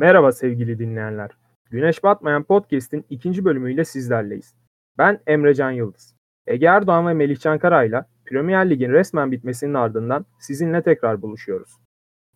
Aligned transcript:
Merhaba 0.00 0.32
sevgili 0.32 0.78
dinleyenler. 0.78 1.30
Güneş 1.70 2.02
Batmayan 2.02 2.42
Podcast'in 2.44 3.04
ikinci 3.10 3.44
bölümüyle 3.44 3.84
sizlerleyiz. 3.84 4.54
Ben 4.98 5.20
Emre 5.26 5.54
Can 5.54 5.70
Yıldız. 5.70 6.16
Ege 6.46 6.66
Erdoğan 6.66 7.06
ve 7.06 7.14
Melih 7.14 7.36
Çankara 7.36 7.84
ile 7.84 8.04
Premier 8.26 8.70
Lig'in 8.70 8.92
resmen 8.92 9.32
bitmesinin 9.32 9.74
ardından 9.74 10.26
sizinle 10.38 10.82
tekrar 10.82 11.22
buluşuyoruz. 11.22 11.76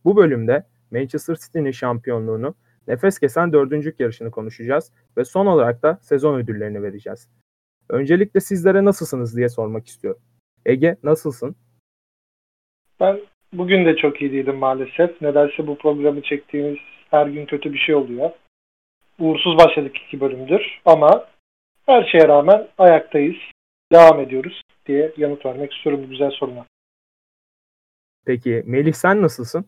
Bu 0.04 0.16
bölümde 0.16 0.66
Manchester 0.90 1.34
City'nin 1.34 1.70
şampiyonluğunu, 1.70 2.54
nefes 2.88 3.18
kesen 3.18 3.52
dördüncülük 3.52 4.00
yarışını 4.00 4.30
konuşacağız 4.30 4.92
ve 5.16 5.24
son 5.24 5.46
olarak 5.46 5.82
da 5.82 5.98
sezon 6.02 6.38
ödüllerini 6.38 6.82
vereceğiz. 6.82 7.30
Öncelikle 7.88 8.40
sizlere 8.40 8.84
nasılsınız 8.84 9.36
diye 9.36 9.48
sormak 9.48 9.86
istiyorum. 9.86 10.22
Ege 10.66 10.96
nasılsın? 11.02 11.56
Ben 13.00 13.20
bugün 13.52 13.86
de 13.86 13.96
çok 13.96 14.22
iyi 14.22 14.32
değilim 14.32 14.56
maalesef. 14.56 15.22
Nedense 15.22 15.66
bu 15.66 15.78
programı 15.78 16.22
çektiğimiz 16.22 16.78
her 17.14 17.26
gün 17.26 17.46
kötü 17.46 17.72
bir 17.72 17.78
şey 17.78 17.94
oluyor. 17.94 18.30
Uğursuz 19.18 19.58
başladık 19.58 19.96
iki 19.96 20.20
bölümdür 20.20 20.80
ama 20.84 21.26
her 21.86 22.04
şeye 22.04 22.28
rağmen 22.28 22.68
ayaktayız. 22.78 23.36
Devam 23.92 24.20
ediyoruz 24.20 24.62
diye 24.86 25.12
yanıt 25.16 25.46
vermek 25.46 25.72
istiyorum 25.74 26.02
bu 26.04 26.10
güzel 26.10 26.30
soruna. 26.30 26.66
Peki 28.26 28.62
Melih 28.66 28.92
sen 28.92 29.22
nasılsın? 29.22 29.66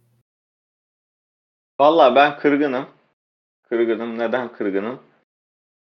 Valla 1.80 2.14
ben 2.14 2.38
kırgınım. 2.38 2.86
Kırgınım. 3.68 4.18
Neden 4.18 4.52
kırgınım? 4.52 4.98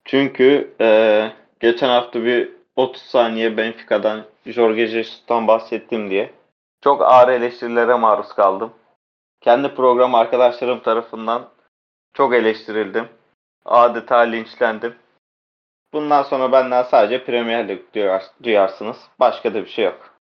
Çünkü 0.05 0.73
e, 0.81 1.31
geçen 1.59 1.89
hafta 1.89 2.23
bir 2.23 2.49
30 2.75 3.01
saniye 3.01 3.57
Benfica'dan 3.57 4.25
Jorge 4.45 4.87
Jesus'tan 4.87 5.47
bahsettim 5.47 6.09
diye 6.09 6.31
çok 6.83 7.01
ağır 7.01 7.27
eleştirilere 7.27 7.95
maruz 7.95 8.27
kaldım. 8.27 8.73
Kendi 9.41 9.75
program 9.75 10.15
arkadaşlarım 10.15 10.79
tarafından 10.79 11.49
çok 12.15 12.33
eleştirildim. 12.33 13.05
Adeta 13.65 14.17
linçlendim. 14.17 14.93
Bundan 15.93 16.23
sonra 16.23 16.51
benden 16.51 16.83
sadece 16.83 17.25
Premier 17.25 17.67
Lig 17.67 17.81
duyar, 17.95 18.23
duyarsınız. 18.43 18.97
Başka 19.19 19.53
da 19.53 19.61
bir 19.61 19.69
şey 19.69 19.85
yok. 19.85 20.15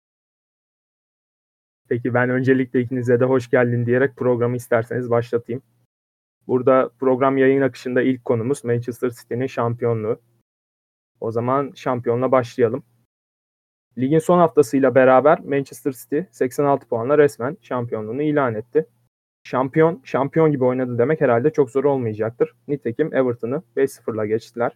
Peki 1.88 2.14
ben 2.14 2.30
öncelikle 2.30 2.80
ikinize 2.80 3.20
de 3.20 3.24
hoş 3.24 3.50
geldin 3.50 3.86
diyerek 3.86 4.16
programı 4.16 4.56
isterseniz 4.56 5.10
başlatayım. 5.10 5.62
Burada 6.46 6.90
program 7.00 7.38
yayın 7.38 7.62
akışında 7.62 8.02
ilk 8.02 8.24
konumuz 8.24 8.64
Manchester 8.64 9.10
City'nin 9.10 9.46
şampiyonluğu. 9.46 10.20
O 11.20 11.30
zaman 11.30 11.72
şampiyonla 11.74 12.32
başlayalım. 12.32 12.84
Ligin 13.98 14.18
son 14.18 14.38
haftasıyla 14.38 14.94
beraber 14.94 15.40
Manchester 15.40 15.92
City 15.92 16.20
86 16.30 16.88
puanla 16.88 17.18
resmen 17.18 17.56
şampiyonluğunu 17.60 18.22
ilan 18.22 18.54
etti. 18.54 18.86
Şampiyon, 19.44 20.00
şampiyon 20.04 20.50
gibi 20.50 20.64
oynadı 20.64 20.98
demek 20.98 21.20
herhalde 21.20 21.50
çok 21.50 21.70
zor 21.70 21.84
olmayacaktır. 21.84 22.54
Nitekim 22.68 23.14
Everton'ı 23.14 23.62
5-0'la 23.76 24.26
geçtiler. 24.26 24.72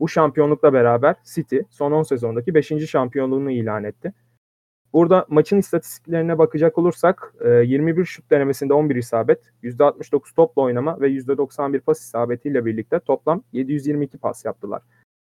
Bu 0.00 0.08
şampiyonlukla 0.08 0.72
beraber 0.72 1.16
City 1.34 1.58
son 1.70 1.92
10 1.92 2.02
sezondaki 2.02 2.54
5. 2.54 2.72
şampiyonluğunu 2.90 3.50
ilan 3.50 3.84
etti. 3.84 4.12
Burada 4.92 5.26
maçın 5.28 5.58
istatistiklerine 5.58 6.38
bakacak 6.38 6.78
olursak 6.78 7.34
21 7.64 8.04
şut 8.04 8.30
denemesinde 8.30 8.74
11 8.74 8.96
isabet, 8.96 9.52
%69 9.62 10.34
topla 10.34 10.62
oynama 10.62 11.00
ve 11.00 11.08
%91 11.08 11.80
pas 11.80 12.00
isabetiyle 12.00 12.64
birlikte 12.64 13.00
toplam 13.00 13.42
722 13.52 14.18
pas 14.18 14.44
yaptılar. 14.44 14.82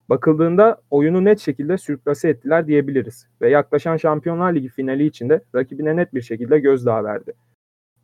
Bakıldığında 0.10 0.82
oyunu 0.92 1.26
net 1.26 1.40
şekilde 1.40 1.78
sürklase 1.78 2.30
ettiler 2.30 2.68
diyebiliriz 2.68 3.28
ve 3.42 3.50
yaklaşan 3.50 3.98
Şampiyonlar 3.98 4.54
Ligi 4.54 4.70
finali 4.70 5.06
içinde 5.06 5.42
rakibine 5.56 5.96
net 5.96 6.14
bir 6.14 6.22
şekilde 6.22 6.60
gözdağı 6.60 7.04
verdi. 7.04 7.34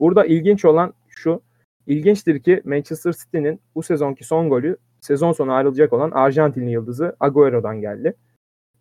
Burada 0.02 0.26
ilginç 0.26 0.66
olan 0.66 0.94
şu, 1.08 1.42
ilginçtir 1.88 2.40
ki 2.40 2.62
Manchester 2.66 3.12
City'nin 3.12 3.62
bu 3.76 3.84
sezonki 3.84 4.24
son 4.24 4.50
golü 4.50 4.78
sezon 5.00 5.32
sonu 5.32 5.54
ayrılacak 5.54 5.94
olan 5.94 6.12
Arjantinli 6.12 6.72
yıldızı 6.72 7.16
Agüero'dan 7.20 7.81
geldi. 7.81 8.14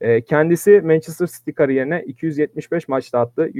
E, 0.00 0.20
kendisi 0.20 0.80
Manchester 0.80 1.26
City 1.26 1.50
kariyerine 1.50 2.02
275 2.06 2.88
maçta 2.88 3.20
attı, 3.20 3.50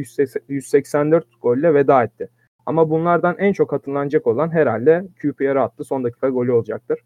184 0.48 1.26
golle 1.42 1.74
veda 1.74 2.04
etti. 2.04 2.28
Ama 2.66 2.90
bunlardan 2.90 3.36
en 3.38 3.52
çok 3.52 3.72
hatırlanacak 3.72 4.26
olan 4.26 4.52
herhalde 4.52 5.04
QPR'a 5.22 5.64
attı 5.64 5.84
son 5.84 6.04
dakika 6.04 6.28
golü 6.28 6.52
olacaktır. 6.52 7.00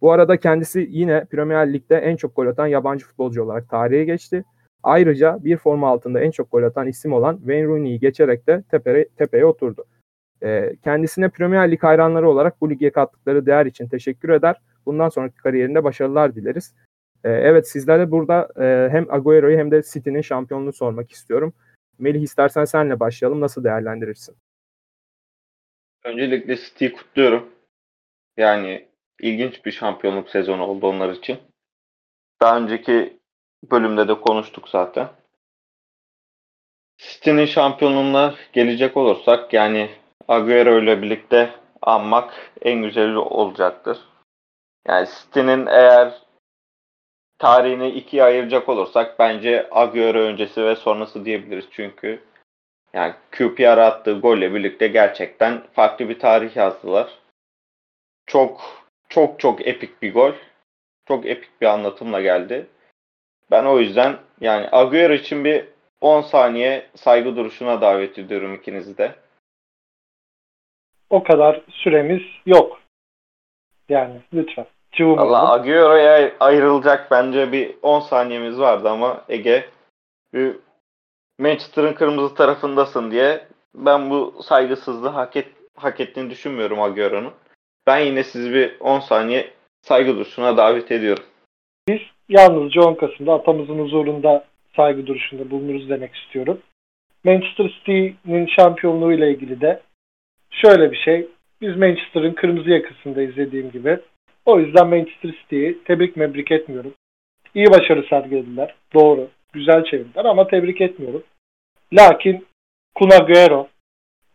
Bu 0.00 0.12
arada 0.12 0.36
kendisi 0.36 0.86
yine 0.90 1.24
Premier 1.24 1.72
Lig'de 1.72 1.96
en 1.96 2.16
çok 2.16 2.36
gol 2.36 2.46
atan 2.46 2.66
yabancı 2.66 3.06
futbolcu 3.06 3.42
olarak 3.42 3.68
tarihe 3.68 4.04
geçti. 4.04 4.44
Ayrıca 4.84 5.44
bir 5.44 5.56
forma 5.56 5.88
altında 5.88 6.20
en 6.20 6.30
çok 6.30 6.52
gol 6.52 6.62
atan 6.62 6.88
isim 6.88 7.12
olan 7.12 7.36
Wayne 7.36 7.64
Rooney'i 7.64 8.00
geçerek 8.00 8.46
de 8.46 8.62
tepeye, 8.70 9.08
tepeye 9.08 9.44
oturdu. 9.44 9.84
E, 10.42 10.76
kendisine 10.84 11.28
Premier 11.28 11.70
Lig 11.70 11.82
hayranları 11.82 12.28
olarak 12.30 12.60
bu 12.60 12.70
lige 12.70 12.90
kattıkları 12.90 13.46
değer 13.46 13.66
için 13.66 13.88
teşekkür 13.88 14.28
eder. 14.28 14.56
Bundan 14.86 15.08
sonraki 15.08 15.36
kariyerinde 15.36 15.84
başarılar 15.84 16.34
dileriz. 16.34 16.74
E, 17.24 17.30
evet 17.30 17.68
sizlere 17.68 18.10
burada 18.10 18.48
e, 18.60 18.88
hem 18.90 19.06
Agüero'yu 19.10 19.58
hem 19.58 19.70
de 19.70 19.82
City'nin 19.82 20.20
şampiyonluğunu 20.20 20.72
sormak 20.72 21.12
istiyorum. 21.12 21.54
Melih 21.98 22.22
istersen 22.22 22.64
senle 22.64 23.00
başlayalım. 23.00 23.40
Nasıl 23.40 23.64
değerlendirirsin? 23.64 24.36
Öncelikle 26.04 26.56
City'yi 26.56 26.92
kutluyorum. 26.92 27.48
Yani 28.36 28.88
ilginç 29.20 29.64
bir 29.66 29.72
şampiyonluk 29.72 30.30
sezonu 30.30 30.62
oldu 30.62 30.86
onlar 30.86 31.12
için. 31.12 31.38
Daha 32.42 32.58
önceki 32.58 33.18
bölümde 33.70 34.08
de 34.08 34.20
konuştuk 34.20 34.68
zaten. 34.68 35.08
City'nin 36.98 37.46
şampiyonluğuna 37.46 38.34
gelecek 38.52 38.96
olursak 38.96 39.52
yani 39.52 39.90
Agüero 40.28 40.82
ile 40.82 41.02
birlikte 41.02 41.50
anmak 41.82 42.52
en 42.62 42.82
güzeli 42.82 43.18
olacaktır. 43.18 43.98
Yani 44.88 45.08
City'nin 45.08 45.66
eğer 45.66 46.22
tarihini 47.38 47.88
ikiye 47.88 48.22
ayıracak 48.22 48.68
olursak 48.68 49.18
bence 49.18 49.68
Agüero 49.70 50.18
öncesi 50.18 50.64
ve 50.64 50.76
sonrası 50.76 51.24
diyebiliriz. 51.24 51.64
Çünkü 51.70 52.20
yani 52.92 53.14
QPR 53.30 53.78
attığı 53.78 54.20
golle 54.20 54.54
birlikte 54.54 54.88
gerçekten 54.88 55.62
farklı 55.72 56.08
bir 56.08 56.18
tarih 56.18 56.56
yazdılar. 56.56 57.18
Çok 58.26 58.84
çok 59.08 59.40
çok 59.40 59.68
epik 59.68 60.02
bir 60.02 60.14
gol. 60.14 60.32
Çok 61.08 61.26
epik 61.26 61.60
bir 61.60 61.66
anlatımla 61.66 62.20
geldi. 62.20 62.66
Ben 63.50 63.64
o 63.64 63.78
yüzden 63.78 64.16
yani 64.40 64.68
Agüero 64.72 65.12
için 65.12 65.44
bir 65.44 65.64
10 66.00 66.20
saniye 66.20 66.86
saygı 66.94 67.36
duruşuna 67.36 67.80
davet 67.80 68.18
ediyorum 68.18 68.54
ikinizi 68.54 68.98
de. 68.98 69.14
O 71.10 71.22
kadar 71.22 71.60
süremiz 71.70 72.22
yok. 72.46 72.80
Yani 73.88 74.20
lütfen. 74.34 74.66
Valla 75.00 75.52
Agüero'ya 75.52 76.32
ayrılacak 76.40 77.10
bence 77.10 77.52
bir 77.52 77.74
10 77.82 78.00
saniyemiz 78.00 78.60
vardı 78.60 78.90
ama 78.90 79.24
Ege 79.28 79.68
bir 80.34 80.56
Manchester'ın 81.38 81.92
kırmızı 81.92 82.34
tarafındasın 82.34 83.10
diye 83.10 83.46
ben 83.74 84.10
bu 84.10 84.42
saygısızlığı 84.42 85.08
hak, 85.08 85.36
et, 85.36 85.48
hak 85.76 86.00
ettiğini 86.00 86.30
düşünmüyorum 86.30 86.82
Agüero'nun. 86.82 87.32
Ben 87.86 87.98
yine 87.98 88.24
sizi 88.24 88.54
bir 88.54 88.80
10 88.80 89.00
saniye 89.00 89.50
saygı 89.82 90.16
duruşuna 90.16 90.56
davet 90.56 90.92
ediyorum. 90.92 91.24
Yalnızca 92.28 92.82
10 92.82 92.94
Kasım'da 92.94 93.34
atamızın 93.34 93.78
huzurunda 93.78 94.44
saygı 94.76 95.06
duruşunda 95.06 95.50
bulunuruz 95.50 95.88
demek 95.88 96.14
istiyorum. 96.14 96.58
Manchester 97.24 97.68
City'nin 97.68 98.46
şampiyonluğu 98.46 99.12
ile 99.12 99.30
ilgili 99.30 99.60
de 99.60 99.80
şöyle 100.50 100.92
bir 100.92 100.96
şey. 100.96 101.26
Biz 101.60 101.76
Manchester'ın 101.76 102.32
kırmızı 102.32 102.70
yakasında 102.70 103.22
izlediğim 103.22 103.70
gibi. 103.70 103.98
O 104.46 104.60
yüzden 104.60 104.88
Manchester 104.88 105.30
City'yi 105.30 105.84
tebrik 105.84 106.16
mebrik 106.16 106.52
etmiyorum. 106.52 106.94
İyi 107.54 107.66
başarı 107.66 108.06
sergilediler. 108.10 108.74
Doğru. 108.94 109.28
Güzel 109.52 109.84
çevirdiler 109.84 110.24
ama 110.24 110.46
tebrik 110.46 110.80
etmiyorum. 110.80 111.22
Lakin 111.92 112.46
Kun 112.94 113.10
Agüero 113.10 113.68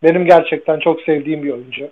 benim 0.04 0.26
gerçekten 0.26 0.80
çok 0.80 1.02
sevdiğim 1.02 1.44
bir 1.44 1.54
oyuncu. 1.54 1.90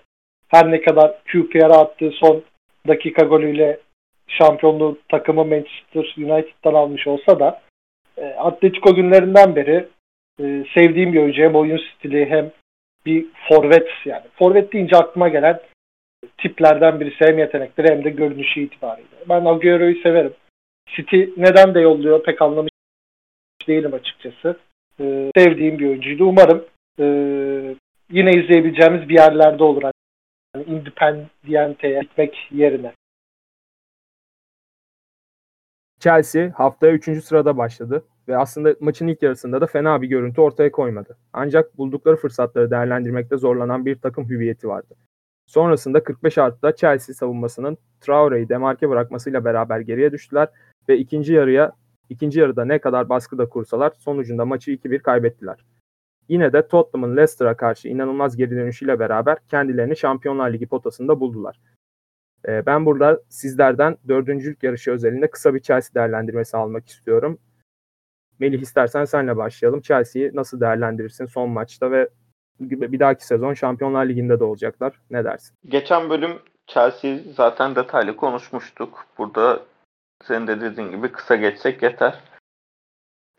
Her 0.48 0.72
ne 0.72 0.82
kadar 0.82 1.24
QPR'a 1.32 1.78
attığı 1.78 2.12
son 2.12 2.44
dakika 2.88 3.26
golüyle 3.26 3.80
şampiyonluğu 4.28 4.98
takımı 5.10 5.46
Manchester 5.46 6.16
United'dan 6.18 6.74
almış 6.74 7.08
olsa 7.08 7.40
da 7.40 7.62
e, 8.18 8.26
Atletico 8.26 8.96
günlerinden 8.96 9.56
beri 9.56 9.88
e, 10.40 10.66
sevdiğim 10.78 11.14
bir 11.14 11.22
oyuncu. 11.22 11.42
Hem 11.42 11.56
oyun 11.56 11.78
stili 11.78 12.30
hem 12.30 12.52
bir 13.06 13.26
forvet 13.50 13.88
yani. 14.06 14.26
Forvet 14.36 14.74
deyince 14.74 14.98
aklıma 14.98 15.30
gelen 15.30 15.60
tiplerden 16.38 17.00
birisi 17.00 17.26
hem 17.26 17.40
yetenekleri 17.40 17.92
hem 17.92 18.04
de 18.04 18.10
görünüşü 18.10 18.62
itibariyle. 18.62 19.08
Ben 19.30 19.46
Agüero'yu 19.46 20.02
severim. 20.02 20.34
City 20.96 21.24
neden 21.38 21.76
de 21.76 21.80
yolluyor 21.80 22.24
pek 22.24 22.42
anlamış 22.42 22.72
değilim 23.68 23.94
açıkçası. 23.94 24.58
Ee, 25.00 25.32
sevdiğim 25.38 25.80
bir 25.80 25.88
oyuncuydu. 25.88 26.26
Umarım 26.26 26.66
e, 27.00 27.06
yine 28.12 28.32
izleyebileceğimiz 28.32 29.10
bir 29.10 29.16
yerlerde 29.16 29.64
olur. 29.64 29.82
Yani 30.56 30.66
Independiente'ye 30.68 32.02
gitmek 32.02 32.48
yerine. 32.52 32.92
Chelsea 36.00 36.52
haftaya 36.56 36.94
3. 36.94 37.24
sırada 37.24 37.58
başladı 37.58 38.06
ve 38.28 38.38
aslında 38.38 38.76
maçın 38.80 39.08
ilk 39.08 39.22
yarısında 39.22 39.62
da 39.62 39.68
fena 39.68 40.02
bir 40.02 40.08
görüntü 40.08 40.42
ortaya 40.42 40.72
koymadı. 40.72 41.18
Ancak 41.34 41.78
buldukları 41.78 42.16
fırsatları 42.16 42.72
değerlendirmekte 42.72 43.38
zorlanan 43.38 43.86
bir 43.86 43.96
takım 43.96 44.30
hüviyeti 44.30 44.68
vardı. 44.68 44.96
Sonrasında 45.46 46.04
45 46.04 46.38
artıda 46.38 46.76
Chelsea 46.76 47.16
savunmasının 47.16 47.78
Traore'yi 48.02 48.50
demarke 48.50 48.90
bırakmasıyla 48.90 49.46
beraber 49.46 49.80
geriye 49.80 50.12
düştüler 50.12 50.48
ve 50.90 50.98
ikinci 50.98 51.34
yarıya 51.34 51.72
ikinci 52.10 52.40
yarıda 52.40 52.66
ne 52.66 52.80
kadar 52.80 53.10
baskıda 53.10 53.50
kursalar 53.50 53.92
sonucunda 53.98 54.46
maçı 54.46 54.72
2-1 54.72 55.00
kaybettiler. 55.00 55.66
Yine 56.30 56.54
de 56.54 56.68
Tottenham'ın 56.68 57.18
Leicester'a 57.18 57.58
karşı 57.58 57.88
inanılmaz 57.88 58.38
geri 58.38 58.52
dönüşüyle 58.52 59.00
beraber 59.00 59.38
kendilerini 59.50 59.98
Şampiyonlar 59.98 60.54
Ligi 60.54 60.68
potasında 60.68 61.20
buldular. 61.20 61.60
Ee, 62.48 62.66
ben 62.66 62.86
burada 62.86 63.20
sizlerden 63.30 63.98
dördüncülük 64.08 64.64
yarışı 64.64 64.92
özelinde 64.92 65.32
kısa 65.32 65.54
bir 65.54 65.60
Chelsea 65.60 65.94
değerlendirmesi 65.96 66.58
almak 66.58 66.88
istiyorum. 66.88 67.40
Melih 68.40 68.62
istersen 68.62 69.06
senle 69.06 69.38
başlayalım. 69.38 69.82
Chelsea'yi 69.82 70.32
nasıl 70.34 70.62
değerlendirirsin 70.62 71.26
son 71.26 71.50
maçta 71.50 71.92
ve 71.92 72.10
bir 72.60 73.00
dahaki 73.00 73.26
sezon 73.26 73.54
Şampiyonlar 73.54 74.06
Ligi'nde 74.06 74.40
de 74.40 74.44
olacaklar. 74.44 74.94
Ne 75.10 75.24
dersin? 75.24 75.56
Geçen 75.66 76.10
bölüm 76.10 76.40
Chelsea 76.68 77.18
zaten 77.36 77.76
detaylı 77.76 78.16
konuşmuştuk. 78.16 79.06
Burada 79.18 79.60
senin 80.24 80.48
de 80.48 80.62
dediğin 80.62 80.92
gibi 80.92 81.12
kısa 81.12 81.36
geçsek 81.36 81.84
yeter. 81.84 82.20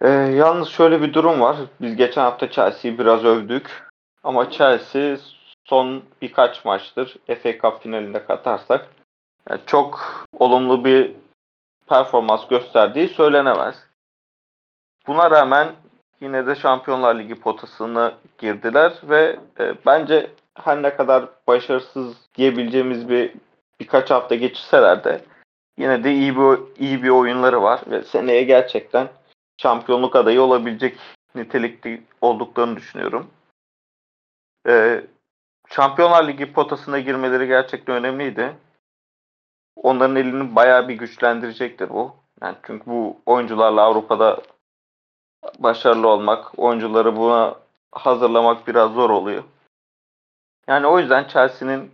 Ee, 0.00 0.08
yalnız 0.08 0.68
şöyle 0.68 1.02
bir 1.02 1.14
durum 1.14 1.40
var. 1.40 1.56
Biz 1.80 1.96
geçen 1.96 2.22
hafta 2.22 2.50
Chelsea'yi 2.50 2.98
biraz 2.98 3.24
övdük. 3.24 3.88
Ama 4.22 4.50
Chelsea 4.50 5.16
son 5.68 6.02
birkaç 6.22 6.64
maçtır 6.64 7.16
FA 7.26 7.52
Cup 7.52 7.82
finalinde 7.82 8.24
katarsak 8.24 8.88
yani 9.50 9.60
çok 9.66 10.24
olumlu 10.38 10.84
bir 10.84 11.14
performans 11.86 12.48
gösterdiği 12.48 13.08
söylenemez. 13.08 13.76
Buna 15.06 15.30
rağmen 15.30 15.72
yine 16.20 16.46
de 16.46 16.54
Şampiyonlar 16.54 17.18
Ligi 17.18 17.34
potasına 17.34 18.14
girdiler 18.38 18.92
ve 19.02 19.38
e, 19.60 19.74
bence 19.86 20.30
her 20.54 20.82
ne 20.82 20.96
kadar 20.96 21.28
başarısız 21.46 22.16
diyebileceğimiz 22.34 23.08
bir 23.08 23.34
birkaç 23.80 24.10
hafta 24.10 24.34
geçirseler 24.34 25.04
de 25.04 25.20
yine 25.78 26.04
de 26.04 26.12
iyi 26.12 26.36
bir 26.36 26.58
iyi 26.78 27.02
bir 27.02 27.08
oyunları 27.08 27.62
var 27.62 27.80
ve 27.86 28.02
seneye 28.02 28.42
gerçekten 28.42 29.08
şampiyonluk 29.56 30.16
adayı 30.16 30.42
olabilecek 30.42 30.98
nitelikte 31.34 32.00
olduklarını 32.20 32.76
düşünüyorum. 32.76 33.30
Ee, 34.68 35.04
Şampiyonlar 35.70 36.28
Ligi 36.28 36.52
potasına 36.52 36.98
girmeleri 36.98 37.46
gerçekten 37.46 37.96
önemliydi. 37.96 38.56
Onların 39.76 40.16
elini 40.16 40.56
bayağı 40.56 40.88
bir 40.88 40.94
güçlendirecektir 40.94 41.88
bu. 41.88 42.16
Yani 42.42 42.56
çünkü 42.62 42.86
bu 42.86 43.20
oyuncularla 43.26 43.82
Avrupa'da 43.82 44.42
başarılı 45.58 46.08
olmak, 46.08 46.58
oyuncuları 46.58 47.16
buna 47.16 47.54
hazırlamak 47.92 48.66
biraz 48.66 48.92
zor 48.92 49.10
oluyor. 49.10 49.44
Yani 50.66 50.86
o 50.86 50.98
yüzden 50.98 51.28
Chelsea'nin 51.28 51.92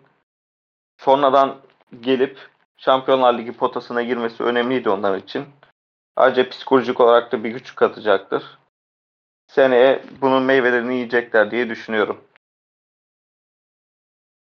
sonradan 0.98 1.56
gelip 2.00 2.38
Şampiyonlar 2.76 3.38
Ligi 3.38 3.52
potasına 3.52 4.02
girmesi 4.02 4.42
önemliydi 4.42 4.90
onlar 4.90 5.16
için. 5.16 5.44
Ayrıca 6.16 6.48
psikolojik 6.48 7.00
olarak 7.00 7.32
da 7.32 7.44
bir 7.44 7.50
güç 7.50 7.74
katacaktır. 7.74 8.58
Seneye 9.46 10.02
bunun 10.20 10.42
meyvelerini 10.42 10.94
yiyecekler 10.94 11.50
diye 11.50 11.68
düşünüyorum. 11.68 12.24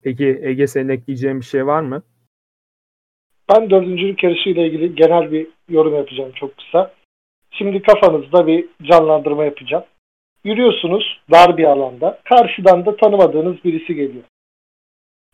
Peki 0.06 0.40
Ege 0.42 0.66
senin 0.66 0.88
ekleyeceğin 0.88 1.40
bir 1.40 1.44
şey 1.44 1.66
var 1.66 1.80
mı? 1.80 2.02
Ben 3.50 3.70
dördüncülük 3.70 4.24
yarışıyla 4.24 4.66
ilgili 4.66 4.94
genel 4.94 5.32
bir 5.32 5.46
yorum 5.68 5.94
yapacağım 5.94 6.32
çok 6.34 6.56
kısa. 6.56 6.92
Şimdi 7.50 7.82
kafanızda 7.82 8.46
bir 8.46 8.64
canlandırma 8.82 9.44
yapacağım. 9.44 9.84
Yürüyorsunuz 10.44 11.20
dar 11.32 11.56
bir 11.56 11.64
alanda. 11.64 12.18
Karşıdan 12.24 12.86
da 12.86 12.96
tanımadığınız 12.96 13.64
birisi 13.64 13.94
geliyor. 13.94 14.24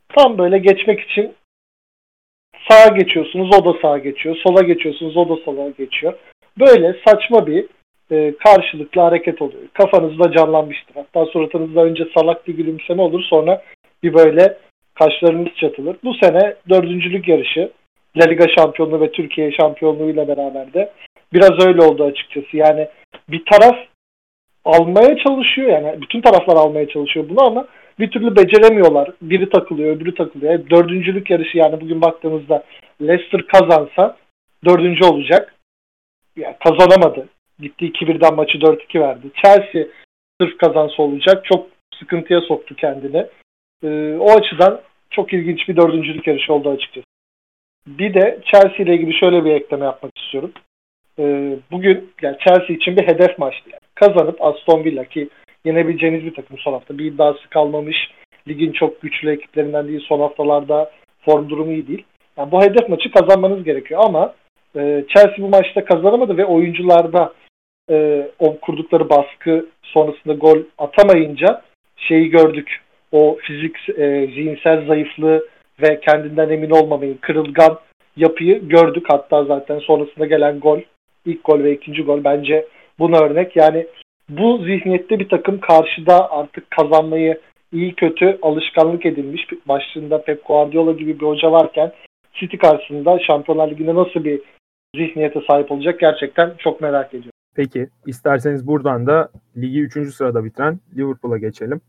Tam 0.09 0.39
böyle 0.39 0.59
geçmek 0.59 1.01
için 1.01 1.35
sağa 2.69 2.89
geçiyorsunuz 2.89 3.51
o 3.57 3.65
da 3.65 3.79
sağa 3.83 3.99
geçiyor. 3.99 4.37
Sola 4.37 4.63
geçiyorsunuz 4.63 5.17
o 5.17 5.29
da 5.29 5.37
sola 5.37 5.71
geçiyor. 5.71 6.15
Böyle 6.59 7.01
saçma 7.07 7.47
bir 7.47 7.67
e, 8.11 8.35
karşılıklı 8.37 9.01
hareket 9.01 9.43
oluyor. 9.43 9.63
Kafanızda 9.73 10.33
canlanmıştır. 10.33 10.95
Hatta 10.95 11.27
suratınızda 11.27 11.85
önce 11.85 12.05
salak 12.17 12.49
bir 12.49 12.55
gülümseme 12.55 13.03
olur 13.03 13.23
sonra 13.23 13.63
bir 14.03 14.15
böyle 14.15 14.59
kaşlarınız 14.95 15.49
çatılır. 15.57 15.97
Bu 16.05 16.15
sene 16.15 16.55
dördüncülük 16.69 17.29
yarışı 17.29 17.73
La 18.17 18.25
Liga 18.25 18.49
şampiyonluğu 18.49 19.01
ve 19.01 19.13
Türkiye 19.13 19.53
şampiyonluğuyla 19.53 20.29
beraber 20.29 20.73
de 20.73 20.93
biraz 21.33 21.67
öyle 21.67 21.83
oldu 21.83 22.05
açıkçası. 22.05 22.57
Yani 22.57 22.89
bir 23.29 23.45
taraf 23.45 23.77
almaya 24.65 25.17
çalışıyor 25.17 25.69
yani 25.69 26.03
bütün 26.03 26.21
taraflar 26.21 26.57
almaya 26.57 26.89
çalışıyor 26.89 27.29
bunu 27.29 27.47
ama 27.47 27.67
bir 27.99 28.11
türlü 28.11 28.37
beceremiyorlar. 28.37 29.11
Biri 29.23 29.49
takılıyor, 29.49 29.97
öbürü 29.97 30.15
takılıyor. 30.15 30.71
Dördüncülük 30.71 31.31
yarışı 31.31 31.59
yani 31.59 31.81
bugün 31.81 32.01
baktığımızda 32.01 32.65
Leicester 33.03 33.47
kazansa 33.47 34.17
dördüncü 34.65 35.05
olacak. 35.05 35.55
Yani 36.37 36.57
kazanamadı. 36.65 37.29
Gitti 37.61 37.85
2-1'den 37.85 38.35
maçı 38.35 38.59
4-2 38.59 39.01
verdi. 39.01 39.27
Chelsea 39.45 39.85
sırf 40.41 40.59
kazansa 40.59 41.03
olacak. 41.03 41.45
Çok 41.45 41.67
sıkıntıya 41.99 42.41
soktu 42.41 42.75
kendini. 42.75 43.27
Ee, 43.85 44.17
o 44.21 44.31
açıdan 44.31 44.81
çok 45.11 45.33
ilginç 45.33 45.69
bir 45.69 45.77
dördüncülük 45.77 46.27
yarışı 46.27 46.53
oldu 46.53 46.71
açıkçası. 46.71 47.07
Bir 47.87 48.15
de 48.15 48.39
Chelsea 48.45 48.77
ile 48.77 48.95
ilgili 48.95 49.15
şöyle 49.15 49.45
bir 49.45 49.51
ekleme 49.51 49.85
yapmak 49.85 50.19
istiyorum. 50.19 50.53
Ee, 51.19 51.57
bugün 51.71 52.13
yani 52.23 52.37
Chelsea 52.39 52.77
için 52.77 52.97
bir 52.97 53.07
hedef 53.07 53.39
maçtı. 53.39 53.71
Yani. 53.71 53.81
Kazanıp 53.95 54.43
Aston 54.43 54.85
Villa 54.85 55.05
ki 55.05 55.29
yenebileceğiniz 55.65 56.25
bir 56.25 56.35
takım 56.35 56.59
son 56.59 56.73
hafta. 56.73 56.99
Bir 56.99 57.05
iddiası 57.05 57.49
kalmamış. 57.49 57.97
Ligin 58.49 58.73
çok 58.73 59.03
güçlü 59.03 59.31
ekiplerinden 59.31 59.89
değil. 59.89 60.05
Son 60.09 60.21
haftalarda 60.21 60.91
form 61.21 61.49
durumu 61.49 61.73
iyi 61.73 61.89
değil. 61.89 62.05
Yani 62.37 62.53
bu 62.53 62.63
hedef 62.63 62.89
maçı 62.89 63.11
kazanmanız 63.11 63.65
gerekiyor 63.65 64.01
ama 64.05 64.35
e, 64.77 65.05
Chelsea 65.09 65.39
bu 65.39 65.49
maçta 65.49 65.85
kazanamadı 65.85 66.37
ve 66.37 66.45
oyuncularda 66.45 67.33
e, 67.91 68.27
o 68.39 68.59
kurdukları 68.59 69.11
baskı 69.11 69.67
sonrasında 69.83 70.35
gol 70.35 70.59
atamayınca 70.79 71.63
şeyi 71.97 72.31
gördük. 72.31 72.81
O 73.13 73.39
fizik, 73.43 73.89
e, 73.89 74.27
zihinsel 74.27 74.87
zayıflığı 74.87 75.47
ve 75.83 76.01
kendinden 76.01 76.49
emin 76.49 76.71
olmamayı, 76.71 77.19
kırılgan 77.21 77.79
yapıyı 78.17 78.69
gördük. 78.69 79.07
Hatta 79.09 79.45
zaten 79.45 79.79
sonrasında 79.79 80.27
gelen 80.27 80.61
gol, 80.61 80.81
ilk 81.27 81.45
gol 81.45 81.63
ve 81.63 81.73
ikinci 81.73 82.03
gol 82.03 82.25
bence 82.25 82.67
buna 82.99 83.19
örnek. 83.19 83.57
Yani 83.57 83.87
bu 84.29 84.59
zihniyette 84.59 85.19
bir 85.19 85.29
takım 85.29 85.61
karşıda 85.61 86.31
artık 86.31 86.71
kazanmayı 86.71 87.41
iyi 87.73 87.95
kötü 87.95 88.39
alışkanlık 88.43 89.07
edilmiş. 89.07 89.47
Başlığında 89.69 90.23
Pep 90.23 90.47
Guardiola 90.47 90.93
gibi 90.93 91.21
bir 91.21 91.27
hoca 91.27 91.53
varken 91.53 91.93
City 92.35 92.57
karşısında 92.57 93.19
Şampiyonlar 93.19 93.71
Ligi'nde 93.71 93.95
nasıl 93.95 94.25
bir 94.25 94.41
zihniyete 94.97 95.41
sahip 95.51 95.73
olacak 95.73 96.01
gerçekten 96.01 96.53
çok 96.59 96.81
merak 96.81 97.09
ediyorum. 97.09 97.31
Peki 97.57 97.87
isterseniz 98.07 98.67
buradan 98.67 99.07
da 99.07 99.29
ligi 99.57 99.81
3. 99.81 100.15
sırada 100.15 100.45
bitiren 100.45 100.81
Liverpool'a 100.97 101.39
geçelim. 101.39 101.81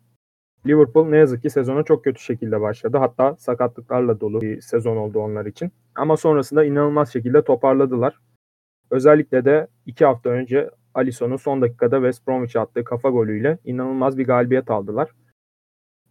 Liverpool 0.67 1.05
ne 1.05 1.17
yazık 1.17 1.41
ki 1.41 1.49
sezona 1.49 1.83
çok 1.83 2.03
kötü 2.03 2.21
şekilde 2.21 2.61
başladı. 2.61 2.97
Hatta 2.97 3.35
sakatlıklarla 3.35 4.19
dolu 4.19 4.41
bir 4.41 4.61
sezon 4.61 4.97
oldu 4.97 5.19
onlar 5.19 5.45
için. 5.45 5.71
Ama 5.95 6.17
sonrasında 6.17 6.65
inanılmaz 6.65 7.13
şekilde 7.13 7.43
toparladılar. 7.43 8.19
Özellikle 8.91 9.45
de 9.45 9.67
iki 9.85 10.05
hafta 10.05 10.29
önce 10.29 10.69
Alisson'un 10.93 11.37
son 11.37 11.61
dakikada 11.61 11.95
West 11.95 12.27
Bromwich 12.27 12.55
attığı 12.55 12.83
kafa 12.83 13.09
golüyle 13.09 13.57
inanılmaz 13.63 14.17
bir 14.17 14.25
galibiyet 14.25 14.71
aldılar. 14.71 15.09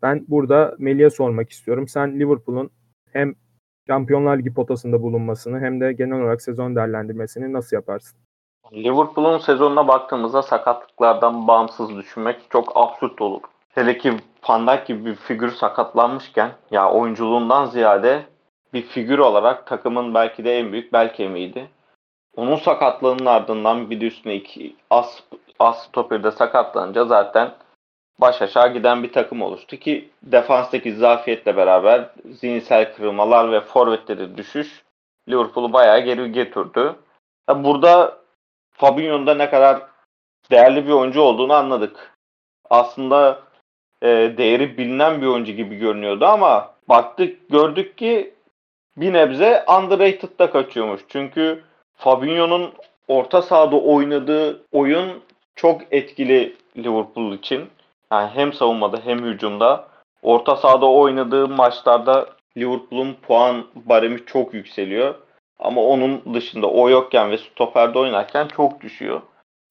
Ben 0.03 0.25
burada 0.29 0.75
Melih'e 0.79 1.11
sormak 1.11 1.51
istiyorum. 1.51 1.89
Sen 1.89 2.21
Liverpool'un 2.21 2.71
hem 3.13 3.35
Şampiyonlar 3.87 4.39
Ligi 4.39 4.55
potasında 4.55 5.03
bulunmasını 5.03 5.61
hem 5.61 5.81
de 5.81 5.93
genel 5.93 6.21
olarak 6.21 6.43
sezon 6.43 6.77
değerlendirmesini 6.77 7.53
nasıl 7.53 7.77
yaparsın? 7.77 8.19
Liverpool'un 8.73 9.39
sezonuna 9.39 9.89
baktığımızda 9.89 10.43
sakatlıklardan 10.43 11.49
bağımsız 11.49 11.97
düşünmek 11.97 12.37
çok 12.51 12.73
absürt 12.75 13.21
olur. 13.21 13.41
Hele 13.69 13.99
ki 13.99 14.13
Van 14.49 14.67
Dijk 14.67 14.87
gibi 14.87 15.05
bir 15.05 15.15
figür 15.15 15.51
sakatlanmışken 15.51 16.51
ya 16.71 16.91
oyunculuğundan 16.91 17.65
ziyade 17.65 18.27
bir 18.73 18.83
figür 18.83 19.19
olarak 19.19 19.67
takımın 19.67 20.15
belki 20.15 20.45
de 20.45 20.59
en 20.59 20.73
büyük 20.73 20.93
bel 20.93 21.15
kemiğiydi. 21.15 21.69
Onun 22.37 22.57
sakatlığının 22.57 23.27
ardından 23.27 23.91
bir 23.91 24.01
de 24.01 24.07
üstüne 24.07 24.35
iki 24.35 24.77
as, 24.91 25.21
as 25.59 25.89
stoperde 25.89 26.31
sakatlanınca 26.31 27.05
zaten 27.05 27.55
baş 28.21 28.43
aşağı 28.43 28.73
giden 28.73 29.03
bir 29.03 29.13
takım 29.13 29.43
oluştu 29.43 29.77
ki 29.77 30.11
defanstaki 30.23 30.95
zafiyetle 30.95 31.57
beraber 31.57 32.11
zihinsel 32.25 32.95
kırılmalar 32.95 33.53
ve 33.53 33.61
forvetleri 33.61 34.37
düşüş 34.37 34.85
Liverpool'u 35.29 35.73
bayağı 35.73 36.01
geri 36.01 36.33
getirdi. 36.33 36.95
Burada 37.49 38.19
Fabinho'nun 38.73 39.27
da 39.27 39.35
ne 39.35 39.51
kadar 39.51 39.83
değerli 40.51 40.87
bir 40.87 40.93
oyuncu 40.93 41.21
olduğunu 41.21 41.55
anladık. 41.55 42.17
Aslında 42.71 43.43
e, 44.03 44.09
değeri 44.37 44.79
bilinen 44.79 45.23
bir 45.23 45.27
oyuncu 45.27 45.53
gibi 45.53 45.77
görünüyordu 45.77 46.27
ama 46.27 46.75
baktık 46.89 47.51
gördük 47.51 47.99
ki 47.99 48.35
bir 48.97 49.13
nebze 49.13 49.65
underrated'da 49.79 50.51
kaçıyormuş. 50.51 51.01
Çünkü 51.09 51.63
Fabinho'nun 51.97 52.73
orta 53.09 53.43
sahada 53.43 53.77
oynadığı 53.77 54.63
oyun 54.73 55.23
çok 55.57 55.81
etkili 55.91 56.57
Liverpool 56.77 57.33
için. 57.33 57.69
Yani 58.13 58.31
hem 58.35 58.53
savunmada 58.53 58.99
hem 59.05 59.19
hücumda 59.19 59.89
orta 60.23 60.57
sahada 60.57 60.87
oynadığı 60.87 61.49
maçlarda 61.49 62.27
Liverpool'un 62.57 63.17
puan 63.23 63.65
baremi 63.75 64.27
çok 64.27 64.55
yükseliyor. 64.55 65.15
Ama 65.59 65.81
onun 65.81 66.35
dışında 66.35 66.67
o 66.67 66.91
yokken 66.91 67.31
ve 67.31 67.39
stoperde 67.39 67.99
oynarken 67.99 68.49
çok 68.49 68.81
düşüyor. 68.81 69.21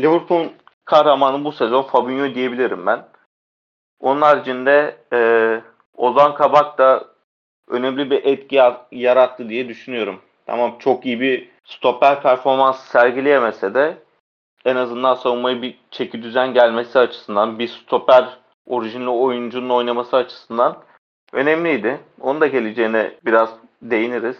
Liverpool'un 0.02 0.52
kahramanı 0.86 1.46
bu 1.46 1.52
sezon 1.52 1.82
Fabinho 1.82 2.36
diyebilirim 2.36 2.86
ben. 2.86 3.11
Onun 4.02 4.22
haricinde 4.22 4.98
e, 5.14 5.62
Ozan 5.96 6.36
Kabak 6.36 6.78
da 6.78 7.06
önemli 7.68 8.12
bir 8.12 8.26
etki 8.26 8.62
yarattı 8.92 9.50
diye 9.50 9.68
düşünüyorum. 9.68 10.22
Tamam 10.46 10.76
çok 10.80 11.06
iyi 11.06 11.20
bir 11.22 11.50
stoper 11.64 12.22
performans 12.22 12.84
sergileyemese 12.84 13.74
de 13.74 13.98
en 14.66 14.76
azından 14.76 15.16
savunmayı 15.16 15.62
bir 15.62 15.78
çeki 15.92 16.24
düzen 16.24 16.54
gelmesi 16.54 17.00
açısından 17.00 17.60
bir 17.60 17.68
stoper 17.68 18.38
orijinal 18.66 19.14
oyuncunun 19.14 19.70
oynaması 19.70 20.18
açısından 20.18 20.84
önemliydi. 21.34 22.00
Onun 22.20 22.42
da 22.42 22.48
geleceğine 22.48 23.14
biraz 23.26 23.50
değiniriz. 23.82 24.38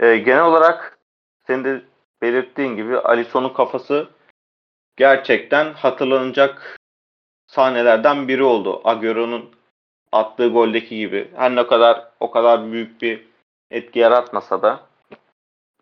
Ee, 0.00 0.16
genel 0.16 0.44
olarak 0.44 0.98
senin 1.46 1.64
de 1.64 1.82
belirttiğin 2.22 2.76
gibi 2.76 2.98
Alisson'un 2.98 3.48
kafası 3.48 4.08
gerçekten 4.96 5.72
hatırlanacak 5.72 6.78
sahnelerden 7.46 8.28
biri 8.28 8.42
oldu. 8.42 8.80
Agüero'nun 8.84 9.50
attığı 10.12 10.48
goldeki 10.48 10.96
gibi. 10.98 11.30
Her 11.36 11.56
ne 11.56 11.66
kadar 11.66 12.08
o 12.20 12.30
kadar 12.30 12.72
büyük 12.72 13.02
bir 13.02 13.26
etki 13.70 13.98
yaratmasa 13.98 14.62
da 14.62 14.80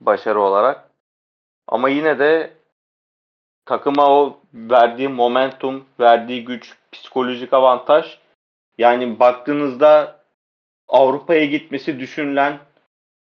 başarı 0.01 0.41
olarak. 0.41 0.91
Ama 1.69 1.89
yine 1.89 2.19
de 2.19 2.53
takıma 3.67 4.11
o 4.11 4.41
verdiği 4.55 5.09
momentum, 5.09 5.85
verdiği 6.01 6.45
güç, 6.45 6.75
psikolojik 6.93 7.53
avantaj 7.53 8.19
yani 8.79 9.21
baktığınızda 9.21 10.21
Avrupa'ya 10.89 11.45
gitmesi 11.45 12.01
düşünülen 12.01 12.59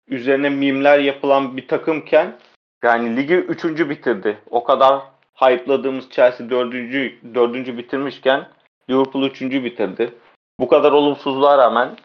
üzerine 0.07 0.49
mimler 0.49 0.99
yapılan 0.99 1.57
bir 1.57 1.67
takımken 1.67 2.37
yani 2.83 3.15
ligi 3.15 3.35
üçüncü 3.35 3.89
bitirdi. 3.89 4.37
O 4.49 4.63
kadar 4.63 5.01
hype'ladığımız 5.35 6.09
Chelsea 6.09 6.49
dördüncü, 6.49 7.17
dördüncü 7.35 7.77
bitirmişken 7.77 8.47
Liverpool 8.89 9.23
üçüncü 9.23 9.63
bitirdi. 9.63 10.13
Bu 10.59 10.67
kadar 10.67 10.91
olumsuzluğa 10.91 11.57
rağmen 11.57 11.97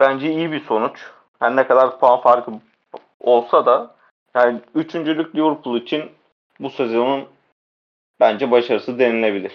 bence 0.00 0.32
iyi 0.32 0.52
bir 0.52 0.60
sonuç. 0.60 1.10
Her 1.38 1.56
ne 1.56 1.66
kadar 1.66 1.98
puan 1.98 2.20
farkı 2.20 2.52
olsa 3.20 3.66
da 3.66 3.94
yani 4.34 4.60
üçüncülük 4.74 5.36
Liverpool 5.36 5.76
için 5.76 6.10
bu 6.60 6.70
sezonun 6.70 7.24
bence 8.20 8.50
başarısı 8.50 8.98
denilebilir. 8.98 9.52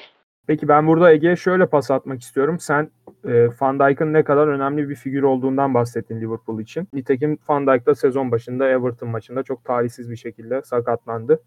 Peki 0.47 0.67
ben 0.67 0.87
burada 0.87 1.11
Ege'ye 1.11 1.35
şöyle 1.35 1.65
pas 1.65 1.91
atmak 1.91 2.21
istiyorum. 2.21 2.59
Sen 2.59 2.91
e, 3.25 3.47
Van 3.61 3.79
Dijk'ın 3.79 4.13
ne 4.13 4.23
kadar 4.23 4.47
önemli 4.47 4.89
bir 4.89 4.95
figür 4.95 5.23
olduğundan 5.23 5.73
bahsettin 5.73 6.21
Liverpool 6.21 6.59
için. 6.59 6.87
Nitekim 6.93 7.37
Van 7.49 7.67
Dijk 7.67 7.85
da 7.85 7.95
sezon 7.95 8.31
başında 8.31 8.69
Everton 8.69 9.09
maçında 9.09 9.43
çok 9.43 9.65
talihsiz 9.65 10.11
bir 10.11 10.15
şekilde 10.15 10.61
sakatlandı. 10.61 11.43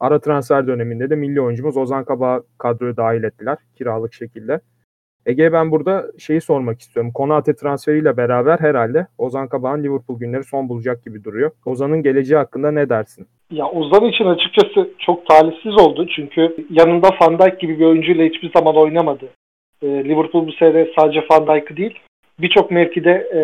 Ara 0.00 0.20
transfer 0.20 0.66
döneminde 0.66 1.10
de 1.10 1.16
milli 1.16 1.40
oyuncumuz 1.40 1.76
Ozan 1.76 2.04
Kabak'ı 2.04 2.44
kadroya 2.58 2.96
dahil 2.96 3.22
ettiler 3.22 3.58
kiralık 3.78 4.14
şekilde. 4.14 4.60
Ege 5.26 5.52
ben 5.52 5.70
burada 5.70 6.06
şeyi 6.18 6.40
sormak 6.40 6.80
istiyorum. 6.80 7.12
Konate 7.14 7.56
transferiyle 7.56 8.16
beraber 8.16 8.58
herhalde 8.58 9.06
Ozan 9.18 9.48
Kabak'ın 9.48 9.84
Liverpool 9.84 10.18
günleri 10.18 10.44
son 10.44 10.68
bulacak 10.68 11.04
gibi 11.04 11.24
duruyor. 11.24 11.50
Ozan'ın 11.66 12.02
geleceği 12.02 12.36
hakkında 12.36 12.70
ne 12.70 12.88
dersin? 12.88 13.26
Ya 13.50 13.66
Ozan 13.66 14.04
için 14.04 14.24
açıkçası 14.24 14.90
çok 14.98 15.26
talihsiz 15.26 15.78
oldu. 15.80 16.06
Çünkü 16.16 16.56
yanında 16.70 17.08
Van 17.20 17.38
Dijk 17.38 17.60
gibi 17.60 17.78
bir 17.78 17.84
oyuncuyla 17.84 18.24
hiçbir 18.24 18.52
zaman 18.52 18.76
oynamadı. 18.76 19.28
Ee, 19.82 19.86
Liverpool 19.86 20.46
bu 20.46 20.52
sene 20.52 20.86
sadece 20.96 21.24
Van 21.30 21.46
Dijk'ı 21.46 21.76
değil 21.76 22.00
birçok 22.42 22.70
mevkide 22.70 23.10
e, 23.34 23.40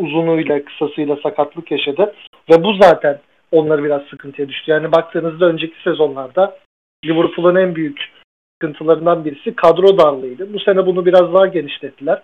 uzunuyla 0.00 0.64
kısasıyla 0.64 1.16
sakatlık 1.22 1.70
yaşadı. 1.70 2.14
Ve 2.50 2.64
bu 2.64 2.74
zaten 2.74 3.18
onları 3.54 3.84
biraz 3.84 4.02
sıkıntıya 4.02 4.48
düştü. 4.48 4.70
Yani 4.70 4.92
baktığınızda 4.92 5.46
önceki 5.46 5.82
sezonlarda 5.84 6.56
Liverpool'un 7.04 7.56
en 7.56 7.74
büyük 7.74 8.12
sıkıntılarından 8.54 9.24
birisi 9.24 9.56
kadro 9.56 9.98
darlığıydı. 9.98 10.52
Bu 10.54 10.60
sene 10.60 10.86
bunu 10.86 11.06
biraz 11.06 11.34
daha 11.34 11.46
genişlettiler. 11.46 12.22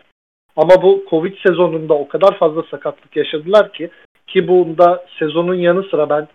Ama 0.56 0.82
bu 0.82 1.04
Covid 1.10 1.36
sezonunda 1.46 1.94
o 1.94 2.08
kadar 2.08 2.38
fazla 2.38 2.62
sakatlık 2.62 3.16
yaşadılar 3.16 3.72
ki 3.72 3.90
ki 4.26 4.48
bunda 4.48 5.04
sezonun 5.18 5.54
yanı 5.54 5.82
sıra 5.82 6.10
ben 6.10 6.28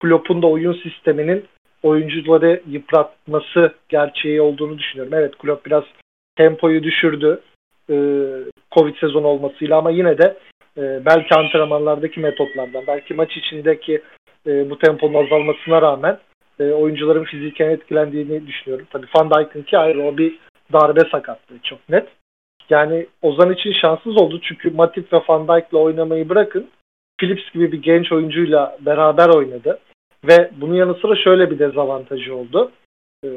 Klopp'un 0.00 0.42
da 0.42 0.46
oyun 0.46 0.72
sisteminin 0.72 1.44
oyuncuları 1.82 2.62
yıpratması 2.70 3.74
gerçeği 3.88 4.40
olduğunu 4.40 4.78
düşünüyorum. 4.78 5.14
Evet 5.14 5.38
Klopp 5.38 5.66
biraz 5.66 5.84
tempoyu 6.36 6.82
düşürdü 6.82 7.40
e, 7.90 7.96
Covid 8.72 8.96
sezonu 9.00 9.26
olmasıyla 9.26 9.78
ama 9.78 9.90
yine 9.90 10.18
de 10.18 10.36
e, 10.78 11.04
belki 11.06 11.34
antrenmanlardaki 11.34 12.20
metotlardan, 12.20 12.84
belki 12.86 13.14
maç 13.14 13.36
içindeki 13.36 14.02
e, 14.46 14.70
bu 14.70 14.78
temponun 14.78 15.24
azalmasına 15.24 15.82
rağmen 15.82 16.18
e, 16.60 16.64
oyuncuların 16.64 17.24
fiziken 17.24 17.70
etkilendiğini 17.70 18.46
düşünüyorum. 18.46 18.86
Tabii 18.90 19.06
Van 19.16 19.30
Dijk'ın 19.30 19.62
ki 19.62 19.78
ayrı 19.78 20.02
o 20.02 20.18
bir 20.18 20.38
darbe 20.72 21.00
sakatlığı 21.10 21.58
çok 21.62 21.88
net. 21.88 22.08
Yani 22.70 23.06
Ozan 23.22 23.52
için 23.52 23.72
şanssız 23.72 24.16
oldu 24.16 24.40
çünkü 24.42 24.70
Matip 24.70 25.12
ve 25.12 25.22
Van 25.28 25.48
Dijk'la 25.48 25.78
oynamayı 25.78 26.28
bırakın. 26.28 26.70
Phillips 27.20 27.52
gibi 27.52 27.72
bir 27.72 27.82
genç 27.82 28.12
oyuncuyla 28.12 28.76
beraber 28.80 29.28
oynadı. 29.28 29.78
Ve 30.24 30.50
bunun 30.56 30.74
yanı 30.74 30.94
sıra 30.94 31.16
şöyle 31.16 31.50
bir 31.50 31.58
dezavantajı 31.58 32.34
oldu. 32.34 32.70
Ee, 33.24 33.28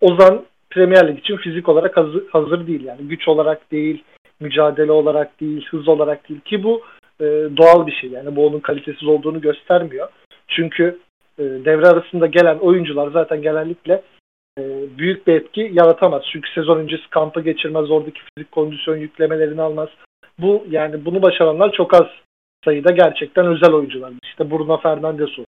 Ozan 0.00 0.44
Premier 0.70 1.08
Lig 1.08 1.18
için 1.18 1.36
fizik 1.36 1.68
olarak 1.68 1.96
hazır, 1.96 2.28
hazır 2.28 2.66
değil. 2.66 2.84
Yani 2.84 3.08
güç 3.08 3.28
olarak 3.28 3.72
değil, 3.72 4.04
mücadele 4.40 4.92
olarak 4.92 5.40
değil, 5.40 5.66
hız 5.70 5.88
olarak 5.88 6.28
değil 6.28 6.40
ki 6.40 6.62
bu 6.62 6.82
e, 7.20 7.24
doğal 7.56 7.86
bir 7.86 7.92
şey. 7.92 8.10
Yani 8.10 8.36
bu 8.36 8.46
onun 8.46 8.60
kalitesiz 8.60 9.08
olduğunu 9.08 9.40
göstermiyor. 9.40 10.08
Çünkü 10.48 10.98
e, 11.38 11.42
devre 11.42 11.86
arasında 11.86 12.26
gelen 12.26 12.58
oyuncular 12.58 13.10
zaten 13.10 13.42
genellikle 13.42 14.02
e, 14.58 14.62
büyük 14.98 15.26
bir 15.26 15.34
etki 15.34 15.70
yaratamaz. 15.72 16.22
Çünkü 16.32 16.50
sezon 16.54 16.78
öncesi 16.78 17.10
kampı 17.10 17.40
geçirmez, 17.40 17.90
oradaki 17.90 18.20
fizik 18.20 18.52
kondisyon 18.52 18.96
yüklemelerini 18.96 19.62
almaz. 19.62 19.88
Bu 20.38 20.66
yani 20.70 21.04
bunu 21.04 21.22
başaranlar 21.22 21.72
çok 21.72 21.94
az 21.94 22.06
sayıda 22.64 22.92
gerçekten 22.92 23.46
özel 23.46 23.72
oyuncular. 23.72 24.12
İşte 24.24 24.50
Bruno 24.50 24.80
Fernandes 24.80 25.28
olsun. 25.28 25.46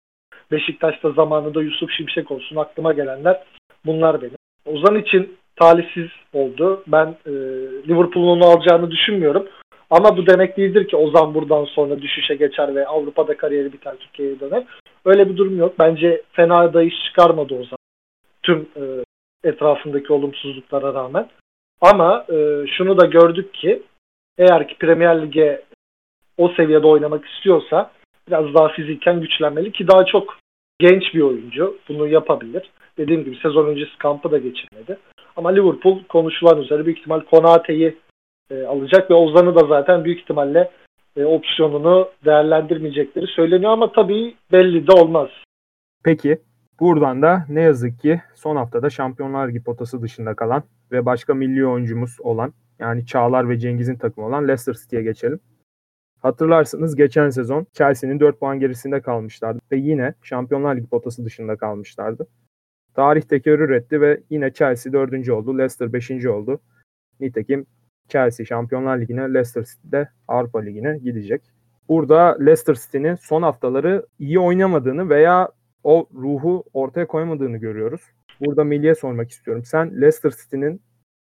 Beşiktaş'ta 0.52 1.12
zamanında 1.12 1.62
Yusuf 1.62 1.92
Şimşek 1.92 2.32
olsun. 2.32 2.56
Aklıma 2.56 2.94
gelenler 2.94 3.44
bunlar 3.86 4.22
benim. 4.22 4.36
Ozan 4.66 4.96
için 4.96 5.38
talihsiz 5.56 6.10
oldu. 6.34 6.84
Ben 6.88 7.16
e, 7.26 7.32
Liverpool'un 7.88 8.28
onu 8.28 8.46
alacağını 8.46 8.92
düşünmüyorum. 8.92 9.48
Ama 9.92 10.18
bu 10.18 10.28
demek 10.28 10.58
değildir 10.58 10.88
ki 10.88 10.98
Ozan 10.98 11.34
buradan 11.34 11.66
sonra 11.66 12.02
düşüşe 12.02 12.36
geçer 12.36 12.76
ve 12.76 12.88
Avrupa'da 12.88 13.38
kariyeri 13.38 13.74
biter 13.74 13.96
Türkiye'ye 14.00 14.40
döner. 14.40 14.64
Öyle 15.06 15.30
bir 15.30 15.38
durum 15.38 15.58
yok. 15.58 15.74
Bence 15.80 16.22
fena 16.32 16.74
da 16.74 16.84
iş 16.84 16.96
çıkarmadı 17.06 17.54
Ozan. 17.54 17.78
Tüm 18.44 18.68
e, 18.76 18.84
etrafındaki 19.44 20.14
olumsuzluklara 20.14 20.94
rağmen. 20.94 21.30
Ama 21.82 22.26
e, 22.30 22.66
şunu 22.78 23.00
da 23.00 23.06
gördük 23.06 23.54
ki 23.54 23.84
eğer 24.38 24.68
ki 24.68 24.76
Premier 24.80 25.22
Lig'e 25.22 25.62
o 26.38 26.50
seviyede 26.50 26.88
oynamak 26.88 27.26
istiyorsa 27.26 27.92
biraz 28.28 28.54
daha 28.54 28.68
fiziken 28.68 29.22
güçlenmeli 29.22 29.72
ki 29.72 29.88
daha 29.88 30.06
çok 30.06 30.38
genç 30.80 31.14
bir 31.14 31.22
oyuncu. 31.22 31.78
Bunu 31.90 32.08
yapabilir. 32.08 32.70
Dediğim 32.98 33.24
gibi 33.24 33.36
sezon 33.36 33.68
öncesi 33.68 33.98
kampı 33.98 34.32
da 34.32 34.38
geçirmedi. 34.38 34.98
Ama 35.36 35.50
Liverpool 35.50 36.04
konuşulan 36.04 36.62
üzere 36.62 36.86
büyük 36.86 37.00
ihtimal 37.00 37.20
Konate'yi 37.20 37.98
e, 38.52 38.66
alacak 38.66 39.12
ve 39.12 39.14
Ozan'ı 39.14 39.56
da 39.56 39.68
zaten 39.68 40.04
büyük 40.04 40.20
ihtimalle 40.20 40.72
e, 41.18 41.26
opsiyonunu 41.26 42.10
değerlendirmeyecekleri 42.26 43.28
söyleniyor 43.28 43.72
ama 43.72 43.92
tabii 43.92 44.36
belli 44.52 44.88
de 44.88 44.92
olmaz. 44.92 45.30
Peki 46.04 46.38
buradan 46.80 47.22
da 47.22 47.46
ne 47.50 47.62
yazık 47.62 48.00
ki 48.00 48.22
son 48.36 48.56
haftada 48.56 48.90
Şampiyonlar 48.90 49.48
Ligi 49.48 49.64
potası 49.64 50.02
dışında 50.02 50.34
kalan 50.34 50.64
ve 50.92 51.06
başka 51.06 51.34
milli 51.34 51.68
oyuncumuz 51.68 52.18
olan 52.22 52.54
yani 52.80 53.06
Çağlar 53.06 53.50
ve 53.50 53.60
Cengiz'in 53.60 53.96
takımı 53.96 54.28
olan 54.28 54.48
Leicester 54.48 54.74
City'ye 54.74 55.04
geçelim. 55.04 55.40
Hatırlarsınız 56.22 56.96
geçen 56.96 57.30
sezon 57.30 57.68
Chelsea'nin 57.74 58.20
4 58.20 58.40
puan 58.40 58.60
gerisinde 58.60 59.02
kalmışlardı 59.02 59.60
ve 59.72 59.78
yine 59.78 60.14
Şampiyonlar 60.24 60.76
Ligi 60.76 60.88
potası 60.88 61.26
dışında 61.26 61.56
kalmışlardı. 61.56 62.28
Tarih 62.94 63.22
tekerrür 63.22 63.70
etti 63.70 64.02
ve 64.02 64.22
yine 64.30 64.54
Chelsea 64.54 64.94
4. 64.94 65.30
oldu, 65.30 65.58
Leicester 65.58 65.94
5. 65.94 66.26
oldu. 66.26 66.60
Nitekim 67.20 67.66
Chelsea 68.12 68.46
Şampiyonlar 68.46 68.98
Ligi'ne, 68.98 69.34
Leicester 69.34 69.64
City 69.64 69.92
de 69.92 70.10
Avrupa 70.28 70.60
Ligi'ne 70.60 70.98
gidecek. 70.98 71.42
Burada 71.90 72.38
Leicester 72.40 72.76
City'nin 72.76 73.16
son 73.16 73.42
haftaları 73.42 74.06
iyi 74.20 74.40
oynamadığını 74.40 75.10
veya 75.10 75.50
o 75.84 76.08
ruhu 76.14 76.64
ortaya 76.74 77.08
koymadığını 77.08 77.58
görüyoruz. 77.58 78.02
Burada 78.40 78.64
Milli'ye 78.64 78.96
sormak 78.96 79.32
istiyorum. 79.32 79.64
Sen 79.66 80.02
Leicester 80.02 80.32
City'nin 80.32 80.82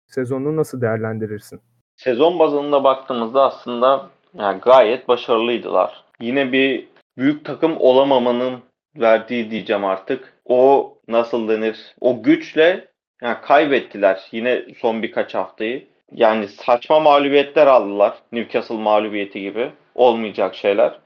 sezonunu 0.08 0.56
nasıl 0.56 0.82
değerlendirirsin? 0.82 1.62
Sezon 1.96 2.40
bazında 2.40 2.84
baktığımızda 2.84 3.44
aslında 3.44 4.10
yani 4.34 4.62
gayet 4.62 5.08
başarılıydılar. 5.08 6.04
Yine 6.20 6.52
bir 6.52 6.88
büyük 7.18 7.46
takım 7.46 7.78
olamamanın 7.80 8.60
verdiği 8.96 9.52
diyeceğim 9.52 9.86
artık. 9.86 10.34
O 10.46 10.94
nasıl 11.08 11.48
denir? 11.48 11.96
O 12.02 12.24
güçle 12.24 12.88
yani 13.22 13.38
kaybettiler 13.42 14.28
yine 14.32 14.66
son 14.78 15.04
birkaç 15.04 15.36
haftayı. 15.36 15.92
Yani 16.13 16.48
saçma 16.48 17.00
mağlubiyetler 17.00 17.67
aldılar. 17.67 18.17
Newcastle 18.32 18.75
mağlubiyeti 18.75 19.41
gibi. 19.41 19.72
Olmayacak 19.96 20.55
şeyler. 20.55 21.00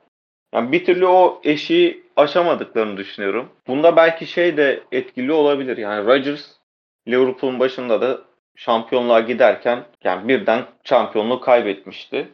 Yani 0.54 0.72
bir 0.72 0.86
türlü 0.86 1.06
o 1.06 1.42
eşiği 1.44 2.04
aşamadıklarını 2.16 2.98
düşünüyorum. 2.98 3.50
Bunda 3.68 3.96
belki 3.96 4.26
şey 4.26 4.58
de 4.58 4.84
etkili 4.92 5.32
olabilir. 5.34 5.78
Yani 5.78 6.06
Rodgers 6.06 6.52
Liverpool'un 7.08 7.60
başında 7.60 8.02
da 8.02 8.22
şampiyonluğa 8.56 9.20
giderken 9.20 9.86
yani 10.04 10.28
birden 10.28 10.66
şampiyonluğu 10.84 11.40
kaybetmişti. 11.40 12.28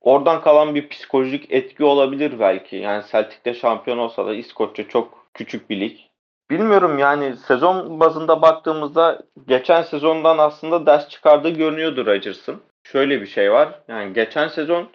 Oradan 0.00 0.42
kalan 0.42 0.74
bir 0.74 0.88
psikolojik 0.88 1.52
etki 1.52 1.84
olabilir 1.84 2.40
belki. 2.40 2.76
Yani 2.76 3.04
Celtic'te 3.12 3.54
şampiyon 3.54 3.98
olsa 3.98 4.26
da 4.26 4.34
İskoçya 4.34 4.88
çok 4.88 5.26
küçük 5.34 5.70
bir 5.70 5.80
lig. 5.80 5.98
Bilmiyorum 6.52 6.98
yani 6.98 7.36
sezon 7.36 8.00
bazında 8.00 8.42
baktığımızda 8.42 9.22
geçen 9.48 9.82
sezondan 9.82 10.38
aslında 10.38 10.86
ders 10.86 11.08
çıkardığı 11.08 11.48
görünüyordu 11.48 12.06
Rodgers'ın. 12.06 12.62
Şöyle 12.84 13.20
bir 13.20 13.26
şey 13.26 13.52
var. 13.52 13.80
Yani 13.88 14.12
geçen 14.12 14.48
sezon 14.48 14.88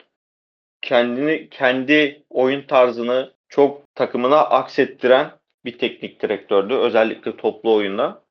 kendini 0.82 1.50
kendi 1.50 2.24
oyun 2.30 2.62
tarzını 2.62 3.34
çok 3.50 3.96
takımına 3.96 4.38
aksettiren 4.38 5.32
bir 5.66 5.78
teknik 5.78 6.22
direktördü. 6.22 6.74
Özellikle 6.74 7.38
toplu 7.38 7.74
oyunda. 7.74 8.22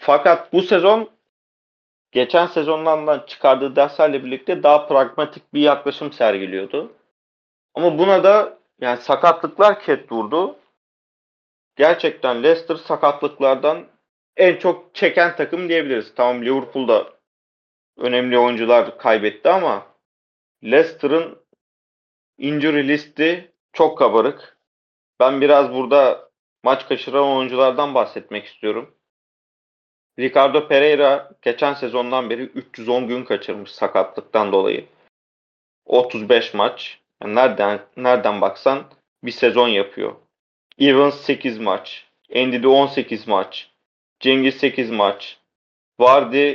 Fakat 0.00 0.52
bu 0.52 0.62
sezon 0.62 1.10
geçen 2.12 2.46
sezondan 2.46 3.24
çıkardığı 3.26 3.76
derslerle 3.76 4.24
birlikte 4.24 4.62
daha 4.62 4.86
pragmatik 4.86 5.54
bir 5.54 5.60
yaklaşım 5.60 6.12
sergiliyordu. 6.12 6.92
Ama 7.74 7.98
buna 7.98 8.24
da 8.24 8.58
yani 8.80 9.00
sakatlıklar 9.00 9.80
ket 9.80 10.12
vurdu. 10.12 10.56
Gerçekten 11.76 12.42
Leicester 12.42 12.76
sakatlıklardan 12.76 13.86
en 14.36 14.56
çok 14.56 14.94
çeken 14.94 15.36
takım 15.36 15.68
diyebiliriz. 15.68 16.14
Tamam 16.14 16.42
Liverpool'da 16.42 17.12
önemli 17.96 18.38
oyuncular 18.38 18.98
kaybetti 18.98 19.48
ama 19.48 19.86
Leicester'ın 20.64 21.38
injury 22.38 22.88
listi 22.88 23.52
çok 23.72 23.98
kabarık. 23.98 24.58
Ben 25.20 25.40
biraz 25.40 25.72
burada 25.72 26.30
maç 26.62 26.88
kaçıran 26.88 27.36
oyunculardan 27.36 27.94
bahsetmek 27.94 28.46
istiyorum. 28.46 28.94
Ricardo 30.18 30.68
Pereira 30.68 31.32
geçen 31.42 31.74
sezondan 31.74 32.30
beri 32.30 32.42
310 32.42 33.08
gün 33.08 33.24
kaçırmış 33.24 33.70
sakatlıktan 33.70 34.52
dolayı. 34.52 34.86
35 35.84 36.54
maç. 36.54 37.00
Yani 37.22 37.34
nereden 37.34 37.80
nereden 37.96 38.40
baksan 38.40 38.84
bir 39.24 39.32
sezon 39.32 39.68
yapıyor. 39.68 40.16
Evans 40.78 41.20
8 41.20 41.58
maç. 41.58 42.06
Endidi 42.30 42.68
18 42.68 43.28
maç. 43.28 43.70
Cengiz 44.20 44.54
8 44.54 44.90
maç. 44.90 45.38
Vardy 46.00 46.54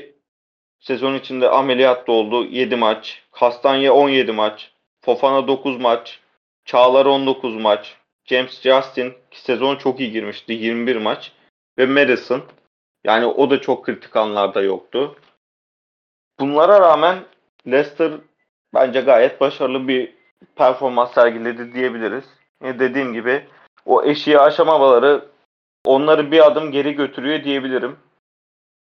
sezon 0.79 1.13
içinde 1.15 1.49
ameliyatta 1.49 2.11
oldu 2.11 2.45
7 2.45 2.75
maç. 2.75 3.23
Kastanya 3.31 3.93
17 3.93 4.31
maç. 4.31 4.71
Fofana 5.01 5.47
9 5.47 5.77
maç. 5.77 6.19
Çağlar 6.65 7.05
19 7.05 7.55
maç. 7.55 7.95
James 8.25 8.61
Justin 8.61 9.09
ki 9.31 9.41
sezon 9.41 9.75
çok 9.75 9.99
iyi 9.99 10.11
girmişti 10.11 10.53
21 10.53 10.95
maç. 10.95 11.31
Ve 11.77 11.85
Madison 11.85 12.43
yani 13.03 13.25
o 13.25 13.49
da 13.49 13.61
çok 13.61 13.85
kritik 13.85 14.15
anlarda 14.15 14.61
yoktu. 14.61 15.15
Bunlara 16.39 16.79
rağmen 16.79 17.19
Leicester 17.67 18.11
bence 18.73 19.01
gayet 19.01 19.41
başarılı 19.41 19.87
bir 19.87 20.13
performans 20.55 21.13
sergiledi 21.13 21.73
diyebiliriz. 21.73 22.23
E 22.63 22.79
dediğim 22.79 23.13
gibi 23.13 23.45
o 23.87 24.03
eşiği 24.03 24.39
aşamamaları 24.39 25.25
onları 25.85 26.31
bir 26.31 26.47
adım 26.47 26.71
geri 26.71 26.93
götürüyor 26.93 27.43
diyebilirim. 27.43 27.95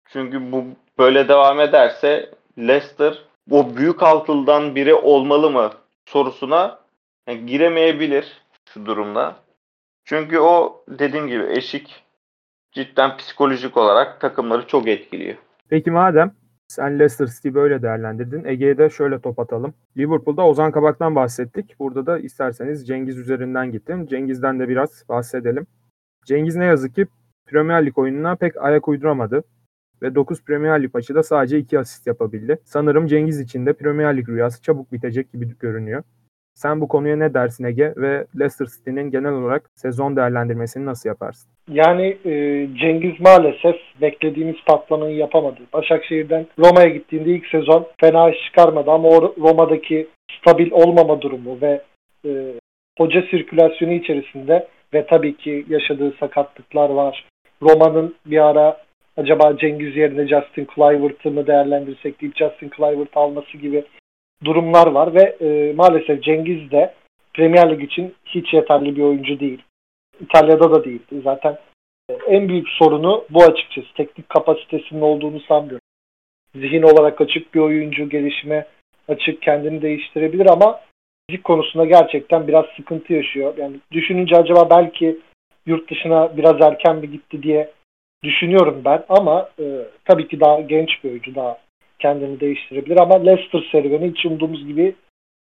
Çünkü 0.09 0.51
bu 0.51 0.63
böyle 0.97 1.27
devam 1.27 1.59
ederse 1.59 2.31
Leicester 2.57 3.23
o 3.51 3.75
büyük 3.77 4.03
altıldan 4.03 4.75
biri 4.75 4.93
olmalı 4.93 5.51
mı 5.51 5.71
sorusuna 6.05 6.79
yani 7.27 7.45
giremeyebilir 7.45 8.41
şu 8.73 8.85
durumda. 8.85 9.35
Çünkü 10.05 10.39
o 10.39 10.83
dediğim 10.87 11.27
gibi 11.27 11.43
eşik 11.49 12.03
cidden 12.71 13.17
psikolojik 13.17 13.77
olarak 13.77 14.21
takımları 14.21 14.67
çok 14.67 14.87
etkiliyor. 14.87 15.37
Peki 15.69 15.91
madem 15.91 16.33
sen 16.67 16.99
Leicester 16.99 17.27
City 17.27 17.53
böyle 17.53 17.81
değerlendirdin. 17.81 18.45
Ege'ye 18.45 18.77
de 18.77 18.89
şöyle 18.89 19.19
top 19.19 19.39
atalım. 19.39 19.73
Liverpool'da 19.97 20.47
Ozan 20.47 20.71
Kabak'tan 20.71 21.15
bahsettik. 21.15 21.75
Burada 21.79 22.05
da 22.05 22.19
isterseniz 22.19 22.87
Cengiz 22.87 23.17
üzerinden 23.17 23.71
gittim. 23.71 24.05
Cengiz'den 24.05 24.59
de 24.59 24.69
biraz 24.69 25.03
bahsedelim. 25.09 25.67
Cengiz 26.25 26.55
ne 26.55 26.65
yazık 26.65 26.95
ki 26.95 27.07
Premier 27.45 27.85
Lig 27.85 27.97
oyununa 27.97 28.35
pek 28.35 28.57
ayak 28.57 28.87
uyduramadı. 28.87 29.43
Ve 30.01 30.15
9 30.15 30.43
Premier 30.43 30.83
Lig 30.83 30.93
maçı 30.93 31.15
da 31.15 31.23
sadece 31.23 31.59
2 31.59 31.79
asist 31.79 32.07
yapabildi. 32.07 32.59
Sanırım 32.63 33.07
Cengiz 33.07 33.39
için 33.39 33.65
de 33.65 33.73
Premier 33.73 34.17
Lig 34.17 34.29
rüyası 34.29 34.61
çabuk 34.61 34.91
bitecek 34.91 35.31
gibi 35.33 35.57
görünüyor. 35.59 36.03
Sen 36.57 36.81
bu 36.81 36.87
konuya 36.87 37.17
ne 37.17 37.33
dersin 37.33 37.63
Ege 37.63 37.93
ve 37.97 38.25
Leicester 38.39 38.65
City'nin 38.65 39.11
genel 39.11 39.33
olarak 39.33 39.69
sezon 39.75 40.15
değerlendirmesini 40.15 40.85
nasıl 40.85 41.09
yaparsın? 41.09 41.51
Yani 41.71 42.17
e, 42.25 42.31
Cengiz 42.81 43.19
maalesef 43.19 43.75
beklediğimiz 44.01 44.55
patlamayı 44.65 45.15
yapamadı. 45.15 45.59
Başakşehir'den 45.73 46.45
Roma'ya 46.59 46.87
gittiğinde 46.87 47.29
ilk 47.29 47.47
sezon 47.47 47.87
fena 48.01 48.29
iş 48.29 48.45
çıkarmadı 48.45 48.91
ama 48.91 49.09
o 49.09 49.35
Roma'daki 49.37 50.07
stabil 50.39 50.71
olmama 50.71 51.21
durumu 51.21 51.57
ve 51.61 51.81
e, 52.25 52.29
hoca 52.97 53.21
sirkülasyonu 53.31 53.93
içerisinde 53.93 54.67
ve 54.93 55.05
tabii 55.05 55.37
ki 55.37 55.65
yaşadığı 55.69 56.13
sakatlıklar 56.19 56.89
var. 56.89 57.25
Roma'nın 57.61 58.15
bir 58.25 58.49
ara 58.49 58.77
acaba 59.17 59.57
Cengiz 59.57 59.95
yerine 59.95 60.27
Justin 60.27 60.65
Kluivert'ı 60.65 61.31
mı 61.31 61.47
değerlendirsek 61.47 62.21
deyip 62.21 62.37
Justin 62.37 62.69
Kluivert 62.69 63.17
alması 63.17 63.57
gibi 63.57 63.83
durumlar 64.43 64.87
var 64.87 65.13
ve 65.13 65.35
e, 65.41 65.73
maalesef 65.73 66.23
Cengiz 66.23 66.71
de 66.71 66.93
Premier 67.33 67.71
Lig 67.71 67.83
için 67.83 68.15
hiç 68.25 68.53
yeterli 68.53 68.95
bir 68.95 69.01
oyuncu 69.01 69.39
değil. 69.39 69.61
İtalya'da 70.19 70.71
da 70.71 70.83
değildi. 70.83 71.21
Zaten 71.23 71.57
e, 72.09 72.13
en 72.27 72.49
büyük 72.49 72.69
sorunu 72.69 73.25
bu 73.29 73.43
açıkçası. 73.43 73.87
Teknik 73.95 74.29
kapasitesinin 74.29 75.01
olduğunu 75.01 75.39
sanmıyorum. 75.39 75.87
Zihin 76.55 76.81
olarak 76.81 77.21
açık 77.21 77.53
bir 77.53 77.59
oyuncu, 77.59 78.09
gelişime 78.09 78.67
açık, 79.07 79.41
kendini 79.41 79.81
değiştirebilir 79.81 80.45
ama 80.49 80.81
fizik 81.29 81.43
konusunda 81.43 81.85
gerçekten 81.85 82.47
biraz 82.47 82.65
sıkıntı 82.77 83.13
yaşıyor. 83.13 83.57
Yani 83.57 83.75
düşününce 83.91 84.35
acaba 84.35 84.69
belki 84.69 85.17
yurt 85.65 85.91
dışına 85.91 86.37
biraz 86.37 86.61
erken 86.61 87.01
bir 87.01 87.11
gitti 87.11 87.43
diye 87.43 87.71
düşünüyorum 88.23 88.81
ben 88.85 89.05
ama 89.09 89.49
e, 89.59 89.65
tabii 90.05 90.27
ki 90.27 90.39
daha 90.39 90.61
genç 90.61 91.03
bir 91.03 91.09
oyuncu, 91.09 91.35
daha 91.35 91.57
kendini 91.99 92.39
değiştirebilir 92.39 92.97
ama 92.99 93.15
Leicester 93.15 93.69
serüveni 93.71 94.11
hiç 94.11 94.25
umduğumuz 94.25 94.67
gibi 94.67 94.95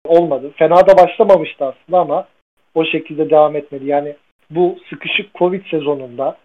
olmadı. 0.05 0.51
Fena 0.55 0.87
da 0.87 0.97
başlamamıştı 0.97 1.65
aslında 1.65 1.99
ama 1.99 2.27
o 2.75 2.85
şekilde 2.85 3.29
devam 3.29 3.55
etmedi. 3.55 3.85
Yani 3.85 4.15
bu 4.49 4.77
sıkışık 4.89 5.35
Covid 5.35 5.65
sezonunda 5.71 6.37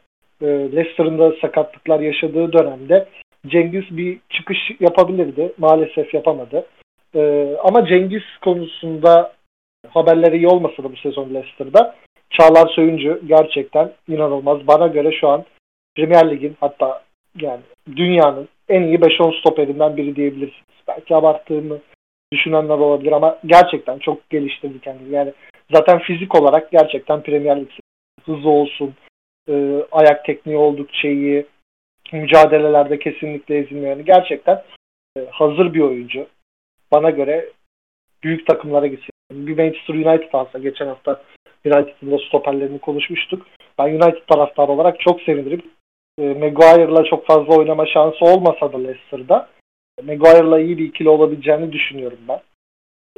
e, 0.42 0.46
Leicester'ın 0.46 1.18
da 1.18 1.32
sakatlıklar 1.40 2.00
yaşadığı 2.00 2.52
dönemde 2.52 3.08
Cengiz 3.46 3.96
bir 3.96 4.18
çıkış 4.28 4.58
yapabilirdi. 4.80 5.52
Maalesef 5.58 6.14
yapamadı. 6.14 6.66
E, 7.14 7.52
ama 7.64 7.86
Cengiz 7.86 8.22
konusunda 8.44 9.32
haberleri 9.88 10.36
iyi 10.36 10.48
olmasa 10.48 10.84
da 10.84 10.92
bu 10.92 10.96
sezon 10.96 11.34
Leicester'da 11.34 11.94
Çağlar 12.30 12.68
Söyüncü 12.68 13.20
gerçekten 13.26 13.92
inanılmaz. 14.08 14.66
Bana 14.66 14.86
göre 14.86 15.12
şu 15.20 15.28
an 15.28 15.44
Premier 15.96 16.30
Lig'in 16.30 16.56
hatta 16.60 17.02
yani 17.40 17.60
dünyanın 17.96 18.48
en 18.68 18.82
iyi 18.82 18.98
5-10 18.98 19.40
stoperinden 19.40 19.96
biri 19.96 20.16
diyebilirsiniz. 20.16 20.78
Belki 20.88 21.16
abarttığımı 21.16 21.78
düşünenler 22.32 22.78
olabilir 22.78 23.12
ama 23.12 23.38
gerçekten 23.46 23.98
çok 23.98 24.30
geliştirdi 24.30 24.80
kendini. 24.80 25.14
Yani 25.14 25.32
zaten 25.72 25.98
fizik 25.98 26.34
olarak 26.34 26.70
gerçekten 26.70 27.22
Premier 27.22 27.60
Lig 27.60 27.70
hızlı 28.24 28.50
olsun, 28.50 28.94
e, 29.48 29.82
ayak 29.92 30.24
tekniği 30.24 30.56
oldukça 30.56 31.08
iyi, 31.08 31.46
mücadelelerde 32.12 32.98
kesinlikle 32.98 33.58
ezilmiyor. 33.58 33.90
Yani 33.90 34.04
gerçekten 34.04 34.62
e, 35.16 35.20
hazır 35.30 35.74
bir 35.74 35.80
oyuncu. 35.80 36.26
Bana 36.92 37.10
göre 37.10 37.48
büyük 38.22 38.46
takımlara 38.46 38.86
gitsin. 38.86 39.10
Bir 39.32 39.58
Manchester 39.58 39.94
United 39.94 40.32
alsa 40.32 40.58
geçen 40.58 40.86
hafta 40.86 41.22
United'ın 41.64 42.10
da 42.10 42.18
stoperlerini 42.18 42.78
konuşmuştuk. 42.78 43.46
Ben 43.78 43.88
United 43.88 44.26
taraftarı 44.30 44.72
olarak 44.72 45.00
çok 45.00 45.22
sevinirim 45.22 45.62
e, 46.18 46.22
Maguire'la 46.22 47.04
çok 47.04 47.26
fazla 47.26 47.56
oynama 47.56 47.86
şansı 47.86 48.24
olmasa 48.24 48.72
da 48.72 48.78
Leicester'da 48.78 49.48
Maguire'la 50.02 50.60
iyi 50.60 50.78
bir 50.78 50.84
ikili 50.84 51.08
olabileceğini 51.08 51.72
düşünüyorum 51.72 52.18
ben. 52.28 52.40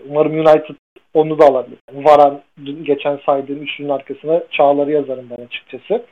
Umarım 0.09 0.33
United 0.33 0.75
onu 1.15 1.39
da 1.39 1.45
alabilir. 1.45 1.79
Varan 1.93 2.43
geçen 2.83 3.21
saydığım 3.27 3.63
üçlünün 3.63 3.89
arkasına 3.89 4.43
çağları 4.51 4.93
yazarım 4.93 5.27
ben 5.31 5.45
açıkçası. 5.45 6.05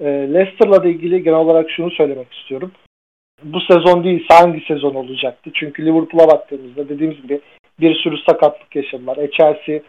E, 0.00 0.04
Leicester'la 0.04 0.84
da 0.84 0.88
ilgili 0.88 1.22
genel 1.22 1.38
olarak 1.38 1.70
şunu 1.70 1.90
söylemek 1.90 2.32
istiyorum. 2.34 2.72
Bu 3.42 3.60
sezon 3.60 4.04
değil 4.04 4.26
hangi 4.28 4.60
sezon 4.60 4.94
olacaktı? 4.94 5.50
Çünkü 5.54 5.86
Liverpool'a 5.86 6.28
baktığımızda 6.28 6.88
dediğimiz 6.88 7.22
gibi 7.22 7.40
bir 7.80 7.94
sürü 7.94 8.16
sakatlık 8.18 8.76
yaşadılar. 8.76 9.16
E 9.16 9.30
Chelsea 9.30 9.80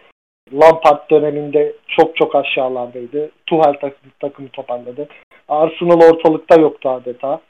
Lampard 0.53 1.09
döneminde 1.11 1.73
çok 1.87 2.15
çok 2.15 2.35
aşağılardaydı. 2.35 3.31
Tuchel 3.45 3.73
takım, 3.73 4.11
takımı 4.19 4.49
toparladı. 4.49 5.07
Arsenal 5.47 6.01
ortalıkta 6.11 6.61
yoktu 6.61 6.89
adeta. 6.89 7.41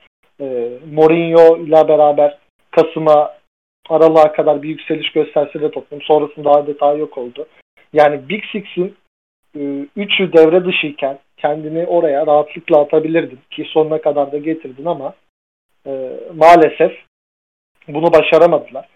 E, 0.42 0.70
Mourinho 0.94 1.58
ile 1.58 1.88
beraber 1.88 2.38
Kasım'a 2.72 3.34
aralığa 3.90 4.32
kadar 4.32 4.64
bir 4.64 4.70
yükseliş 4.70 5.12
gösterse 5.12 5.62
de 5.62 5.72
Tottenham 5.72 6.02
sonrasında 6.02 6.52
adeta 6.52 6.94
yok 6.94 7.18
oldu. 7.18 7.48
Yani 7.94 8.30
Big 8.30 8.44
Six'in 8.52 8.96
e, 9.56 9.62
üçü 9.96 10.34
devre 10.34 10.66
dışıyken 10.66 11.20
kendini 11.38 11.86
oraya 11.86 12.28
rahatlıkla 12.28 12.82
atabilirdin 12.82 13.40
ki 13.52 13.66
sonuna 13.68 14.02
kadar 14.02 14.32
da 14.32 14.38
getirdin 14.38 14.86
ama 14.86 15.14
e, 15.86 16.20
maalesef 16.36 16.92
bunu 17.88 18.14
başaramadılar. 18.14 18.88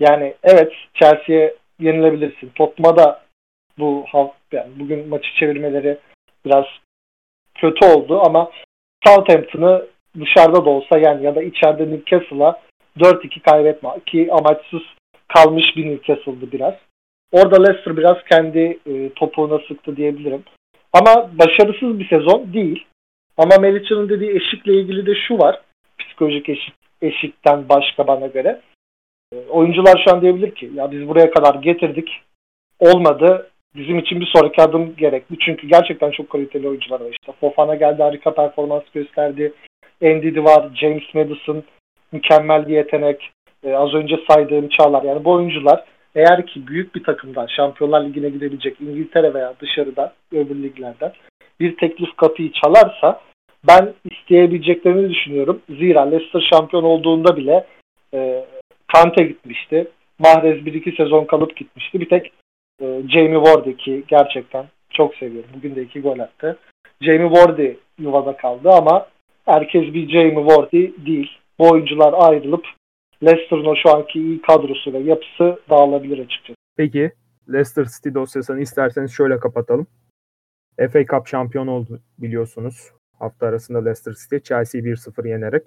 Yani 0.00 0.34
evet 0.42 0.72
Chelsea'ye 0.94 1.54
yenilebilirsin. 1.80 2.50
Tottenham'a 2.54 2.96
da 2.96 3.20
bu 3.78 4.06
yani 4.52 4.70
bugün 4.76 5.08
maçı 5.08 5.28
çevirmeleri 5.34 5.98
biraz 6.44 6.64
kötü 7.54 7.86
oldu 7.86 8.20
ama 8.24 8.50
Southampton'ı 9.06 9.86
dışarıda 10.20 10.64
da 10.64 10.70
olsa 10.70 10.98
yani 10.98 11.24
ya 11.24 11.34
da 11.34 11.42
içeride 11.42 11.90
Newcastle'a 11.90 12.60
4-2 12.98 13.40
kaybetme 13.40 13.90
ki 14.06 14.28
amaçsız 14.32 14.82
kalmış 15.28 15.76
bir 15.76 15.86
Newcastle'dı 15.86 16.52
biraz. 16.52 16.74
Orada 17.32 17.62
Leicester 17.62 17.96
biraz 17.96 18.16
kendi 18.30 18.78
e, 18.86 19.12
topuğuna 19.12 19.58
sıktı 19.68 19.96
diyebilirim. 19.96 20.42
Ama 20.92 21.30
başarısız 21.38 21.98
bir 21.98 22.08
sezon 22.08 22.52
değil. 22.52 22.84
Ama 23.36 23.56
Melihcan'ın 23.60 24.08
dediği 24.08 24.36
eşikle 24.36 24.72
ilgili 24.74 25.06
de 25.06 25.14
şu 25.28 25.38
var. 25.38 25.60
Psikolojik 25.98 26.48
eşik, 26.48 26.74
eşikten 27.02 27.68
başka 27.68 28.06
bana 28.06 28.26
göre. 28.26 28.60
E, 29.32 29.36
oyuncular 29.36 30.02
şu 30.04 30.16
an 30.16 30.22
diyebilir 30.22 30.54
ki 30.54 30.70
ya 30.74 30.92
biz 30.92 31.08
buraya 31.08 31.30
kadar 31.30 31.54
getirdik. 31.54 32.08
Olmadı. 32.78 33.50
Bizim 33.78 33.98
için 33.98 34.20
bir 34.20 34.30
sonraki 34.36 34.62
adım 34.62 34.96
gerekli. 34.96 35.38
Çünkü 35.38 35.68
gerçekten 35.68 36.10
çok 36.10 36.30
kaliteli 36.30 36.68
oyuncular 36.68 37.00
var 37.00 37.10
işte. 37.10 37.32
Fofana 37.40 37.74
geldi 37.74 38.02
harika 38.02 38.34
performans 38.34 38.82
gösterdi. 38.94 39.52
Ndidi 40.02 40.44
var, 40.44 40.68
James 40.74 41.14
Madison 41.14 41.62
mükemmel 42.12 42.68
bir 42.68 42.76
yetenek. 42.76 43.30
E, 43.64 43.74
az 43.74 43.94
önce 43.94 44.16
saydığım 44.30 44.68
Çağlar. 44.68 45.02
Yani 45.02 45.24
bu 45.24 45.32
oyuncular 45.32 45.84
eğer 46.14 46.46
ki 46.46 46.66
büyük 46.66 46.94
bir 46.94 47.04
takımdan 47.04 47.46
Şampiyonlar 47.46 48.04
Ligi'ne 48.04 48.28
gidebilecek 48.28 48.80
İngiltere 48.80 49.34
veya 49.34 49.54
dışarıda 49.60 50.12
öbür 50.32 50.62
liglerden 50.62 51.12
bir 51.60 51.76
teklif 51.76 52.16
kapıyı 52.16 52.52
çalarsa 52.52 53.20
ben 53.66 53.94
isteyebileceklerini 54.10 55.10
düşünüyorum. 55.10 55.60
Zira 55.68 56.10
Leicester 56.10 56.48
şampiyon 56.52 56.82
olduğunda 56.82 57.36
bile 57.36 57.66
e, 58.14 58.44
Kante 58.94 59.24
gitmişti. 59.24 59.88
Mahrez 60.18 60.66
bir 60.66 60.74
iki 60.74 60.92
sezon 60.92 61.24
kalıp 61.24 61.56
gitmişti. 61.56 62.00
Bir 62.00 62.08
tek 62.08 62.32
e, 62.80 63.02
Jamie 63.08 63.42
Vardy 63.42 63.76
ki 63.76 64.04
gerçekten 64.08 64.66
çok 64.90 65.14
seviyorum. 65.14 65.50
Bugün 65.56 65.76
de 65.76 65.82
iki 65.82 66.00
gol 66.00 66.18
attı. 66.18 66.58
Jamie 67.00 67.30
Vardy 67.30 67.72
yuvada 67.98 68.36
kaldı 68.36 68.70
ama 68.70 69.06
herkes 69.44 69.82
bir 69.82 70.08
Jamie 70.08 70.46
Vardy 70.46 71.06
değil. 71.06 71.30
Bu 71.58 71.70
oyuncular 71.70 72.14
ayrılıp 72.16 72.66
Leicester'ın 73.22 73.64
o 73.64 73.76
şu 73.76 73.96
anki 73.96 74.20
iyi 74.20 74.42
kadrosu 74.42 74.92
ve 74.92 74.98
yapısı 74.98 75.60
dağılabilir 75.70 76.18
açıkçası. 76.18 76.56
Peki 76.76 77.12
Leicester 77.52 77.84
City 77.84 78.14
dosyasını 78.14 78.60
isterseniz 78.60 79.12
şöyle 79.12 79.38
kapatalım. 79.38 79.86
FA 80.92 81.06
Cup 81.06 81.26
şampiyon 81.26 81.66
oldu 81.66 82.00
biliyorsunuz. 82.18 82.92
Hafta 83.18 83.46
arasında 83.46 83.78
Leicester 83.78 84.12
City 84.12 84.36
Chelsea 84.36 84.80
1-0 84.80 85.28
yenerek. 85.28 85.62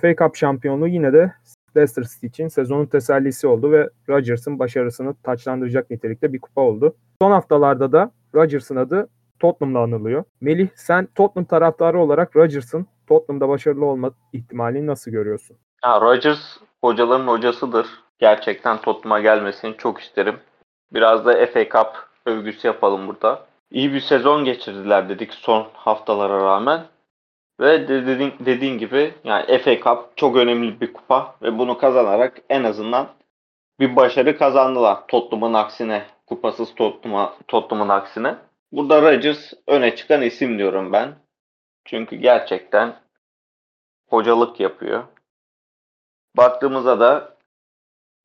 FA 0.00 0.16
Cup 0.16 0.36
şampiyonluğu 0.36 0.88
yine 0.88 1.12
de 1.12 1.32
Leicester 1.76 2.02
City 2.02 2.26
için 2.26 2.48
sezonun 2.48 2.86
tesellisi 2.86 3.46
oldu 3.46 3.72
ve 3.72 3.90
Rodgers'ın 4.08 4.58
başarısını 4.58 5.14
taçlandıracak 5.22 5.90
nitelikte 5.90 6.32
bir 6.32 6.40
kupa 6.40 6.60
oldu. 6.60 6.96
Son 7.22 7.30
haftalarda 7.30 7.92
da 7.92 8.10
Rodgers'ın 8.34 8.76
adı 8.76 9.08
Tottenham'la 9.38 9.78
anılıyor. 9.80 10.24
Melih 10.40 10.68
sen 10.74 11.08
Tottenham 11.14 11.44
taraftarı 11.44 11.98
olarak 11.98 12.36
Rodgers'ın 12.36 12.86
Tottenham'da 13.06 13.48
başarılı 13.48 13.84
olma 13.84 14.10
ihtimalini 14.32 14.86
nasıl 14.86 15.10
görüyorsun? 15.10 15.56
Ya 15.84 16.00
Rodgers 16.00 16.56
hocaların 16.80 17.26
hocasıdır. 17.26 17.86
Gerçekten 18.18 18.80
Tottenham'a 18.80 19.20
gelmesini 19.20 19.76
çok 19.76 20.00
isterim. 20.00 20.36
Biraz 20.92 21.26
da 21.26 21.46
FA 21.46 21.64
Cup 21.64 22.08
övgüsü 22.26 22.66
yapalım 22.66 23.08
burada. 23.08 23.46
İyi 23.70 23.92
bir 23.92 24.00
sezon 24.00 24.44
geçirdiler 24.44 25.08
dedik 25.08 25.34
son 25.34 25.66
haftalara 25.72 26.44
rağmen. 26.44 26.84
Ve 27.60 27.88
dediğin, 27.88 28.34
dediğin 28.40 28.78
gibi 28.78 29.14
yani 29.24 29.58
FA 29.58 29.80
Cup 29.80 30.16
çok 30.16 30.36
önemli 30.36 30.80
bir 30.80 30.92
kupa 30.92 31.36
ve 31.42 31.58
bunu 31.58 31.78
kazanarak 31.78 32.40
en 32.48 32.64
azından 32.64 33.08
bir 33.80 33.96
başarı 33.96 34.38
kazandılar 34.38 35.06
Tottenham'ın 35.08 35.54
aksine. 35.54 36.06
Kupasız 36.26 36.74
Tottenham'a, 36.74 37.36
Tottenham'ın 37.48 37.88
aksine. 37.88 38.34
Burada 38.72 39.02
Rodgers 39.02 39.52
öne 39.66 39.96
çıkan 39.96 40.22
isim 40.22 40.58
diyorum 40.58 40.92
ben. 40.92 41.14
Çünkü 41.84 42.16
gerçekten 42.16 42.94
hocalık 44.08 44.60
yapıyor. 44.60 45.04
Baktığımızda 46.36 47.00
da 47.00 47.36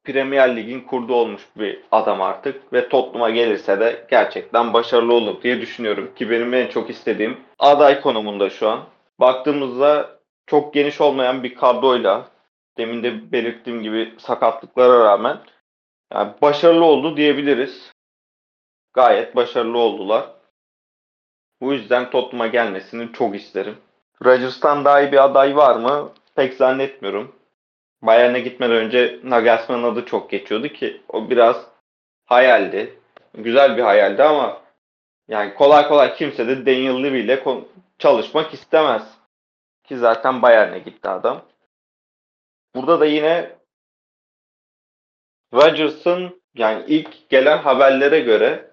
Premier 0.03 0.55
Lig'in 0.55 0.81
kurdu 0.81 1.15
olmuş 1.15 1.41
bir 1.57 1.83
adam 1.91 2.21
artık 2.21 2.73
ve 2.73 2.89
Tottenham'a 2.89 3.29
gelirse 3.29 3.79
de 3.79 4.05
gerçekten 4.09 4.73
başarılı 4.73 5.13
olur 5.13 5.41
diye 5.41 5.61
düşünüyorum 5.61 6.11
ki 6.15 6.29
benim 6.29 6.53
en 6.53 6.67
çok 6.67 6.89
istediğim 6.89 7.37
aday 7.59 8.01
konumunda 8.01 8.49
şu 8.49 8.69
an. 8.69 8.94
Baktığımızda 9.19 10.19
çok 10.47 10.73
geniş 10.73 11.01
olmayan 11.01 11.43
bir 11.43 11.55
kadroyla 11.55 12.29
demin 12.77 13.03
de 13.03 13.31
belirttiğim 13.31 13.83
gibi 13.83 14.13
sakatlıklara 14.17 15.05
rağmen 15.05 15.39
yani 16.13 16.33
başarılı 16.41 16.85
oldu 16.85 17.17
diyebiliriz. 17.17 17.91
Gayet 18.93 19.35
başarılı 19.35 19.77
oldular. 19.77 20.25
Bu 21.61 21.73
yüzden 21.73 22.09
Tottenham'a 22.09 22.47
gelmesini 22.47 23.13
çok 23.13 23.35
isterim. 23.35 23.77
Rodgers'tan 24.25 24.85
daha 24.85 25.01
iyi 25.01 25.11
bir 25.11 25.23
aday 25.23 25.55
var 25.55 25.75
mı? 25.75 26.11
Pek 26.35 26.53
zannetmiyorum. 26.53 27.35
Bayern'e 28.01 28.39
gitmeden 28.39 28.75
önce 28.75 29.19
Nagelsmann'ın 29.23 29.83
adı 29.83 30.05
çok 30.05 30.29
geçiyordu 30.29 30.67
ki 30.67 31.01
o 31.09 31.29
biraz 31.29 31.65
hayaldi. 32.25 32.99
Güzel 33.33 33.77
bir 33.77 33.81
hayaldi 33.81 34.23
ama 34.23 34.61
yani 35.27 35.53
kolay 35.53 35.87
kolay 35.87 36.15
kimse 36.15 36.47
de 36.47 36.65
Daniel 36.65 37.03
Levy 37.03 37.19
ile 37.19 37.43
çalışmak 37.97 38.53
istemez. 38.53 39.17
Ki 39.83 39.97
zaten 39.97 40.41
Bayern'e 40.41 40.79
gitti 40.79 41.09
adam. 41.09 41.45
Burada 42.75 42.99
da 42.99 43.05
yine 43.05 43.55
Rodgers'ın 45.53 46.41
yani 46.55 46.85
ilk 46.87 47.29
gelen 47.29 47.57
haberlere 47.57 48.19
göre 48.19 48.71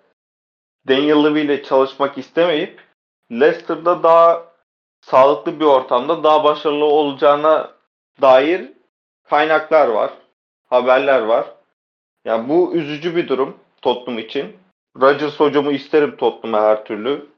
Daniel 0.88 1.24
Levy 1.24 1.40
ile 1.40 1.62
çalışmak 1.62 2.18
istemeyip 2.18 2.80
Leicester'da 3.32 4.02
daha 4.02 4.52
sağlıklı 5.00 5.60
bir 5.60 5.64
ortamda 5.64 6.24
daha 6.24 6.44
başarılı 6.44 6.84
olacağına 6.84 7.72
dair 8.20 8.72
kaynaklar 9.24 9.88
var, 9.88 10.12
haberler 10.64 11.20
var. 11.20 11.46
Yani 12.24 12.48
bu 12.48 12.74
üzücü 12.74 13.16
bir 13.16 13.28
durum 13.28 13.56
Tottenham 13.82 14.18
için. 14.18 14.56
Rodgers 15.00 15.40
hocamı 15.40 15.72
isterim 15.72 16.16
Tottenham'a 16.16 16.66
her 16.66 16.84
türlü. 16.84 17.31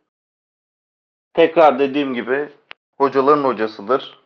Tekrar 1.34 1.78
dediğim 1.78 2.14
gibi 2.14 2.48
hocaların 2.98 3.44
hocasıdır. 3.44 4.18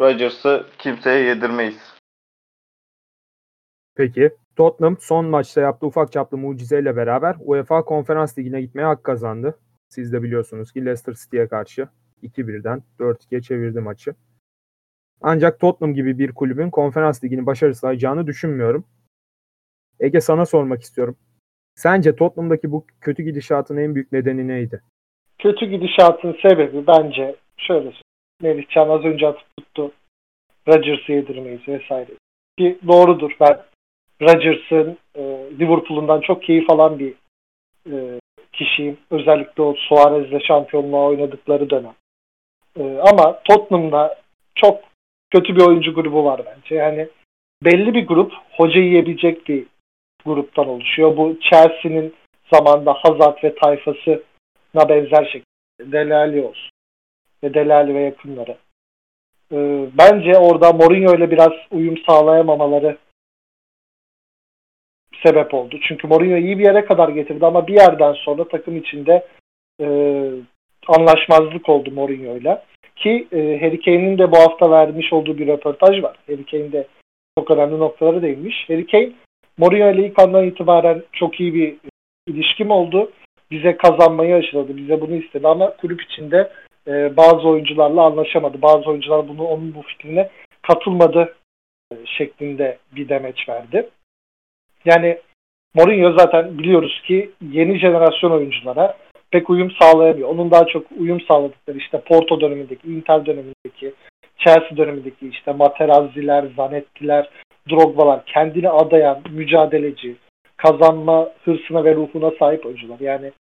Rodgers'ı 0.00 0.66
kimseye 0.78 1.24
yedirmeyiz. 1.24 1.94
Peki. 3.94 4.36
Tottenham 4.56 4.96
son 5.00 5.26
maçta 5.26 5.60
yaptığı 5.60 5.86
ufak 5.86 6.12
çaplı 6.12 6.38
mucizeyle 6.38 6.96
beraber 6.96 7.36
UEFA 7.40 7.84
Konferans 7.84 8.38
Ligi'ne 8.38 8.60
gitmeye 8.60 8.84
hak 8.84 9.04
kazandı. 9.04 9.58
Siz 9.88 10.12
de 10.12 10.22
biliyorsunuz 10.22 10.72
ki 10.72 10.84
Leicester 10.84 11.14
City'ye 11.14 11.48
karşı 11.48 11.88
2-1'den 12.22 12.82
4-2'ye 12.98 13.42
çevirdi 13.42 13.80
maçı. 13.80 14.14
Ancak 15.20 15.60
Tottenham 15.60 15.94
gibi 15.94 16.18
bir 16.18 16.32
kulübün 16.32 16.70
konferans 16.70 17.24
ligini 17.24 17.46
başarı 17.46 17.74
sağlayacağını 17.74 18.26
düşünmüyorum. 18.26 18.84
Ege 20.00 20.20
sana 20.20 20.46
sormak 20.46 20.82
istiyorum. 20.82 21.16
Sence 21.74 22.16
Tottenham'daki 22.16 22.72
bu 22.72 22.86
kötü 23.00 23.22
gidişatın 23.22 23.76
en 23.76 23.94
büyük 23.94 24.12
nedeni 24.12 24.48
neydi? 24.48 24.82
Kötü 25.42 25.66
gidişatın 25.66 26.38
sebebi 26.42 26.86
bence 26.86 27.34
şöyle 27.56 27.92
Melihcan 28.42 28.88
az 28.88 29.04
önce 29.04 29.26
atıp 29.26 29.56
tuttu. 29.56 29.92
Rodgers'ı 30.68 31.12
yedirmeyiz 31.12 31.68
vesaire. 31.68 32.10
Ki 32.58 32.78
doğrudur. 32.88 33.36
Ben 33.40 33.60
Rodgers'ın 34.22 34.98
e, 35.14 35.22
Liverpool'undan 35.60 36.20
çok 36.20 36.42
keyif 36.42 36.70
alan 36.70 36.98
bir 36.98 37.14
e, 37.92 38.20
kişiyim. 38.52 38.98
Özellikle 39.10 39.62
o 39.62 39.74
Suarez'le 39.74 40.40
şampiyonluğa 40.46 41.06
oynadıkları 41.06 41.70
dönem. 41.70 41.94
E, 42.78 42.82
ama 42.82 43.40
Tottenham'da 43.48 44.18
çok 44.54 44.80
kötü 45.30 45.56
bir 45.56 45.66
oyuncu 45.66 45.94
grubu 45.94 46.24
var 46.24 46.40
bence. 46.46 46.74
Yani 46.74 47.08
belli 47.64 47.94
bir 47.94 48.06
grup 48.06 48.32
hoca 48.56 48.80
yiyebilecek 48.80 49.48
bir 49.48 49.66
gruptan 50.26 50.68
oluşuyor. 50.68 51.16
Bu 51.16 51.40
Chelsea'nin 51.40 52.14
zamanda 52.52 52.92
Hazard 52.92 53.44
ve 53.44 53.54
tayfasına 54.74 54.88
benzer 54.88 55.24
şekilde 55.24 55.92
Delali 55.92 56.42
olsun. 56.42 56.70
Ve 57.44 57.54
Delali 57.54 57.94
ve 57.94 58.00
yakınları. 58.00 58.56
Ee, 59.52 59.88
bence 59.98 60.38
orada 60.38 60.72
Mourinho 60.72 61.14
ile 61.14 61.30
biraz 61.30 61.52
uyum 61.70 61.98
sağlayamamaları 62.08 62.98
sebep 65.26 65.54
oldu. 65.54 65.78
Çünkü 65.88 66.06
Mourinho 66.06 66.36
iyi 66.36 66.58
bir 66.58 66.64
yere 66.64 66.84
kadar 66.84 67.08
getirdi 67.08 67.46
ama 67.46 67.66
bir 67.66 67.74
yerden 67.74 68.12
sonra 68.12 68.48
takım 68.48 68.76
içinde 68.76 69.26
e, 69.80 69.86
anlaşmazlık 70.86 71.68
oldu 71.68 71.90
Mourinho'yla. 71.90 72.64
Ki 72.96 73.28
e, 73.32 73.60
Harry 73.60 73.80
Kane'in 73.80 74.18
de 74.18 74.32
bu 74.32 74.36
hafta 74.36 74.70
vermiş 74.70 75.12
olduğu 75.12 75.38
bir 75.38 75.46
röportaj 75.46 76.02
var. 76.02 76.16
Harry 76.26 76.44
Kane 76.44 76.72
de 76.72 76.86
çok 77.38 77.50
önemli 77.50 77.78
noktaları 77.78 78.22
değinmiş. 78.22 78.68
Harry 78.68 78.86
Kane, 78.86 79.12
Mourinho 79.58 79.90
ile 79.90 80.06
ilk 80.06 80.18
andan 80.18 80.46
itibaren 80.46 81.02
çok 81.12 81.40
iyi 81.40 81.54
bir 81.54 81.76
ilişkim 82.26 82.70
oldu. 82.70 83.10
Bize 83.50 83.76
kazanmayı 83.76 84.34
aşıladı. 84.34 84.76
Bize 84.76 85.00
bunu 85.00 85.14
istedi 85.14 85.48
ama 85.48 85.76
kulüp 85.76 86.02
içinde 86.02 86.50
e, 86.86 87.16
bazı 87.16 87.48
oyuncularla 87.48 88.02
anlaşamadı. 88.02 88.62
Bazı 88.62 88.90
oyuncular 88.90 89.28
bunu 89.28 89.44
onun 89.44 89.74
bu 89.74 89.82
fikrine 89.82 90.30
katılmadı 90.62 91.34
e, 91.92 91.96
şeklinde 92.06 92.78
bir 92.92 93.08
demeç 93.08 93.48
verdi. 93.48 93.88
Yani 94.84 95.18
Mourinho 95.74 96.12
zaten 96.18 96.58
biliyoruz 96.58 97.02
ki 97.06 97.30
yeni 97.52 97.78
jenerasyon 97.78 98.30
oyunculara 98.30 98.96
pek 99.30 99.50
uyum 99.50 99.70
sağlayamıyor. 99.80 100.28
Onun 100.28 100.50
daha 100.50 100.66
çok 100.66 100.86
uyum 100.98 101.20
sağladıkları 101.20 101.78
işte 101.78 102.00
Porto 102.00 102.40
dönemindeki, 102.40 102.88
Inter 102.88 103.26
dönemindeki, 103.26 103.94
Chelsea 104.38 104.76
dönemindeki 104.76 105.28
işte 105.28 105.52
Materazzi'ler, 105.52 106.44
Zanetti'ler, 106.56 107.28
Drogba'lar 107.70 108.24
kendini 108.24 108.68
adayan, 108.68 109.22
mücadeleci, 109.30 110.16
kazanma 110.62 111.28
hırsına 111.44 111.84
ve 111.84 111.94
ruhuna 111.94 112.30
sahip 112.38 112.66
oyuncular. 112.66 113.00
Yani 113.00 113.32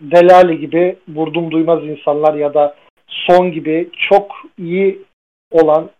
Delali 0.00 0.60
gibi 0.60 0.96
vurdum 1.08 1.50
duymaz 1.50 1.84
insanlar 1.84 2.34
ya 2.34 2.54
da 2.54 2.74
Son 3.06 3.52
gibi 3.52 3.90
çok 4.10 4.32
iyi 4.58 5.02
olan 5.50 5.90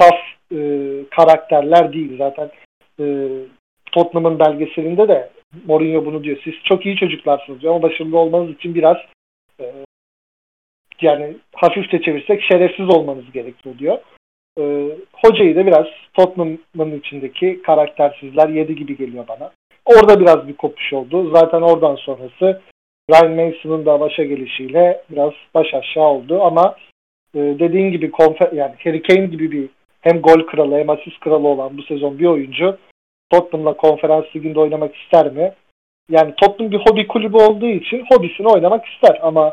saf 0.00 0.18
e, 0.52 0.58
karakterler 1.10 1.92
değil. 1.92 2.18
Zaten 2.18 2.50
e, 3.00 3.04
Tottenham'ın 3.92 4.38
belgeselinde 4.38 5.08
de 5.08 5.30
Mourinho 5.66 6.06
bunu 6.06 6.24
diyor. 6.24 6.38
Siz 6.44 6.54
çok 6.64 6.86
iyi 6.86 6.96
çocuklarsınız 6.96 7.60
diyor 7.60 7.74
ama 7.74 7.82
başarılı 7.82 8.18
olmanız 8.18 8.50
için 8.50 8.74
biraz 8.74 8.96
e, 9.60 9.64
yani 11.00 11.36
hafifçe 11.54 12.02
çevirsek 12.02 12.42
şerefsiz 12.42 12.88
olmanız 12.88 13.32
gerekiyor 13.32 13.78
diyor. 13.78 13.98
E, 14.58 14.88
hocayı 15.12 15.56
da 15.56 15.66
biraz 15.66 15.86
Tottenham'ın 16.14 16.98
içindeki 16.98 17.62
karaktersizler 17.62 18.48
yedi 18.48 18.76
gibi 18.76 18.96
geliyor 18.96 19.28
bana. 19.28 19.52
Orada 19.84 20.20
biraz 20.20 20.48
bir 20.48 20.56
kopuş 20.56 20.92
oldu. 20.92 21.30
Zaten 21.34 21.62
oradan 21.62 21.96
sonrası 21.96 22.60
Ryan 23.10 23.32
Mason'ın 23.32 23.86
da 23.86 24.00
başa 24.00 24.24
gelişiyle 24.24 25.02
biraz 25.10 25.32
baş 25.54 25.74
aşağı 25.74 26.04
oldu 26.04 26.42
ama 26.42 26.76
e, 27.34 27.38
dediğin 27.38 27.90
gibi 27.90 28.10
konfer 28.10 28.52
yani 28.52 28.74
Harry 28.84 29.02
Kane 29.02 29.26
gibi 29.26 29.50
bir 29.52 29.68
hem 30.00 30.22
gol 30.22 30.46
kralı 30.46 30.78
hem 30.78 30.90
asist 30.90 31.20
kralı 31.20 31.48
olan 31.48 31.78
bu 31.78 31.82
sezon 31.82 32.18
bir 32.18 32.26
oyuncu 32.26 32.78
Tottenham'la 33.30 33.76
konferans 33.76 34.24
liginde 34.36 34.60
oynamak 34.60 34.96
ister 34.96 35.32
mi? 35.32 35.52
Yani 36.10 36.34
Tottenham 36.42 36.72
bir 36.72 36.80
hobi 36.86 37.06
kulübü 37.06 37.36
olduğu 37.36 37.68
için 37.68 38.04
hobisini 38.12 38.48
oynamak 38.48 38.86
ister 38.86 39.18
ama 39.22 39.52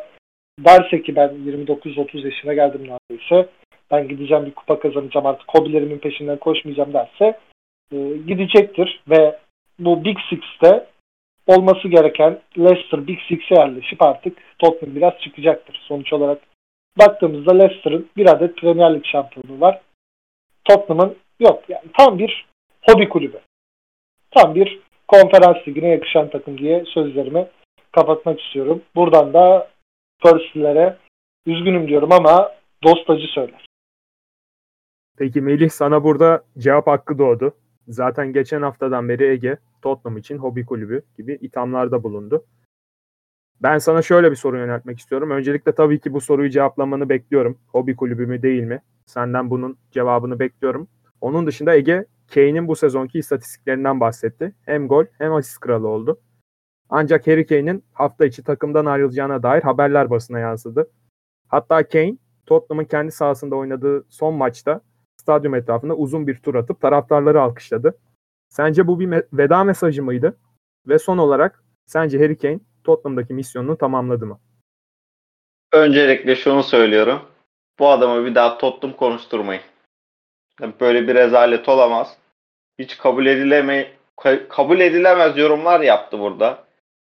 derse 0.59 1.01
ki 1.01 1.15
ben 1.15 1.29
29-30 1.29 2.25
yaşına 2.25 2.53
geldim 2.53 2.81
neredeyse 2.87 3.49
ben 3.91 4.07
gideceğim 4.07 4.45
bir 4.45 4.51
kupa 4.51 4.79
kazanacağım 4.79 5.25
artık 5.25 5.55
hobilerimin 5.55 5.97
peşinden 5.97 6.37
koşmayacağım 6.37 6.93
derse 6.93 7.37
e, 7.93 7.97
gidecektir 8.27 9.03
ve 9.09 9.35
bu 9.79 10.05
Big 10.05 10.17
Six'te 10.29 10.87
olması 11.47 11.87
gereken 11.87 12.39
Leicester 12.57 13.07
Big 13.07 13.19
Six'e 13.27 13.55
yerleşip 13.55 14.01
artık 14.01 14.37
Tottenham 14.59 14.95
biraz 14.95 15.13
çıkacaktır. 15.21 15.79
Sonuç 15.87 16.13
olarak 16.13 16.41
baktığımızda 16.99 17.53
Leicester'ın 17.53 18.09
bir 18.17 18.25
adet 18.25 18.57
Premier 18.57 18.95
Lig 18.95 19.05
şampiyonu 19.05 19.61
var. 19.61 19.81
Tottenham'ın 20.65 21.15
yok. 21.39 21.63
Yani 21.69 21.83
tam 21.97 22.19
bir 22.19 22.45
hobi 22.89 23.09
kulübü. 23.09 23.39
Tam 24.31 24.55
bir 24.55 24.79
konferans 25.07 25.67
ligine 25.67 25.87
yakışan 25.87 26.29
takım 26.29 26.57
diye 26.57 26.85
sözlerimi 26.85 27.47
kapatmak 27.91 28.41
istiyorum. 28.41 28.81
Buradan 28.95 29.33
da 29.33 29.69
Percy'lere 30.23 30.97
üzgünüm 31.45 31.87
diyorum 31.87 32.11
ama 32.11 32.51
dostacı 32.83 33.27
söyler. 33.27 33.65
Peki 35.17 35.41
Melih 35.41 35.69
sana 35.69 36.03
burada 36.03 36.43
cevap 36.57 36.87
hakkı 36.87 37.17
doğdu. 37.17 37.53
Zaten 37.87 38.33
geçen 38.33 38.61
haftadan 38.61 39.09
beri 39.09 39.25
Ege 39.25 39.57
Tottenham 39.81 40.17
için 40.17 40.37
hobi 40.37 40.65
kulübü 40.65 41.01
gibi 41.17 41.33
ithamlarda 41.41 42.03
bulundu. 42.03 42.45
Ben 43.61 43.77
sana 43.77 44.01
şöyle 44.01 44.31
bir 44.31 44.35
soru 44.35 44.57
yöneltmek 44.57 44.99
istiyorum. 44.99 45.31
Öncelikle 45.31 45.71
tabii 45.75 45.99
ki 45.99 46.13
bu 46.13 46.21
soruyu 46.21 46.49
cevaplamanı 46.49 47.09
bekliyorum. 47.09 47.57
Hobi 47.67 47.95
kulübü 47.95 48.25
mü 48.25 48.41
değil 48.41 48.63
mi? 48.63 48.81
Senden 49.05 49.49
bunun 49.49 49.77
cevabını 49.91 50.39
bekliyorum. 50.39 50.87
Onun 51.21 51.47
dışında 51.47 51.75
Ege 51.75 52.05
Kane'in 52.33 52.67
bu 52.67 52.75
sezonki 52.75 53.19
istatistiklerinden 53.19 53.99
bahsetti. 53.99 54.55
Hem 54.65 54.87
gol 54.87 55.05
hem 55.17 55.33
asist 55.33 55.59
kralı 55.59 55.87
oldu. 55.87 56.19
Ancak 56.89 57.27
Harry 57.27 57.45
Kane'in 57.45 57.83
hafta 57.93 58.25
içi 58.25 58.43
takımdan 58.43 58.85
ayrılacağına 58.85 59.43
dair 59.43 59.61
haberler 59.63 60.09
basına 60.09 60.39
yansıdı. 60.39 60.91
Hatta 61.47 61.87
Kane 61.87 62.17
Tottenham'ın 62.45 62.85
kendi 62.85 63.11
sahasında 63.11 63.55
oynadığı 63.55 64.05
son 64.09 64.33
maçta 64.33 64.81
stadyum 65.17 65.55
etrafında 65.55 65.95
uzun 65.95 66.27
bir 66.27 66.35
tur 66.35 66.55
atıp 66.55 66.81
taraftarları 66.81 67.41
alkışladı. 67.41 67.97
Sence 68.49 68.87
bu 68.87 68.99
bir 68.99 69.07
me- 69.07 69.27
veda 69.33 69.63
mesajı 69.63 70.03
mıydı? 70.03 70.37
Ve 70.87 70.99
son 70.99 71.17
olarak 71.17 71.63
sence 71.85 72.19
Harry 72.19 72.37
Kane 72.37 72.59
Tottenham'daki 72.83 73.33
misyonunu 73.33 73.77
tamamladı 73.77 74.25
mı? 74.25 74.39
Öncelikle 75.73 76.35
şunu 76.35 76.63
söylüyorum. 76.63 77.21
Bu 77.79 77.89
adamı 77.89 78.25
bir 78.25 78.35
daha 78.35 78.57
Tottenham 78.57 78.97
konuşturmayın. 78.97 79.61
Böyle 80.79 81.07
bir 81.07 81.15
rezalet 81.15 81.69
olamaz. 81.69 82.17
Hiç 82.79 82.97
kabul 82.97 83.25
edileme 83.25 83.91
kabul 84.49 84.79
edilemez 84.79 85.37
yorumlar 85.37 85.79
yaptı 85.79 86.19
burada. 86.19 86.63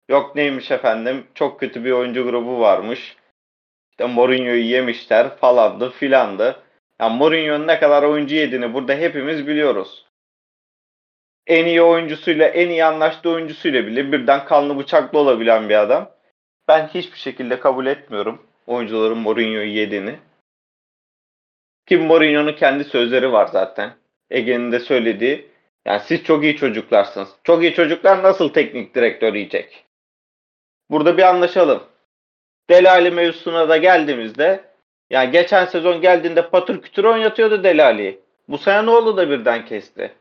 Yok 0.08 0.36
neymiş 0.36 0.70
efendim 0.70 1.26
çok 1.34 1.60
kötü 1.60 1.84
bir 1.84 1.92
oyuncu 1.92 2.24
grubu 2.24 2.60
varmış. 2.60 3.16
İşte 3.90 4.06
Mourinho'yu 4.06 4.64
yemişler 4.64 5.36
falandı 5.36 5.90
filandı. 5.90 6.62
Yani 7.00 7.16
Mourinho'nun 7.18 7.66
ne 7.66 7.80
kadar 7.80 8.02
oyuncu 8.02 8.34
yediğini 8.34 8.74
burada 8.74 8.94
hepimiz 8.94 9.46
biliyoruz. 9.46 10.06
En 11.46 11.66
iyi 11.66 11.82
oyuncusuyla, 11.82 12.46
en 12.46 12.68
iyi 12.68 12.84
anlaştığı 12.84 13.30
oyuncusuyla 13.30 13.86
bile 13.86 14.12
birden 14.12 14.44
kanlı 14.44 14.78
bıçaklı 14.78 15.18
olabilen 15.18 15.68
bir 15.68 15.74
adam. 15.74 16.10
Ben 16.68 16.86
hiçbir 16.86 17.18
şekilde 17.18 17.60
kabul 17.60 17.86
etmiyorum 17.86 18.46
oyuncuların 18.66 19.18
Mourinho'yu 19.18 19.68
yediğini. 19.68 20.16
Ki 21.86 21.96
Mourinho'nun 21.96 22.52
kendi 22.52 22.84
sözleri 22.84 23.32
var 23.32 23.46
zaten. 23.46 23.92
Ege'nin 24.30 24.72
de 24.72 24.80
söylediği. 24.80 25.46
Yani 25.84 26.00
siz 26.04 26.24
çok 26.24 26.44
iyi 26.44 26.56
çocuklarsınız. 26.56 27.28
Çok 27.44 27.62
iyi 27.62 27.74
çocuklar 27.74 28.22
nasıl 28.22 28.48
teknik 28.48 28.94
direktör 28.94 29.34
yiyecek? 29.34 29.84
Burada 30.90 31.16
bir 31.16 31.22
anlaşalım. 31.22 31.82
Delali 32.70 33.10
mevzusuna 33.10 33.68
da 33.68 33.76
geldiğimizde 33.76 34.64
yani 35.10 35.30
geçen 35.30 35.64
sezon 35.64 36.00
geldiğinde 36.00 36.48
patır 36.48 36.82
kütür 36.82 37.04
oynatıyordu 37.04 37.64
Delali. 37.64 38.20
Bu 38.48 38.58
sene 38.58 38.86
ne 38.86 38.90
oldu 38.90 39.16
da 39.16 39.30
birden 39.30 39.66
kesti? 39.66 40.12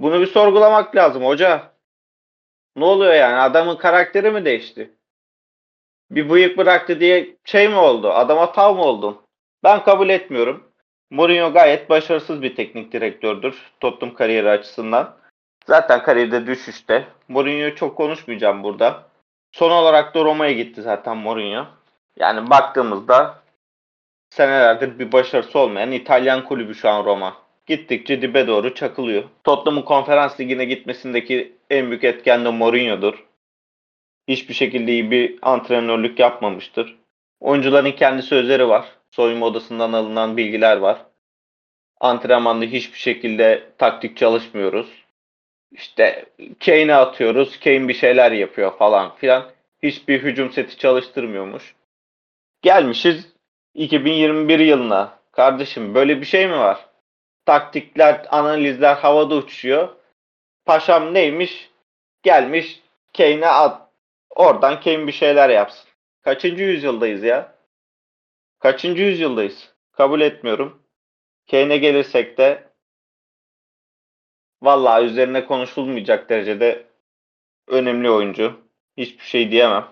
Bunu 0.00 0.20
bir 0.20 0.26
sorgulamak 0.26 0.96
lazım 0.96 1.24
hoca. 1.24 1.72
Ne 2.76 2.84
oluyor 2.84 3.14
yani? 3.14 3.36
Adamın 3.36 3.76
karakteri 3.76 4.30
mi 4.30 4.44
değişti? 4.44 4.90
Bir 6.10 6.30
bıyık 6.30 6.58
bıraktı 6.58 7.00
diye 7.00 7.36
şey 7.44 7.68
mi 7.68 7.76
oldu? 7.76 8.12
Adama 8.12 8.52
tav 8.52 8.74
mı 8.74 8.82
oldun? 8.82 9.20
Ben 9.64 9.84
kabul 9.84 10.08
etmiyorum. 10.08 10.72
Mourinho 11.10 11.52
gayet 11.52 11.90
başarısız 11.90 12.42
bir 12.42 12.56
teknik 12.56 12.92
direktördür 12.92 13.72
Tottenham 13.80 14.14
kariyeri 14.14 14.50
açısından. 14.50 15.16
Zaten 15.66 16.02
kariyerde 16.02 16.46
düşüşte. 16.46 17.06
Mourinho'yu 17.28 17.76
çok 17.76 17.96
konuşmayacağım 17.96 18.62
burada. 18.62 19.02
Son 19.52 19.70
olarak 19.70 20.14
da 20.14 20.24
Roma'ya 20.24 20.52
gitti 20.52 20.82
zaten 20.82 21.16
Mourinho. 21.16 21.66
Yani 22.16 22.50
baktığımızda 22.50 23.42
senelerdir 24.30 24.98
bir 24.98 25.12
başarısı 25.12 25.58
olmayan 25.58 25.92
İtalyan 25.92 26.44
kulübü 26.44 26.74
şu 26.74 26.88
an 26.88 27.04
Roma. 27.04 27.41
Gittikçe 27.66 28.22
dibe 28.22 28.46
doğru 28.46 28.74
çakılıyor. 28.74 29.24
Tottenham'ın 29.44 29.82
konferans 29.82 30.40
ligine 30.40 30.64
gitmesindeki 30.64 31.52
en 31.70 31.90
büyük 31.90 32.04
etken 32.04 32.44
de 32.44 32.50
Mourinho'dur. 32.50 33.24
Hiçbir 34.28 34.54
şekilde 34.54 34.92
iyi 34.92 35.10
bir 35.10 35.38
antrenörlük 35.42 36.18
yapmamıştır. 36.18 36.96
Oyuncuların 37.40 37.92
kendi 37.92 38.22
sözleri 38.22 38.68
var. 38.68 38.86
Soyunma 39.10 39.46
odasından 39.46 39.92
alınan 39.92 40.36
bilgiler 40.36 40.76
var. 40.76 41.06
Antrenmanda 42.00 42.64
hiçbir 42.64 42.98
şekilde 42.98 43.70
taktik 43.78 44.16
çalışmıyoruz. 44.16 44.86
İşte 45.72 46.24
Kane'e 46.64 46.94
atıyoruz. 46.94 47.60
Kane 47.60 47.88
bir 47.88 47.94
şeyler 47.94 48.32
yapıyor 48.32 48.78
falan 48.78 49.14
filan. 49.16 49.50
Hiçbir 49.82 50.22
hücum 50.22 50.52
seti 50.52 50.78
çalıştırmıyormuş. 50.78 51.74
Gelmişiz 52.62 53.32
2021 53.74 54.58
yılına. 54.58 55.18
Kardeşim 55.32 55.94
böyle 55.94 56.20
bir 56.20 56.26
şey 56.26 56.46
mi 56.46 56.58
var? 56.58 56.91
Taktikler, 57.46 58.26
analizler 58.30 58.96
havada 58.96 59.34
uçuyor. 59.34 59.88
Paşam 60.64 61.14
neymiş? 61.14 61.70
Gelmiş 62.22 62.82
Kane'e 63.16 63.46
at. 63.46 63.88
Oradan 64.30 64.80
Kane 64.80 65.06
bir 65.06 65.12
şeyler 65.12 65.48
yapsın. 65.48 65.88
Kaçıncı 66.22 66.62
yüzyıldayız 66.64 67.22
ya? 67.22 67.54
Kaçıncı 68.58 69.02
yüzyıldayız? 69.02 69.74
Kabul 69.92 70.20
etmiyorum. 70.20 70.82
Kane'e 71.50 71.76
gelirsek 71.76 72.38
de 72.38 72.68
vallahi 74.62 75.04
üzerine 75.04 75.46
konuşulmayacak 75.46 76.28
derecede 76.28 76.86
önemli 77.68 78.10
oyuncu. 78.10 78.60
Hiçbir 78.96 79.24
şey 79.24 79.50
diyemem. 79.50 79.88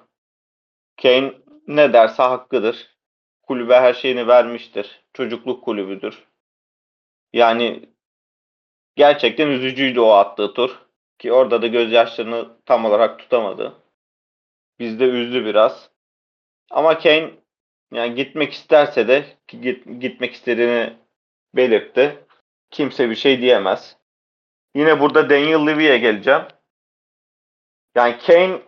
Kane 1.03 1.33
ne 1.67 1.93
derse 1.93 2.23
hakkıdır. 2.23 2.97
Kulübe 3.43 3.75
her 3.75 3.95
şeyini 3.95 4.27
vermiştir. 4.27 5.05
Çocukluk 5.13 5.65
kulübüdür. 5.65 6.30
Yani 7.33 7.89
gerçekten 8.97 9.49
üzücüydü 9.49 10.01
o 10.01 10.11
attığı 10.11 10.55
tur. 10.55 10.87
Ki 11.19 11.33
orada 11.33 11.63
da 11.63 11.67
gözyaşlarını 11.67 12.49
tam 12.67 12.85
olarak 12.85 13.19
tutamadı. 13.19 13.75
Bizde 14.79 15.05
üzdü 15.05 15.45
biraz. 15.45 15.91
Ama 16.71 16.99
Kane 16.99 17.31
yani 17.93 18.15
gitmek 18.15 18.53
isterse 18.53 19.09
de 19.09 19.25
git, 19.49 20.01
gitmek 20.01 20.35
istediğini 20.35 20.97
belirtti. 21.57 22.25
Kimse 22.71 23.11
bir 23.11 23.15
şey 23.15 23.41
diyemez. 23.41 23.97
Yine 24.75 25.01
burada 25.01 25.31
Daniel 25.31 25.67
Levy'ye 25.67 25.99
geleceğim. 25.99 26.43
Yani 27.95 28.19
Kane 28.19 28.61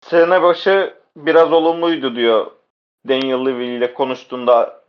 sene 0.00 0.42
başı 0.42 0.96
biraz 1.16 1.52
olumluydu 1.52 2.16
diyor 2.16 2.50
Daniel 3.08 3.46
Levy 3.46 3.76
ile 3.76 3.94
konuştuğunda 3.94 4.85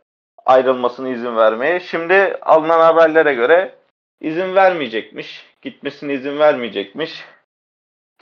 ayrılmasına 0.48 1.08
izin 1.08 1.36
vermeye. 1.36 1.80
Şimdi 1.80 2.38
alınan 2.42 2.80
haberlere 2.80 3.34
göre 3.34 3.78
izin 4.20 4.54
vermeyecekmiş. 4.54 5.46
Gitmesine 5.62 6.14
izin 6.14 6.38
vermeyecekmiş. 6.38 7.24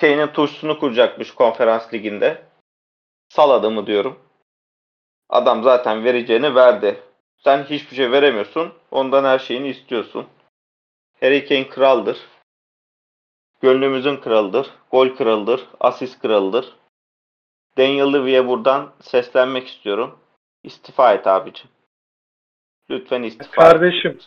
Kane'in 0.01 0.27
turşusunu 0.27 0.81
kuracakmış 0.81 1.35
konferans 1.35 1.95
liginde. 1.95 2.43
Sal 3.29 3.51
adamı 3.51 3.87
diyorum. 3.87 4.19
Adam 5.29 5.63
zaten 5.63 6.05
vereceğini 6.05 6.55
verdi. 6.55 7.03
Sen 7.37 7.65
hiçbir 7.65 7.97
şey 7.97 8.13
veremiyorsun. 8.13 8.75
Ondan 8.91 9.25
her 9.25 9.39
şeyini 9.39 9.69
istiyorsun. 9.69 10.27
Harry 11.21 11.49
Kane 11.49 11.69
kraldır. 11.69 12.19
Gönlümüzün 13.61 14.17
kralıdır. 14.17 14.71
Gol 14.91 15.09
kralıdır. 15.09 15.67
Asist 15.81 16.19
kralıdır. 16.19 16.77
Daniel 17.79 18.13
Levy'e 18.13 18.47
buradan 18.49 18.93
seslenmek 19.01 19.69
istiyorum. 19.69 20.19
İstifa 20.63 21.15
et 21.15 21.27
abicim. 21.27 21.76
Lütfen 22.91 23.23
istifa 23.23 23.63
Kardeşim. 23.63 24.19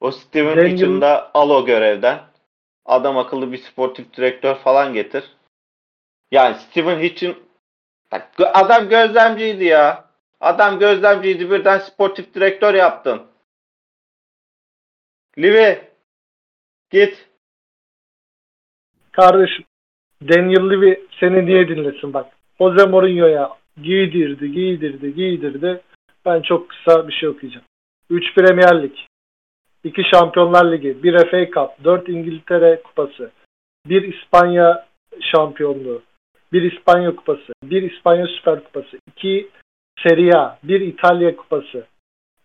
O 0.00 0.10
Steven 0.10 0.56
Daniel... 0.56 0.74
için 0.74 1.00
de 1.00 1.06
al 1.34 1.50
o 1.50 1.66
görevden. 1.66 2.20
Adam 2.84 3.18
akıllı 3.18 3.52
bir 3.52 3.58
sportif 3.58 4.16
direktör 4.16 4.54
falan 4.54 4.94
getir. 4.94 5.24
Yani 6.30 6.56
Steven 6.56 7.00
için 7.00 7.36
adam 8.38 8.88
gözlemciydi 8.88 9.64
ya. 9.64 10.04
Adam 10.40 10.78
gözlemciydi 10.78 11.50
birden 11.50 11.78
sportif 11.78 12.34
direktör 12.34 12.74
yaptın. 12.74 13.22
Livi 15.38 15.88
git. 16.90 17.28
Kardeşim 19.12 19.64
Daniel 20.22 20.70
Levy 20.70 20.94
seni 21.20 21.46
niye 21.46 21.68
dinlesin 21.68 22.14
bak. 22.14 22.26
Jose 22.58 22.86
Mourinho'ya 22.86 23.50
giydirdi, 23.82 24.52
giydirdi, 24.52 25.14
giydirdi. 25.14 25.82
Ben 26.24 26.42
çok 26.42 26.70
kısa 26.70 27.08
bir 27.08 27.12
şey 27.12 27.28
okuyacağım. 27.28 27.64
3 28.10 28.34
Premier 28.34 28.82
Lig, 28.82 28.92
2 29.84 30.02
Şampiyonlar 30.04 30.72
Ligi, 30.72 31.02
1 31.02 31.30
FA 31.30 31.46
Cup, 31.46 31.84
4 31.84 32.08
İngiltere 32.08 32.82
Kupası, 32.82 33.30
1 33.86 34.14
İspanya 34.14 34.86
şampiyonluğu, 35.20 36.02
1 36.52 36.72
İspanya 36.72 37.16
Kupası, 37.16 37.52
1 37.64 37.82
İspanya 37.82 38.26
Süper 38.26 38.64
Kupası, 38.64 38.98
2 39.06 39.50
Serie 40.02 40.36
A, 40.36 40.58
1 40.64 40.80
İtalya 40.80 41.36
Kupası, 41.36 41.86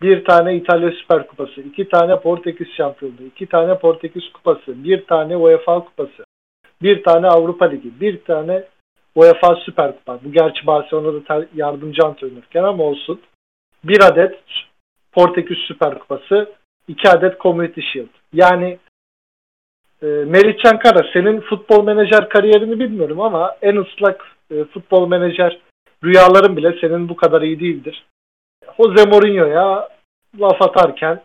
1 0.01 0.25
tane 0.25 0.55
İtalya 0.55 0.91
Süper 0.91 1.27
Kupası, 1.27 1.61
2 1.61 1.89
tane 1.89 2.19
Portekiz 2.19 2.67
Şampiyonluğu, 2.77 3.23
2 3.23 3.45
tane 3.45 3.79
Portekiz 3.79 4.31
Kupası, 4.33 4.83
1 4.83 5.05
tane 5.05 5.37
UEFA 5.37 5.79
Kupası, 5.85 6.23
1 6.81 7.03
tane 7.03 7.27
Avrupa 7.27 7.65
Ligi, 7.65 8.01
1 8.01 8.21
tane 8.21 8.63
UEFA 9.15 9.55
Süper 9.55 9.95
Kupa. 9.97 10.19
Bu 10.23 10.31
gerçi 10.31 10.67
Barcelona'da 10.67 11.45
yardımcı 11.55 12.05
antrenörken 12.05 12.63
ama 12.63 12.83
olsun. 12.83 13.21
1 13.83 14.03
adet 14.03 14.39
Portekiz 15.11 15.57
Süper 15.57 15.99
Kupası, 15.99 16.53
2 16.87 17.09
adet 17.09 17.41
Community 17.41 17.81
Shield. 17.81 18.09
Yani 18.33 18.77
e, 20.01 20.05
Melihcan 20.05 20.79
Kara 20.79 21.09
senin 21.13 21.41
futbol 21.41 21.83
menajer 21.83 22.29
kariyerini 22.29 22.79
bilmiyorum 22.79 23.21
ama 23.21 23.55
en 23.61 23.75
ıslak 23.75 24.35
e, 24.51 24.63
futbol 24.63 25.07
menajer 25.07 25.59
rüyaların 26.03 26.57
bile 26.57 26.79
senin 26.81 27.09
bu 27.09 27.15
kadar 27.15 27.41
iyi 27.41 27.59
değildir. 27.59 28.05
Jose 28.77 29.09
Mourinho'ya 29.09 29.89
laf 30.39 30.61
atarken 30.61 31.21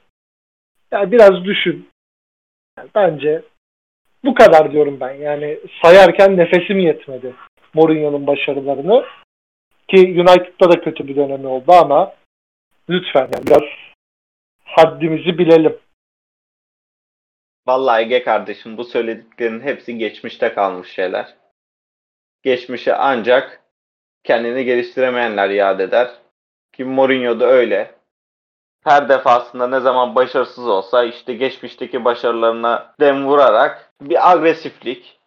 yani 0.92 1.12
biraz 1.12 1.44
düşün. 1.44 1.88
Yani 2.79 2.88
bence 2.94 3.42
bu 4.25 4.35
kadar 4.35 4.73
diyorum 4.73 5.01
ben. 5.01 5.12
Yani 5.12 5.59
sayarken 5.83 6.37
nefesim 6.37 6.79
yetmedi 6.79 7.35
Mourinho'nun 7.75 8.27
başarılarını. 8.27 9.05
Ki 9.88 9.97
United'da 9.97 10.73
da 10.73 10.81
kötü 10.81 11.09
bir 11.09 11.16
dönemi 11.16 11.47
oldu 11.47 11.73
ama 11.73 12.12
lütfen 12.88 13.31
yani 13.35 13.47
biraz 13.47 13.62
haddimizi 14.64 15.38
bilelim. 15.38 15.79
Vallahi 17.66 18.03
Ege 18.03 18.23
kardeşim 18.23 18.77
bu 18.77 18.85
söylediklerin 18.85 19.61
hepsi 19.61 19.99
geçmişte 19.99 20.55
kalmış 20.55 20.88
şeyler. 20.88 21.35
Geçmişe 22.42 22.94
ancak 22.94 23.62
kendini 24.25 24.64
geliştiremeyenler 24.64 25.51
yad 25.51 25.81
eder. 25.81 26.11
Ki 26.73 26.85
Mourinho 26.85 27.40
da 27.40 27.47
öyle. 27.47 27.94
Her 28.85 29.09
defasında 29.09 29.66
ne 29.66 29.81
zaman 29.81 30.14
başarısız 30.14 30.68
olsa 30.68 31.05
işte 31.05 31.35
geçmişteki 31.35 32.05
başarılarına 32.05 32.94
dem 33.01 33.27
vurarak 33.27 33.92
bir 34.01 34.33
agresiflik, 34.33 35.20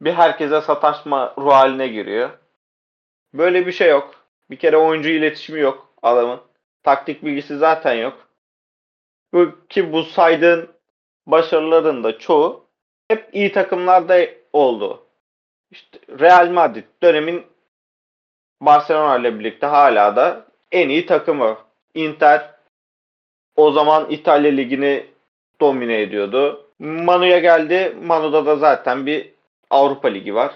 bir 0.00 0.12
herkese 0.12 0.60
sataşma 0.60 1.34
ruh 1.38 1.52
haline 1.52 1.88
giriyor. 1.88 2.30
Böyle 3.34 3.66
bir 3.66 3.72
şey 3.72 3.90
yok. 3.90 4.14
Bir 4.50 4.56
kere 4.56 4.76
oyuncu 4.76 5.08
iletişimi 5.08 5.60
yok 5.60 5.94
adamın. 6.02 6.40
Taktik 6.86 7.24
bilgisi 7.24 7.58
zaten 7.58 7.94
yok. 7.94 8.28
Ki 9.68 9.92
bu 9.92 10.02
saydığın 10.02 10.68
başarıların 11.26 12.04
da 12.04 12.18
çoğu 12.18 12.66
hep 13.08 13.28
iyi 13.32 13.52
takımlarda 13.52 14.26
oldu. 14.52 15.06
İşte 15.70 15.98
Real 16.20 16.50
Madrid 16.50 16.84
dönemin 17.02 17.46
Barcelona 18.60 19.18
ile 19.18 19.38
birlikte 19.38 19.66
hala 19.66 20.16
da 20.16 20.46
en 20.72 20.88
iyi 20.88 21.06
takımı. 21.06 21.58
Inter 21.94 22.54
o 23.56 23.70
zaman 23.70 24.10
İtalya 24.10 24.52
Ligi'ni 24.52 25.06
domine 25.60 26.00
ediyordu. 26.00 26.70
Manu'ya 26.78 27.38
geldi. 27.38 27.96
Manu'da 28.02 28.46
da 28.46 28.56
zaten 28.56 29.06
bir 29.06 29.32
Avrupa 29.70 30.08
Ligi 30.08 30.34
var. 30.34 30.54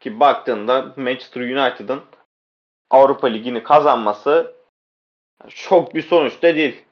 Ki 0.00 0.20
baktığında 0.20 0.92
Manchester 0.96 1.40
United'ın 1.40 2.00
Avrupa 2.90 3.26
Ligi'ni 3.26 3.62
kazanması 3.62 4.59
çok 5.48 5.94
bir 5.94 6.02
sonuç 6.02 6.42
da 6.42 6.54
değil. 6.56 6.84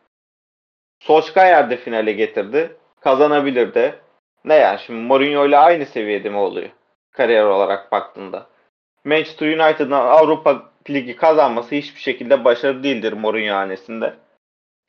Solskjaer 1.00 1.70
de 1.70 1.76
finale 1.76 2.12
getirdi. 2.12 2.76
Kazanabilir 3.00 3.74
de. 3.74 3.98
Ne 4.44 4.54
yani 4.54 4.78
şimdi 4.78 5.00
Mourinho 5.00 5.46
ile 5.46 5.58
aynı 5.58 5.86
seviyede 5.86 6.30
mi 6.30 6.36
oluyor? 6.36 6.70
Kariyer 7.10 7.44
olarak 7.44 7.92
baktığında. 7.92 8.46
Manchester 9.04 9.46
United'ın 9.46 9.90
Avrupa 9.90 10.70
Ligi 10.90 11.16
kazanması 11.16 11.74
hiçbir 11.74 12.00
şekilde 12.00 12.44
başarı 12.44 12.82
değildir 12.82 13.12
Mourinho 13.12 13.54
hanesinde. 13.54 14.14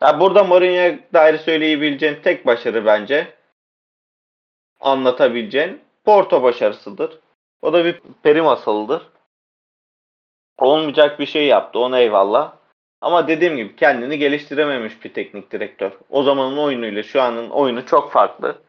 Ya 0.02 0.20
burada 0.20 0.44
Mourinho'ya 0.44 1.00
dair 1.14 1.38
söyleyebileceğin 1.38 2.22
tek 2.24 2.46
başarı 2.46 2.86
bence 2.86 3.34
anlatabileceğin 4.80 5.82
Porto 6.06 6.44
başarısıdır. 6.44 7.20
O 7.62 7.74
da 7.74 7.86
bir 7.86 8.02
peri 8.24 8.42
masalıdır. 8.42 9.10
Olmayacak 10.58 11.20
bir 11.20 11.26
şey 11.26 11.48
yaptı. 11.48 11.80
Ona 11.80 12.00
eyvallah. 12.00 12.59
Ama 13.02 13.28
dediğim 13.28 13.58
gibi 13.58 13.76
kendini 13.76 14.18
geliştirememiş 14.18 15.04
bir 15.04 15.14
teknik 15.14 15.52
direktör. 15.52 15.92
O 16.10 16.24
zamanın 16.24 16.58
oyunuyla 16.58 17.04
şu 17.04 17.22
anın 17.22 17.50
oyunu 17.50 17.86
çok 17.86 18.12
farklı. 18.12 18.62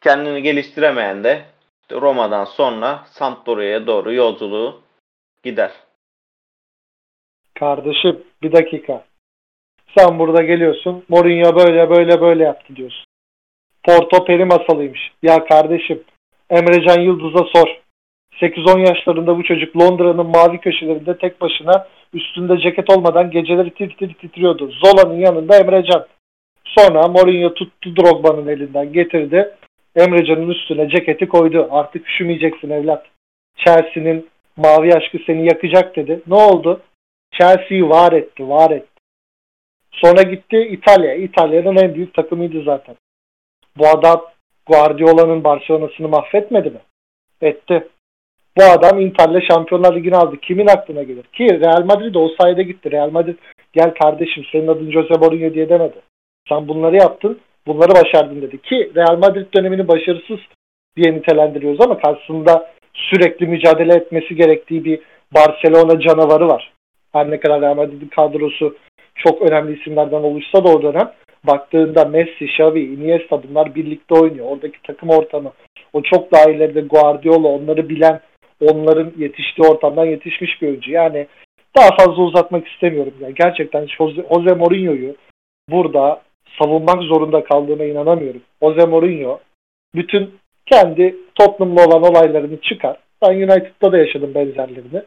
Kendini 0.00 0.42
geliştiremeyen 0.42 1.24
de 1.24 1.44
Roma'dan 1.92 2.44
sonra 2.44 3.04
Sampdoria'ya 3.06 3.86
doğru 3.86 4.12
yolculuğu 4.12 4.82
gider. 5.42 5.72
Kardeşim 7.54 8.24
bir 8.42 8.52
dakika. 8.52 9.04
Sen 9.98 10.18
burada 10.18 10.42
geliyorsun. 10.42 11.04
Mourinho 11.08 11.56
böyle 11.56 11.90
böyle 11.90 12.20
böyle 12.20 12.44
yaptı 12.44 12.76
diyorsun. 12.76 13.04
Porto 13.84 14.24
peri 14.24 14.44
masalıymış. 14.44 15.12
Ya 15.22 15.44
kardeşim 15.44 16.04
Emrecan 16.50 17.00
Yıldız'a 17.00 17.44
sor. 17.44 17.79
8-10 18.40 18.88
yaşlarında 18.88 19.36
bu 19.36 19.42
çocuk 19.44 19.76
Londra'nın 19.76 20.26
mavi 20.26 20.58
köşelerinde 20.58 21.18
tek 21.18 21.40
başına 21.40 21.86
üstünde 22.12 22.58
ceket 22.58 22.90
olmadan 22.90 23.30
geceleri 23.30 23.70
tir 23.70 23.96
tir 23.96 24.14
titriyordu. 24.14 24.70
Zola'nın 24.72 25.18
yanında 25.18 25.56
Emrecan. 25.56 26.06
Sonra 26.64 27.08
Mourinho 27.08 27.54
tuttu 27.54 27.96
Drogba'nın 27.96 28.48
elinden 28.48 28.92
getirdi. 28.92 29.54
Emrecan'ın 29.96 30.48
üstüne 30.48 30.88
ceketi 30.88 31.28
koydu. 31.28 31.68
Artık 31.70 32.08
üşümeyeceksin 32.08 32.70
evlat. 32.70 33.06
Chelsea'nin 33.56 34.28
mavi 34.56 34.94
aşkı 34.94 35.18
seni 35.26 35.44
yakacak 35.44 35.96
dedi. 35.96 36.20
Ne 36.26 36.34
oldu? 36.34 36.80
Chelsea'yi 37.30 37.88
var 37.88 38.12
etti, 38.12 38.48
var 38.48 38.70
etti. 38.70 39.00
Sonra 39.92 40.22
gitti 40.22 40.56
İtalya. 40.56 41.14
İtalya'nın 41.14 41.76
en 41.76 41.94
büyük 41.94 42.14
takımıydı 42.14 42.62
zaten. 42.62 42.96
Bu 43.76 43.88
adam 43.88 44.24
Guardiola'nın 44.66 45.44
Barcelona'sını 45.44 46.08
mahvetmedi 46.08 46.70
mi? 46.70 46.80
Etti. 47.40 47.88
Bu 48.56 48.62
adam 48.64 49.00
Inter'le 49.00 49.40
Şampiyonlar 49.50 49.96
Ligi'ni 49.96 50.16
aldı. 50.16 50.36
Kimin 50.42 50.66
aklına 50.66 51.02
gelir? 51.02 51.22
Ki 51.22 51.60
Real 51.60 51.84
Madrid 51.84 52.14
o 52.14 52.28
sayede 52.40 52.62
gitti. 52.62 52.90
Real 52.90 53.10
Madrid 53.10 53.36
gel 53.72 53.94
kardeşim 53.94 54.44
senin 54.52 54.68
adın 54.68 54.90
Jose 54.90 55.14
Mourinho 55.14 55.54
diye 55.54 55.68
demedi. 55.68 56.00
Sen 56.48 56.68
bunları 56.68 56.96
yaptın, 56.96 57.38
bunları 57.66 57.90
başardın 57.90 58.42
dedi. 58.42 58.62
Ki 58.62 58.92
Real 58.96 59.18
Madrid 59.18 59.46
dönemini 59.56 59.88
başarısız 59.88 60.38
diye 60.96 61.14
nitelendiriyoruz 61.14 61.80
ama 61.80 61.98
karşısında 61.98 62.70
sürekli 62.94 63.46
mücadele 63.46 63.94
etmesi 63.94 64.34
gerektiği 64.34 64.84
bir 64.84 65.00
Barcelona 65.34 66.00
canavarı 66.00 66.48
var. 66.48 66.72
Her 67.12 67.30
ne 67.30 67.40
kadar 67.40 67.60
Real 67.60 67.74
Madrid'in 67.74 68.08
kadrosu 68.08 68.76
çok 69.14 69.42
önemli 69.42 69.80
isimlerden 69.80 70.22
oluşsa 70.22 70.64
da 70.64 70.68
o 70.68 70.82
dönem 70.82 71.12
baktığında 71.44 72.04
Messi, 72.04 72.44
Xavi, 72.44 72.80
Iniesta 72.80 73.42
bunlar 73.42 73.74
birlikte 73.74 74.14
oynuyor. 74.14 74.46
Oradaki 74.46 74.82
takım 74.82 75.08
ortamı 75.08 75.52
o 75.92 76.02
çok 76.02 76.32
daha 76.32 76.50
ileride 76.50 76.80
Guardiola 76.80 77.48
onları 77.48 77.88
bilen 77.88 78.20
onların 78.60 79.12
yetiştiği 79.18 79.68
ortamdan 79.68 80.04
yetişmiş 80.04 80.62
bir 80.62 80.68
oyuncu. 80.68 80.90
Yani 80.92 81.26
daha 81.76 81.88
fazla 81.96 82.22
uzatmak 82.22 82.68
istemiyorum. 82.68 83.14
Yani 83.20 83.34
gerçekten 83.34 83.86
Jose, 83.86 84.22
Jose 84.34 84.54
Mourinho'yu 84.54 85.16
burada 85.70 86.22
savunmak 86.58 87.02
zorunda 87.02 87.44
kaldığına 87.44 87.84
inanamıyorum. 87.84 88.42
Jose 88.62 88.86
Mourinho 88.86 89.40
bütün 89.94 90.34
kendi 90.66 91.16
Tottenham'la 91.34 91.86
olan 91.86 92.02
olaylarını 92.02 92.60
çıkar. 92.60 92.96
Ben 93.22 93.34
United'da 93.34 93.92
da 93.92 93.98
yaşadım 93.98 94.34
benzerlerini. 94.34 95.02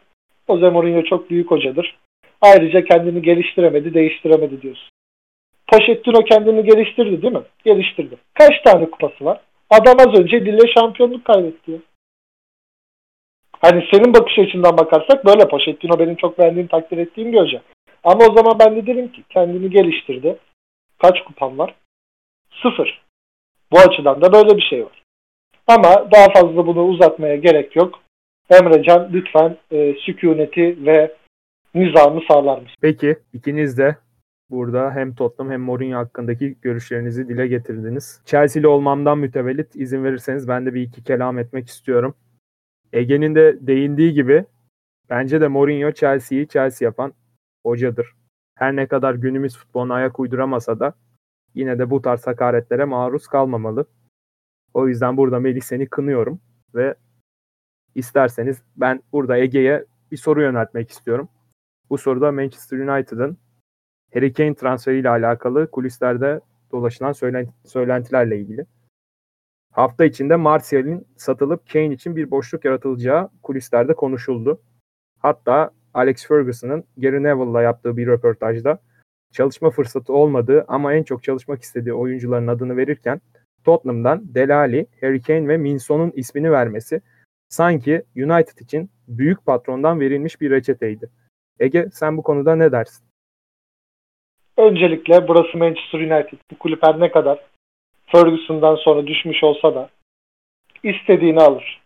Jose 0.50 0.70
Mourinho 0.70 1.04
çok 1.04 1.30
büyük 1.30 1.52
hocadır. 1.52 1.98
Ayrıca 2.42 2.86
kendini 2.86 3.22
geliştiremedi, 3.22 3.94
değiştiremedi 3.94 4.62
diyorsun. 4.62 4.90
Pochettino 5.68 6.24
kendini 6.26 6.64
geliştirdi 6.64 7.22
değil 7.22 7.34
mi? 7.34 7.42
Geliştirdi. 7.66 8.16
Kaç 8.34 8.62
tane 8.66 8.90
kupası 8.90 9.26
var? 9.26 9.40
Adam 9.70 9.96
az 10.00 10.20
önce 10.20 10.46
Lille 10.46 10.74
şampiyonluk 10.74 11.26
kaybetti. 11.26 11.72
Ya. 11.72 11.78
Hani 13.64 13.88
senin 13.94 14.14
bakış 14.14 14.40
açından 14.40 14.78
bakarsak 14.78 15.26
böyle 15.26 15.48
Pochettino 15.48 16.00
benim 16.00 16.16
çok 16.16 16.40
beğendiğim, 16.40 16.68
takdir 16.68 16.98
ettiğim 16.98 17.32
bir 17.32 17.38
hoca. 17.38 17.62
Ama 18.04 18.26
o 18.26 18.36
zaman 18.36 18.60
ben 18.60 18.76
de 18.76 18.88
derim 18.88 19.12
ki 19.12 19.24
kendini 19.30 19.70
geliştirdi. 19.70 20.38
Kaç 21.02 21.24
kupan 21.24 21.58
var? 21.58 21.76
Sıfır. 22.62 23.02
Bu 23.72 23.80
açıdan 23.80 24.22
da 24.22 24.34
böyle 24.34 24.58
bir 24.58 24.62
şey 24.62 24.86
var. 24.86 25.04
Ama 25.68 26.12
daha 26.12 26.28
fazla 26.34 26.68
bunu 26.68 26.84
uzatmaya 26.84 27.36
gerek 27.36 27.76
yok. 27.76 28.00
Emrecan 28.50 29.10
lütfen 29.14 29.58
e, 29.72 29.94
sükuneti 29.94 30.86
ve 30.86 31.12
nizamı 31.76 32.22
sağlar 32.28 32.58
mısın? 32.58 32.76
Peki 32.82 33.16
ikiniz 33.34 33.78
de 33.78 33.96
burada 34.50 34.92
hem 34.92 35.16
Tottenham 35.16 35.52
hem 35.52 35.62
Mourinho 35.62 35.98
hakkındaki 35.98 36.56
görüşlerinizi 36.62 37.30
dile 37.30 37.48
getirdiniz. 37.48 38.22
Chelsea'li 38.26 38.68
olmamdan 38.68 39.18
mütevellit 39.18 39.76
izin 39.76 40.04
verirseniz 40.04 40.48
ben 40.48 40.66
de 40.66 40.74
bir 40.74 40.82
iki 40.82 41.04
kelam 41.04 41.40
etmek 41.40 41.68
istiyorum. 41.68 42.16
Ege'nin 42.94 43.36
de 43.36 43.58
değindiği 43.68 44.14
gibi 44.14 44.46
bence 45.10 45.42
de 45.42 45.48
Mourinho 45.48 45.92
Chelsea'yi 45.92 46.48
Chelsea 46.48 46.86
yapan 46.86 47.14
hocadır. 47.66 48.14
Her 48.56 48.76
ne 48.76 48.88
kadar 48.88 49.16
günümüz 49.16 49.58
futboluna 49.58 49.94
ayak 49.94 50.20
uyduramasa 50.20 50.80
da 50.80 50.94
yine 51.56 51.80
de 51.80 51.90
bu 51.90 52.02
tarz 52.02 52.28
hakaretlere 52.28 52.86
maruz 52.86 53.28
kalmamalı. 53.28 53.86
O 54.74 54.88
yüzden 54.88 55.18
burada 55.18 55.40
Melih 55.40 55.62
seni 55.62 55.88
kınıyorum 55.88 56.40
ve 56.76 56.96
isterseniz 57.96 58.62
ben 58.76 59.04
burada 59.12 59.38
Ege'ye 59.38 59.86
bir 60.12 60.18
soru 60.18 60.42
yöneltmek 60.42 60.90
istiyorum. 60.90 61.30
Bu 61.90 61.98
soruda 61.98 62.32
Manchester 62.32 62.78
United'ın 62.78 63.38
Harry 64.14 64.34
Kane 64.34 64.56
transferiyle 64.56 65.10
alakalı 65.10 65.72
kulislerde 65.72 66.42
dolaşılan 66.72 67.12
söylentilerle 67.66 68.40
ilgili. 68.40 68.66
Hafta 69.74 70.06
içinde 70.06 70.36
Martial'in 70.36 71.08
satılıp 71.18 71.70
Kane 71.70 71.94
için 71.94 72.16
bir 72.16 72.32
boşluk 72.32 72.66
yaratılacağı 72.66 73.30
kulislerde 73.44 73.94
konuşuldu. 73.94 74.62
Hatta 75.20 75.72
Alex 75.94 76.28
Ferguson'ın 76.28 76.84
Gary 76.98 77.24
Neville'la 77.24 77.62
yaptığı 77.62 77.98
bir 77.98 78.08
röportajda 78.08 78.80
çalışma 79.32 79.70
fırsatı 79.70 80.14
olmadığı 80.14 80.66
ama 80.68 80.94
en 80.94 81.04
çok 81.04 81.24
çalışmak 81.24 81.62
istediği 81.62 81.94
oyuncuların 81.94 82.48
adını 82.48 82.78
verirken 82.78 83.22
Tottenham'dan 83.64 84.36
Delali, 84.36 84.88
Harry 85.02 85.22
Kane 85.22 85.48
ve 85.48 85.58
Minson'un 85.58 86.12
ismini 86.16 86.52
vermesi 86.52 87.02
sanki 87.50 88.04
United 88.16 88.58
için 88.58 88.90
büyük 89.08 89.46
patrondan 89.46 90.00
verilmiş 90.00 90.42
bir 90.42 90.52
reçeteydi. 90.52 91.10
Ege 91.60 91.90
sen 91.92 92.18
bu 92.18 92.24
konuda 92.24 92.56
ne 92.56 92.72
dersin? 92.72 93.06
Öncelikle 94.58 95.28
burası 95.28 95.58
Manchester 95.58 96.00
United. 96.00 96.38
Bu 96.52 96.58
kulüp 96.60 96.84
her 96.84 97.00
ne 97.00 97.12
kadar 97.12 97.53
Ferguson'dan 98.14 98.76
sonra 98.76 99.08
düşmüş 99.08 99.44
olsa 99.44 99.76
da 99.76 99.90
istediğini 100.84 101.40
alır. 101.40 101.82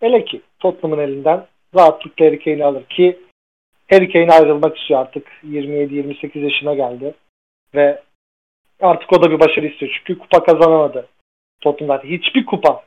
Hele 0.00 0.24
ki 0.24 0.40
Tottenham'ın 0.58 1.02
elinden 1.02 1.46
rahatlıkla 1.74 2.26
Harry 2.26 2.44
Kane'i 2.44 2.64
alır 2.64 2.84
ki 2.84 3.18
Harry 3.90 4.12
Kane 4.12 4.32
ayrılmak 4.32 4.78
istiyor 4.78 5.00
artık. 5.00 5.26
27-28 5.44 6.38
yaşına 6.38 6.74
geldi. 6.74 7.14
Ve 7.74 8.02
artık 8.80 9.12
o 9.12 9.22
da 9.22 9.30
bir 9.30 9.40
başarı 9.40 9.66
istiyor. 9.66 9.92
Çünkü 9.98 10.18
kupa 10.18 10.44
kazanamadı. 10.44 11.08
Tottenham'da 11.60 12.02
hiçbir 12.02 12.46
kupa 12.46 12.84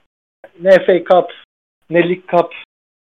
ne 0.60 0.70
FA 0.70 0.98
Cup 0.98 1.34
ne 1.90 2.00
League 2.00 2.24
Cup 2.32 2.54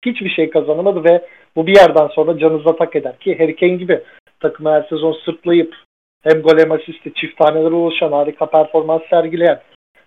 hiçbir 0.04 0.30
şey 0.30 0.50
kazanamadı 0.50 1.04
ve 1.04 1.28
bu 1.56 1.66
bir 1.66 1.76
yerden 1.76 2.08
sonra 2.08 2.38
canınıza 2.38 2.76
tak 2.76 2.96
eder 2.96 3.18
ki 3.18 3.38
Harry 3.38 3.56
Kane 3.56 3.76
gibi 3.76 4.02
takımı 4.40 4.70
her 4.70 4.82
sezon 4.82 5.12
sırtlayıp 5.24 5.74
hem 6.22 6.42
gol 6.42 6.58
hem 6.58 6.72
asiste 6.72 7.12
çift 7.14 7.38
tanelere 7.38 7.74
ulaşan 7.74 8.12
harika 8.12 8.46
performans 8.46 9.02
sergileyen 9.10 9.60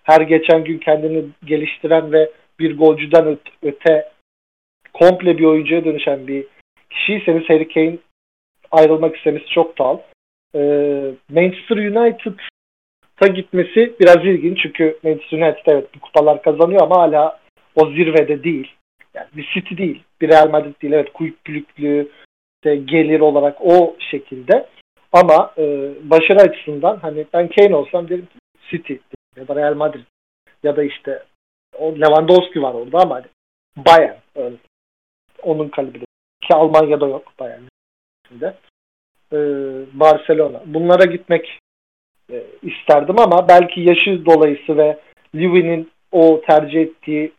her 0.08 0.20
geçen 0.20 0.64
gün 0.64 0.78
kendini 0.78 1.24
geliştiren 1.44 2.12
ve 2.12 2.30
bir 2.58 2.78
golcüden 2.78 3.38
öte 3.62 4.08
komple 4.92 5.38
bir 5.38 5.44
oyuncuya 5.44 5.84
dönüşen 5.84 6.26
bir 6.26 6.46
kişiyseniz 6.90 7.48
Harry 7.48 7.68
Kane 7.68 7.98
ayrılmak 8.70 9.16
istemesi 9.16 9.46
çok 9.46 9.78
doğal. 9.78 9.98
Ee, 10.54 10.58
Manchester 11.30 11.76
United'a 11.76 13.26
gitmesi 13.26 13.94
biraz 14.00 14.16
ilginç 14.16 14.58
çünkü 14.62 14.98
Manchester 15.02 15.38
United 15.38 15.66
evet 15.66 15.94
bir 15.94 16.00
kupalar 16.00 16.42
kazanıyor 16.42 16.82
ama 16.82 16.96
hala 16.96 17.40
o 17.74 17.86
zirvede 17.86 18.44
değil. 18.44 18.72
Yani 19.14 19.26
bir 19.36 19.48
City 19.54 19.76
değil, 19.76 20.02
bir 20.20 20.28
Real 20.28 20.50
Madrid 20.50 20.82
değil. 20.82 20.92
Evet 20.92 21.12
kulüplüklü, 21.12 22.08
işte 22.56 22.76
gelir 22.76 23.20
olarak 23.20 23.56
o 23.60 23.96
şekilde. 24.10 24.66
Ama 25.12 25.54
e, 25.58 25.90
başarı 26.02 26.40
açısından 26.40 26.96
hani 26.96 27.26
ben 27.32 27.48
Kane 27.48 27.74
olsam 27.74 28.08
derim 28.08 28.28
City 28.70 28.94
ya 29.38 29.48
da 29.48 29.56
Real 29.56 29.74
Madrid 29.74 30.04
ya 30.62 30.76
da 30.76 30.82
işte 30.82 31.22
o 31.78 31.92
Lewandowski 31.92 32.62
var 32.62 32.74
orada 32.74 32.98
ama 32.98 33.14
hani 33.14 33.26
Bayern 33.76 34.16
öyle. 34.34 34.56
Onun 35.42 35.68
kalibre. 35.68 36.04
Ki 36.40 36.54
Almanya'da 36.54 37.06
yok 37.06 37.32
Bayern. 37.40 37.62
Ee, 39.32 39.36
Barcelona. 39.92 40.62
Bunlara 40.66 41.04
gitmek 41.04 41.58
e, 42.32 42.44
isterdim 42.62 43.20
ama 43.20 43.48
belki 43.48 43.80
yaşı 43.80 44.26
dolayısı 44.26 44.76
ve 44.76 44.98
Lewy'nin 45.34 45.90
o 46.12 46.40
tercih 46.46 46.80
ettiği 46.80 47.32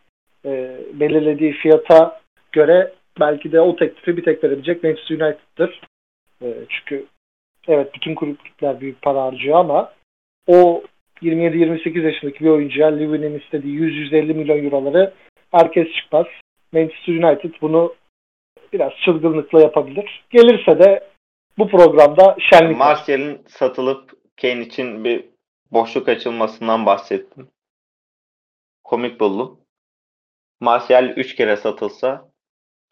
e, 0.44 0.80
belirlediği 0.92 1.52
fiyata 1.52 2.20
göre 2.52 2.92
belki 3.20 3.52
de 3.52 3.60
o 3.60 3.76
teklifi 3.76 4.16
bir 4.16 4.24
tek 4.24 4.44
verebilecek 4.44 4.84
Manchester 4.84 5.14
United'dır. 5.16 5.80
E, 6.42 6.54
çünkü 6.68 7.06
evet 7.68 7.94
bütün 7.94 8.14
kulüpler 8.14 8.80
büyük 8.80 9.02
para 9.02 9.22
harcıyor 9.22 9.58
ama 9.58 9.92
o 10.46 10.82
27-28 11.22 12.00
yaşındaki 12.00 12.44
bir 12.44 12.50
oyuncuya 12.50 12.88
Lewy'nin 12.88 13.40
istediği 13.40 13.78
100-150 13.80 14.34
milyon 14.34 14.64
euroları 14.64 15.14
herkes 15.50 15.92
çıkmaz. 15.92 16.26
Manchester 16.72 17.14
United 17.14 17.54
bunu 17.60 17.94
biraz 18.72 18.92
çılgınlıkla 19.04 19.60
yapabilir. 19.60 20.24
Gelirse 20.30 20.78
de 20.78 21.10
bu 21.58 21.68
programda 21.68 22.36
şenlik 22.50 22.76
Martial'in 22.76 23.42
satılıp 23.48 24.10
Kane 24.40 24.60
için 24.60 25.04
bir 25.04 25.24
boşluk 25.72 26.08
açılmasından 26.08 26.86
bahsettim. 26.86 27.48
Komik 28.84 29.20
buldum. 29.20 29.60
Martial 30.60 31.04
3 31.16 31.34
kere 31.34 31.56
satılsa 31.56 32.28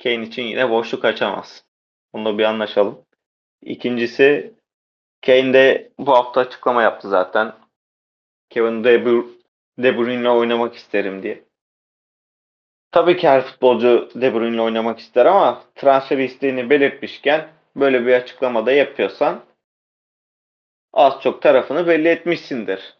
Kane 0.03 0.23
için 0.23 0.43
yine 0.43 0.71
boşluk 0.71 1.05
açamaz. 1.05 1.65
Bunu 2.13 2.39
bir 2.39 2.45
anlaşalım. 2.45 2.99
İkincisi 3.63 4.55
Kane 5.27 5.53
de 5.53 5.93
bu 5.99 6.13
hafta 6.13 6.41
açıklama 6.41 6.83
yaptı 6.83 7.09
zaten. 7.09 7.53
Kevin 8.51 8.85
De, 8.85 9.05
Bru 9.05 9.31
De 9.79 9.99
Bruyne'le 9.99 10.31
oynamak 10.31 10.75
isterim 10.75 11.23
diye. 11.23 11.45
Tabii 12.93 13.17
ki 13.17 13.29
her 13.29 13.43
futbolcu 13.43 14.11
De 14.15 14.35
Bruyne'le 14.35 14.61
oynamak 14.61 14.99
ister 14.99 15.27
ama 15.27 15.63
transfer 15.75 16.19
isteğini 16.19 16.71
belirtmişken 16.71 17.49
böyle 17.77 18.07
bir 18.07 18.13
açıklamada 18.13 18.73
yapıyorsan 18.73 19.45
az 20.93 21.23
çok 21.23 21.43
tarafını 21.43 21.87
belli 21.87 22.09
etmişsindir. 22.09 22.95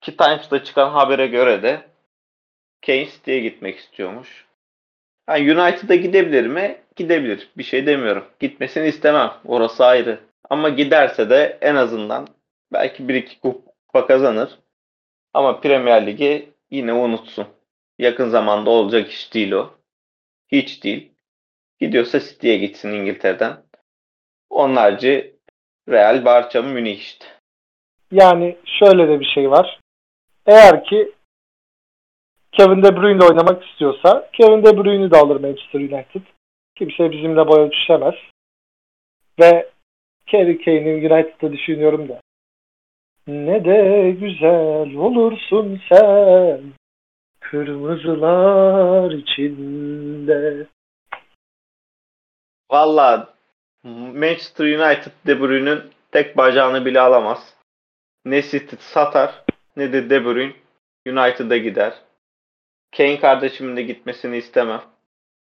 Ki 0.00 0.16
Times'ta 0.16 0.64
çıkan 0.64 0.90
habere 0.90 1.26
göre 1.26 1.62
de 1.62 1.82
Kane 2.86 3.06
City'ye 3.06 3.40
gitmek 3.40 3.78
istiyormuş. 3.78 4.46
Yani 5.28 5.60
United'a 5.60 5.94
gidebilir 5.94 6.46
mi? 6.46 6.82
Gidebilir. 6.96 7.50
Bir 7.56 7.62
şey 7.62 7.86
demiyorum. 7.86 8.24
Gitmesini 8.40 8.88
istemem. 8.88 9.32
Orası 9.44 9.84
ayrı. 9.86 10.20
Ama 10.50 10.68
giderse 10.68 11.30
de 11.30 11.58
en 11.60 11.74
azından 11.74 12.28
belki 12.72 13.08
bir 13.08 13.14
iki 13.14 13.40
kupa 13.40 14.06
kazanır. 14.06 14.58
Ama 15.34 15.60
Premier 15.60 16.06
Ligi 16.06 16.50
yine 16.70 16.92
unutsun. 16.92 17.46
Yakın 17.98 18.28
zamanda 18.28 18.70
olacak 18.70 19.10
iş 19.10 19.34
değil 19.34 19.52
o. 19.52 19.70
Hiç 20.52 20.84
değil. 20.84 21.12
Gidiyorsa 21.80 22.20
City'ye 22.20 22.56
gitsin 22.56 22.92
İngiltere'den. 22.92 23.56
Onlarca 24.50 25.24
Real, 25.88 26.24
Barça, 26.24 26.62
Münih 26.62 26.98
işte. 26.98 27.26
Yani 28.12 28.56
şöyle 28.64 29.08
de 29.08 29.20
bir 29.20 29.24
şey 29.34 29.50
var. 29.50 29.80
Eğer 30.46 30.84
ki 30.84 31.12
Kevin 32.52 32.82
De 32.82 32.96
Bruyne 32.96 33.24
oynamak 33.24 33.66
istiyorsa 33.66 34.30
Kevin 34.32 34.64
De 34.64 34.76
Bruyne'i 34.76 35.10
de 35.10 35.16
alır 35.16 35.40
Manchester 35.40 35.80
United. 35.80 36.22
Kimse 36.74 37.12
bizimle 37.12 37.48
boy 37.48 37.60
ölçüşemez. 37.60 38.14
Ve 39.40 39.70
Kerry 40.26 40.64
Kane'in 40.64 41.10
United'ı 41.10 41.52
düşünüyorum 41.52 42.08
da. 42.08 42.20
Ne 43.30 43.64
de 43.64 44.10
güzel 44.10 44.94
olursun 44.94 45.80
sen 45.88 46.60
kırmızılar 47.40 49.10
içinde. 49.10 50.66
Valla 52.70 53.34
Manchester 53.84 54.64
United 54.64 55.12
De 55.26 55.40
Bruyne'ün 55.40 55.80
tek 56.12 56.36
bacağını 56.36 56.84
bile 56.84 57.00
alamaz. 57.00 57.54
Ne 58.24 58.42
City 58.42 58.76
satar 58.78 59.44
ne 59.76 59.92
de 59.92 60.10
De 60.10 60.24
Bruyne 60.24 60.52
United'a 61.06 61.56
gider. 61.56 61.94
Kane 62.96 63.20
kardeşimin 63.20 63.76
de 63.76 63.82
gitmesini 63.82 64.36
istemem. 64.36 64.82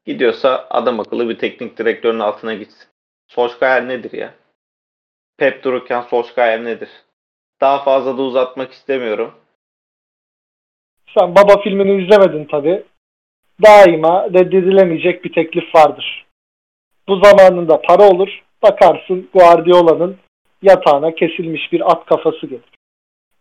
Gidiyorsa 0.06 0.68
adam 0.70 1.00
akıllı 1.00 1.30
bir 1.30 1.38
teknik 1.38 1.78
direktörün 1.78 2.20
altına 2.20 2.54
gitsin. 2.54 2.88
Solskjaer 3.28 3.88
nedir 3.88 4.12
ya? 4.12 4.34
Pep 5.38 5.64
dururken 5.64 6.02
Solskjaer 6.02 6.64
nedir? 6.64 6.90
Daha 7.62 7.84
fazla 7.84 8.18
da 8.18 8.22
uzatmak 8.22 8.72
istemiyorum. 8.72 9.32
Sen 11.18 11.36
Baba 11.36 11.62
filmini 11.62 12.04
izlemedin 12.04 12.46
tabi. 12.46 12.84
Daima 13.64 14.30
reddedilemeyecek 14.30 15.24
bir 15.24 15.34
teklif 15.34 15.76
vardır. 15.76 16.26
Bu 17.08 17.20
zamanında 17.24 17.82
para 17.82 18.10
olur. 18.10 18.30
Bakarsın 18.64 19.30
Guardiola'nın 19.34 20.18
yatağına 20.62 21.16
kesilmiş 21.16 21.72
bir 21.72 21.92
at 21.92 22.06
kafası 22.06 22.48
gelir. 22.48 22.70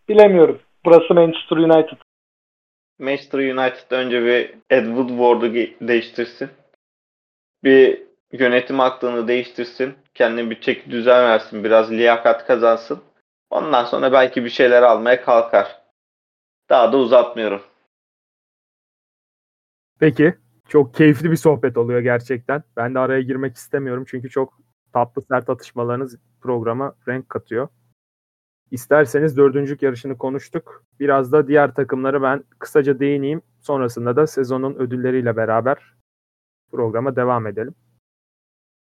Bilemiyorum. 0.08 0.60
Burası 0.84 1.14
Manchester 1.14 1.56
United. 1.56 1.98
Manchester 2.98 3.38
United 3.38 3.90
önce 3.90 4.24
bir 4.24 4.54
Ed 4.70 4.86
Woodward'u 4.86 5.54
değiştirsin. 5.80 6.50
Bir 7.64 8.02
yönetim 8.32 8.80
aklını 8.80 9.28
değiştirsin. 9.28 9.94
Kendine 10.14 10.50
bir 10.50 10.60
çeki 10.60 10.90
düzen 10.90 11.24
versin. 11.24 11.64
Biraz 11.64 11.92
liyakat 11.92 12.46
kazansın. 12.46 13.02
Ondan 13.50 13.84
sonra 13.84 14.12
belki 14.12 14.44
bir 14.44 14.50
şeyler 14.50 14.82
almaya 14.82 15.24
kalkar. 15.24 15.82
Daha 16.68 16.92
da 16.92 16.96
uzatmıyorum. 16.96 17.62
Peki. 19.98 20.34
Çok 20.68 20.94
keyifli 20.94 21.30
bir 21.30 21.36
sohbet 21.36 21.76
oluyor 21.76 22.00
gerçekten. 22.00 22.62
Ben 22.76 22.94
de 22.94 22.98
araya 22.98 23.22
girmek 23.22 23.56
istemiyorum 23.56 24.04
çünkü 24.08 24.30
çok 24.30 24.58
tatlı 24.92 25.22
sert 25.22 25.50
atışmalarınız 25.50 26.18
programa 26.40 26.94
renk 27.08 27.28
katıyor. 27.28 27.68
İsterseniz 28.70 29.36
dördüncülük 29.36 29.82
yarışını 29.82 30.18
konuştuk. 30.18 30.84
Biraz 31.00 31.32
da 31.32 31.48
diğer 31.48 31.74
takımları 31.74 32.22
ben 32.22 32.44
kısaca 32.58 33.00
değineyim. 33.00 33.42
Sonrasında 33.60 34.16
da 34.16 34.26
sezonun 34.26 34.74
ödülleriyle 34.74 35.36
beraber 35.36 35.94
programa 36.70 37.16
devam 37.16 37.46
edelim. 37.46 37.74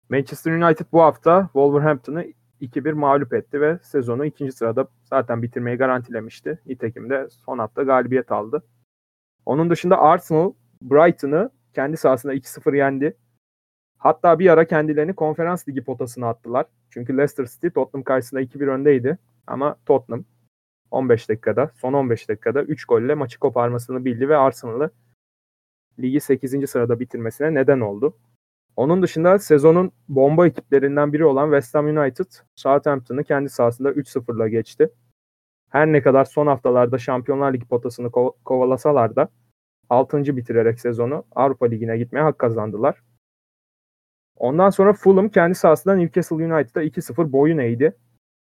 Manchester 0.10 0.52
United 0.52 0.86
bu 0.92 1.02
hafta 1.02 1.44
Wolverhampton'ı 1.44 2.26
2-1 2.62 2.94
mağlup 2.94 3.34
etti 3.34 3.62
ve 3.62 3.80
sezonu 3.84 4.26
ikinci 4.26 4.52
sırada 4.52 4.88
zaten 5.04 5.42
bitirmeyi 5.42 5.78
garantilemişti. 5.78 6.60
Nitekim 6.66 7.10
de 7.10 7.28
son 7.30 7.60
hafta 7.60 7.84
galibiyet 7.84 8.32
aldı. 8.32 8.64
Onun 9.46 9.70
dışında 9.70 9.98
Arsenal 10.02 10.54
Brighton'ı 10.82 11.50
kendi 11.74 11.98
sahasında 11.98 12.34
2-0 12.34 12.78
yendi. 12.78 13.18
Hatta 13.98 14.40
bir 14.40 14.50
ara 14.50 14.66
kendilerini 14.68 15.16
konferans 15.16 15.68
ligi 15.68 15.84
potasına 15.84 16.30
attılar. 16.30 16.66
Çünkü 16.90 17.18
Leicester 17.18 17.46
City 17.46 17.68
Tottenham 17.68 18.04
karşısında 18.04 18.42
2-1 18.42 18.68
öndeydi. 18.68 19.18
Ama 19.48 19.76
Tottenham 19.86 20.26
15 20.92 21.30
dakikada, 21.30 21.72
son 21.76 21.94
15 21.94 22.30
dakikada 22.30 22.64
3 22.64 22.86
golle 22.86 23.16
maçı 23.16 23.40
koparmasını 23.40 24.06
bildi 24.06 24.30
ve 24.30 24.38
Arsenal'ı 24.38 24.90
ligi 26.00 26.20
8. 26.20 26.70
sırada 26.70 27.00
bitirmesine 27.00 27.54
neden 27.54 27.80
oldu. 27.80 28.18
Onun 28.76 29.02
dışında 29.02 29.40
sezonun 29.40 29.92
bomba 30.10 30.48
ekiplerinden 30.48 31.14
biri 31.14 31.26
olan 31.26 31.46
West 31.46 31.76
Ham 31.76 31.86
United 31.86 32.26
Southampton'ı 32.56 33.24
kendi 33.24 33.50
sahasında 33.50 33.92
3-0'la 33.92 34.48
geçti. 34.48 34.90
Her 35.70 35.88
ne 35.88 36.02
kadar 36.02 36.26
son 36.26 36.48
haftalarda 36.48 36.98
Şampiyonlar 36.98 37.54
Ligi 37.54 37.66
potasını 37.68 38.08
ko- 38.08 38.34
kovalasalar 38.46 39.16
da 39.16 39.30
6. 39.90 40.38
bitirerek 40.38 40.80
sezonu 40.80 41.24
Avrupa 41.36 41.66
Ligi'ne 41.66 41.98
gitmeye 41.98 42.22
hak 42.22 42.40
kazandılar. 42.40 43.04
Ondan 44.36 44.70
sonra 44.70 44.94
Fulham 44.94 45.30
kendi 45.30 45.56
sahasında 45.56 45.96
Newcastle 45.96 46.36
United'a 46.36 46.84
2-0 46.84 47.32
boyun 47.32 47.58
eğdi. 47.58 47.96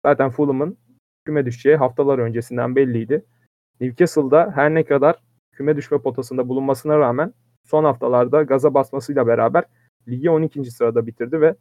Zaten 0.05 0.31
Fulham'ın 0.31 0.79
küme 1.25 1.47
düşeceği 1.47 1.77
haftalar 1.77 2.19
öncesinden 2.19 2.77
belliydi. 2.77 3.25
Newcastle'da 3.81 4.53
her 4.55 4.75
ne 4.75 4.85
kadar 4.85 5.23
küme 5.53 5.77
düşme 5.77 5.99
potasında 5.99 6.49
bulunmasına 6.49 6.99
rağmen 6.99 7.35
son 7.65 7.85
haftalarda 7.85 8.43
gaza 8.43 8.75
basmasıyla 8.75 9.27
beraber 9.27 9.65
ligi 10.09 10.31
12. 10.31 10.71
sırada 10.71 11.07
bitirdi 11.07 11.41
ve 11.41 11.57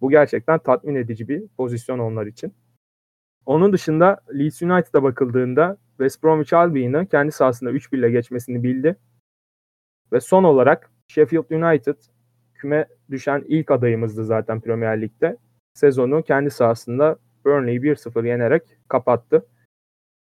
bu 0.00 0.10
gerçekten 0.10 0.58
tatmin 0.58 0.94
edici 0.94 1.28
bir 1.28 1.48
pozisyon 1.56 1.98
onlar 1.98 2.26
için. 2.26 2.54
Onun 3.46 3.72
dışında 3.72 4.20
Leeds 4.34 4.62
United'a 4.62 5.02
bakıldığında 5.02 5.78
West 5.88 6.24
Bromwich 6.24 6.54
Albion'ı 6.54 7.06
kendi 7.06 7.32
sahasında 7.32 7.70
3-1 7.70 7.98
ile 7.98 8.10
geçmesini 8.10 8.62
bildi. 8.62 8.96
Ve 10.12 10.20
son 10.20 10.44
olarak 10.44 10.90
Sheffield 11.08 11.50
United 11.50 11.96
küme 12.54 12.86
düşen 13.10 13.44
ilk 13.48 13.70
adayımızdı 13.70 14.24
zaten 14.24 14.60
Premier 14.60 15.00
Lig'de. 15.00 15.36
Sezonu 15.74 16.22
kendi 16.22 16.50
sahasında 16.50 17.18
Burnley'i 17.44 17.80
1-0 17.80 18.26
yenerek 18.26 18.62
kapattı. 18.88 19.46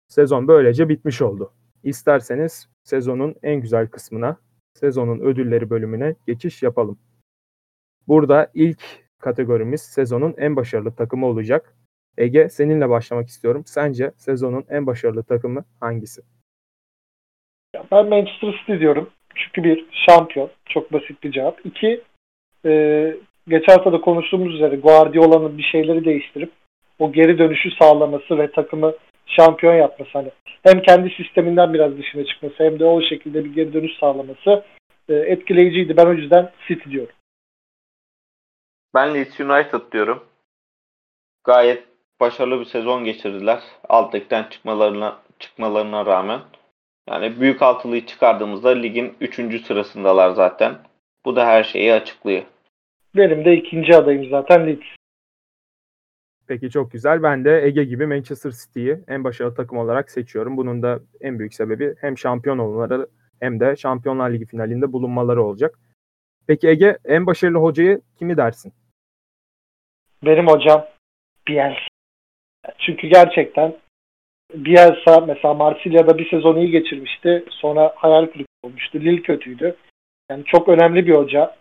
Sezon 0.09 0.49
böylece 0.49 0.89
bitmiş 0.89 1.22
oldu. 1.22 1.53
İsterseniz 1.83 2.68
sezonun 2.85 3.35
en 3.43 3.61
güzel 3.61 3.89
kısmına, 3.89 4.37
sezonun 4.75 5.20
ödülleri 5.20 5.70
bölümüne 5.70 6.16
geçiş 6.27 6.62
yapalım. 6.62 6.99
Burada 8.09 8.51
ilk 8.55 8.81
kategorimiz 9.19 9.81
sezonun 9.83 10.35
en 10.39 10.57
başarılı 10.57 10.95
takımı 10.95 11.27
olacak. 11.27 11.75
Ege 12.19 12.49
seninle 12.49 12.89
başlamak 12.89 13.29
istiyorum. 13.29 13.63
Sence 13.67 14.13
sezonun 14.17 14.65
en 14.71 14.87
başarılı 14.87 15.23
takımı 15.23 15.65
hangisi? 15.81 16.23
Ben 17.93 18.09
Manchester 18.09 18.53
City 18.53 18.79
diyorum. 18.79 19.11
Çünkü 19.35 19.65
bir 19.65 19.87
şampiyon. 20.09 20.51
Çok 20.67 20.93
basit 20.93 21.23
bir 21.23 21.33
cevap. 21.33 21.67
İki, 21.67 22.01
e, 22.67 23.15
geçen 23.49 23.73
hafta 23.73 23.93
da 23.93 24.01
konuştuğumuz 24.01 24.55
üzere 24.55 24.77
Guardiola'nın 24.77 25.59
bir 25.59 25.63
şeyleri 25.63 26.05
değiştirip 26.05 26.51
o 26.99 27.13
geri 27.13 27.39
dönüşü 27.39 27.71
sağlaması 27.71 28.39
ve 28.39 28.51
takımı 28.51 28.93
şampiyon 29.27 29.75
yapması. 29.75 30.11
Hani 30.13 30.31
hem 30.63 30.83
kendi 30.83 31.11
sisteminden 31.11 31.75
biraz 31.75 31.99
dışına 31.99 32.25
çıkması 32.25 32.65
hem 32.65 32.79
de 32.79 32.85
o 32.85 33.03
şekilde 33.03 33.45
bir 33.45 33.55
geri 33.55 33.73
dönüş 33.73 33.93
sağlaması 34.01 34.65
e, 35.09 35.15
etkileyiciydi. 35.15 35.97
Ben 35.97 36.07
o 36.07 36.13
yüzden 36.13 36.51
City 36.69 36.91
diyorum. 36.91 37.15
Ben 38.95 39.15
Leeds 39.15 39.41
United 39.41 39.93
diyorum. 39.93 40.23
Gayet 41.45 41.85
başarılı 42.21 42.61
bir 42.61 42.65
sezon 42.65 43.05
geçirdiler. 43.05 43.63
Alt 43.89 44.15
ligden 44.15 44.49
çıkmalarına 44.51 45.19
çıkmalarına 45.39 46.07
rağmen. 46.07 46.41
Yani 47.09 47.41
büyük 47.41 47.63
altılıyı 47.63 48.07
çıkardığımızda 48.07 48.69
ligin 48.69 49.15
3. 49.21 49.67
sırasındalar 49.67 50.31
zaten. 50.31 50.79
Bu 51.25 51.37
da 51.37 51.47
her 51.47 51.65
şeyi 51.65 51.93
açıklıyor. 51.93 52.43
Benim 53.17 53.45
de 53.45 53.57
ikinci 53.57 53.97
adayım 53.97 54.31
zaten 54.31 54.67
Leeds. 54.67 54.87
Peki 56.47 56.71
çok 56.71 56.93
güzel. 56.93 57.23
Ben 57.23 57.45
de 57.45 57.65
Ege 57.65 57.85
gibi 57.85 58.07
Manchester 58.07 58.51
City'yi 58.51 58.99
en 59.09 59.25
başarılı 59.25 59.55
takım 59.55 59.79
olarak 59.79 60.11
seçiyorum. 60.11 60.57
Bunun 60.57 60.83
da 60.83 61.01
en 61.21 61.39
büyük 61.39 61.55
sebebi 61.55 61.95
hem 62.01 62.19
şampiyon 62.19 62.59
olmaları 62.59 63.09
hem 63.41 63.61
de 63.61 63.77
Şampiyonlar 63.77 64.31
Ligi 64.31 64.47
finalinde 64.47 64.93
bulunmaları 64.93 65.43
olacak. 65.43 65.79
Peki 66.47 66.69
Ege 66.69 66.99
en 67.05 67.27
başarılı 67.27 67.59
hocayı 67.59 68.01
kimi 68.19 68.37
dersin? 68.37 68.73
Benim 70.27 70.47
hocam 70.47 70.87
Bielsa. 71.49 71.89
Çünkü 72.79 73.09
gerçekten 73.09 73.75
Bielsa 74.55 75.20
mesela 75.20 75.55
Marsilya'da 75.55 76.18
bir 76.18 76.31
sezon 76.31 76.57
iyi 76.57 76.70
geçirmişti. 76.70 77.45
Sonra 77.51 77.93
hayal 77.97 78.27
kırıklığı 78.27 78.45
olmuştu. 78.62 79.01
Lille 79.01 79.22
kötüydü. 79.22 79.77
Yani 80.31 80.45
çok 80.45 80.68
önemli 80.68 81.07
bir 81.07 81.14
hoca. 81.14 81.57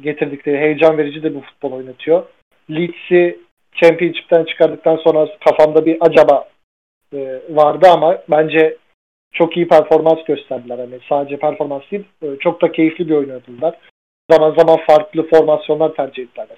Getirdikleri 0.00 0.58
heyecan 0.58 0.98
verici 0.98 1.22
de 1.22 1.34
bu 1.34 1.40
futbol 1.40 1.72
oynatıyor. 1.72 2.26
Leeds'i 2.70 3.40
Championship'ten 3.72 4.44
çıkardıktan 4.44 4.96
sonra 4.96 5.28
kafamda 5.48 5.86
bir 5.86 5.96
acaba 6.00 6.48
e, 7.12 7.40
vardı 7.50 7.86
ama 7.90 8.18
bence 8.30 8.76
çok 9.32 9.56
iyi 9.56 9.68
performans 9.68 10.24
gösterdiler. 10.24 10.78
Hani 10.78 10.98
sadece 11.08 11.36
performans 11.36 11.82
değil, 11.90 12.04
e, 12.22 12.36
çok 12.40 12.62
da 12.62 12.72
keyifli 12.72 13.08
bir 13.08 13.14
oynadılar. 13.14 13.78
Zaman 14.30 14.54
zaman 14.54 14.78
farklı 14.86 15.28
formasyonlar 15.28 15.94
tercih 15.94 16.22
ettiler. 16.22 16.48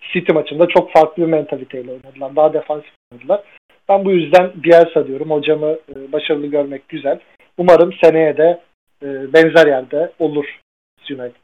City 0.00 0.32
maçında 0.32 0.68
çok 0.68 0.92
farklı 0.92 1.22
bir 1.22 1.28
mentaliteyle 1.28 1.92
oynadılar. 1.92 2.36
Daha 2.36 2.52
defansif 2.52 2.90
oynadılar. 3.12 3.44
Ben 3.88 4.04
bu 4.04 4.10
yüzden 4.10 4.52
Bielsa 4.54 5.06
diyorum. 5.06 5.30
Hocamı 5.30 5.66
e, 5.66 6.12
başarılı 6.12 6.46
görmek 6.46 6.88
güzel. 6.88 7.20
Umarım 7.58 7.92
seneye 7.92 8.36
de 8.36 8.62
e, 9.02 9.32
benzer 9.32 9.66
yerde 9.66 10.12
olur 10.18 10.60
United. 11.10 11.36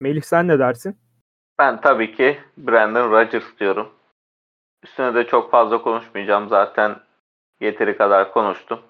Melih 0.00 0.22
sen 0.22 0.48
ne 0.48 0.58
dersin? 0.58 0.96
Ben 1.58 1.80
tabii 1.80 2.14
ki 2.14 2.38
Brandon 2.58 3.10
Rodgers 3.10 3.58
diyorum. 3.60 3.88
Üstüne 4.84 5.14
de 5.14 5.26
çok 5.26 5.50
fazla 5.50 5.82
konuşmayacağım 5.82 6.48
zaten 6.48 6.96
yeteri 7.60 7.96
kadar 7.96 8.32
konuştum. 8.32 8.80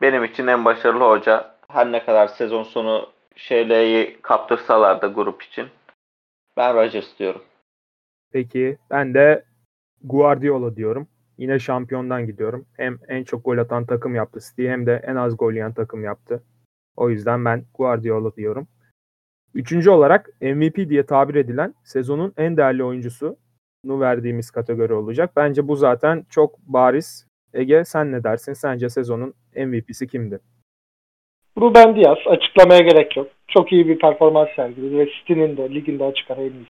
Benim 0.00 0.24
için 0.24 0.46
en 0.46 0.64
başarılı 0.64 1.04
hoca 1.04 1.54
her 1.68 1.92
ne 1.92 2.04
kadar 2.04 2.26
sezon 2.26 2.62
sonu 2.62 3.10
şeyleyi 3.36 4.18
kaptırsalar 4.22 5.02
da 5.02 5.06
grup 5.06 5.42
için 5.42 5.68
ben 6.56 6.74
Rodgers 6.74 7.18
diyorum. 7.18 7.42
Peki 8.34 8.78
ben 8.90 9.14
de 9.14 9.44
Guardiola 10.02 10.76
diyorum. 10.76 11.08
Yine 11.38 11.58
şampiyondan 11.58 12.26
gidiyorum. 12.26 12.66
Hem 12.76 12.98
en 13.08 13.24
çok 13.24 13.44
gol 13.44 13.58
atan 13.58 13.86
takım 13.86 14.14
yaptı 14.14 14.40
City 14.40 14.68
hem 14.68 14.86
de 14.86 15.02
en 15.06 15.16
az 15.16 15.36
gol 15.36 15.52
yiyen 15.52 15.74
takım 15.74 16.04
yaptı. 16.04 16.42
O 16.96 17.10
yüzden 17.10 17.44
ben 17.44 17.64
Guardiola 17.74 18.36
diyorum. 18.36 18.68
Üçüncü 19.54 19.90
olarak 19.90 20.30
MVP 20.40 20.88
diye 20.88 21.06
tabir 21.06 21.34
edilen 21.34 21.74
sezonun 21.84 22.32
en 22.36 22.56
değerli 22.56 22.84
oyuncusu 22.84 23.36
verdiğimiz 23.84 24.50
kategori 24.50 24.94
olacak. 24.94 25.30
Bence 25.36 25.68
bu 25.68 25.76
zaten 25.76 26.26
çok 26.30 26.58
bariz. 26.58 27.26
Ege 27.52 27.84
sen 27.84 28.12
ne 28.12 28.24
dersin? 28.24 28.52
Sence 28.52 28.88
sezonun 28.88 29.34
MVP'si 29.56 30.08
kimdi? 30.08 30.40
Ruben 31.60 31.96
Diaz 31.96 32.18
açıklamaya 32.26 32.80
gerek 32.80 33.16
yok. 33.16 33.28
Çok 33.48 33.72
iyi 33.72 33.88
bir 33.88 33.98
performans 33.98 34.48
sergiledi 34.56 34.98
ve 34.98 35.08
City'nin 35.10 35.56
de 35.56 35.74
liginde 35.74 36.04
açık 36.04 36.30
ara 36.30 36.40
en 36.40 36.52
iyisi. 36.52 36.73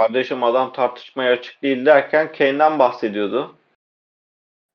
Kardeşim 0.00 0.44
adam 0.44 0.72
tartışmaya 0.72 1.32
açık 1.32 1.62
değil 1.62 1.86
derken 1.86 2.32
Kane'den 2.32 2.78
bahsediyordu. 2.78 3.54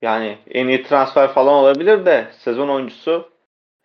Yani 0.01 0.37
en 0.51 0.67
iyi 0.67 0.83
transfer 0.83 1.33
falan 1.33 1.53
olabilir 1.53 2.05
de 2.05 2.27
sezon 2.31 2.69
oyuncusu 2.69 3.29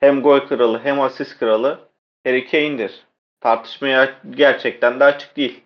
hem 0.00 0.22
gol 0.22 0.40
kralı 0.40 0.80
hem 0.84 1.00
asist 1.00 1.38
kralı 1.38 1.78
Harry 2.26 2.46
Kane'dir. 2.46 3.04
Tartışmaya 3.40 4.14
gerçekten 4.30 5.00
de 5.00 5.04
açık 5.04 5.36
değil. 5.36 5.60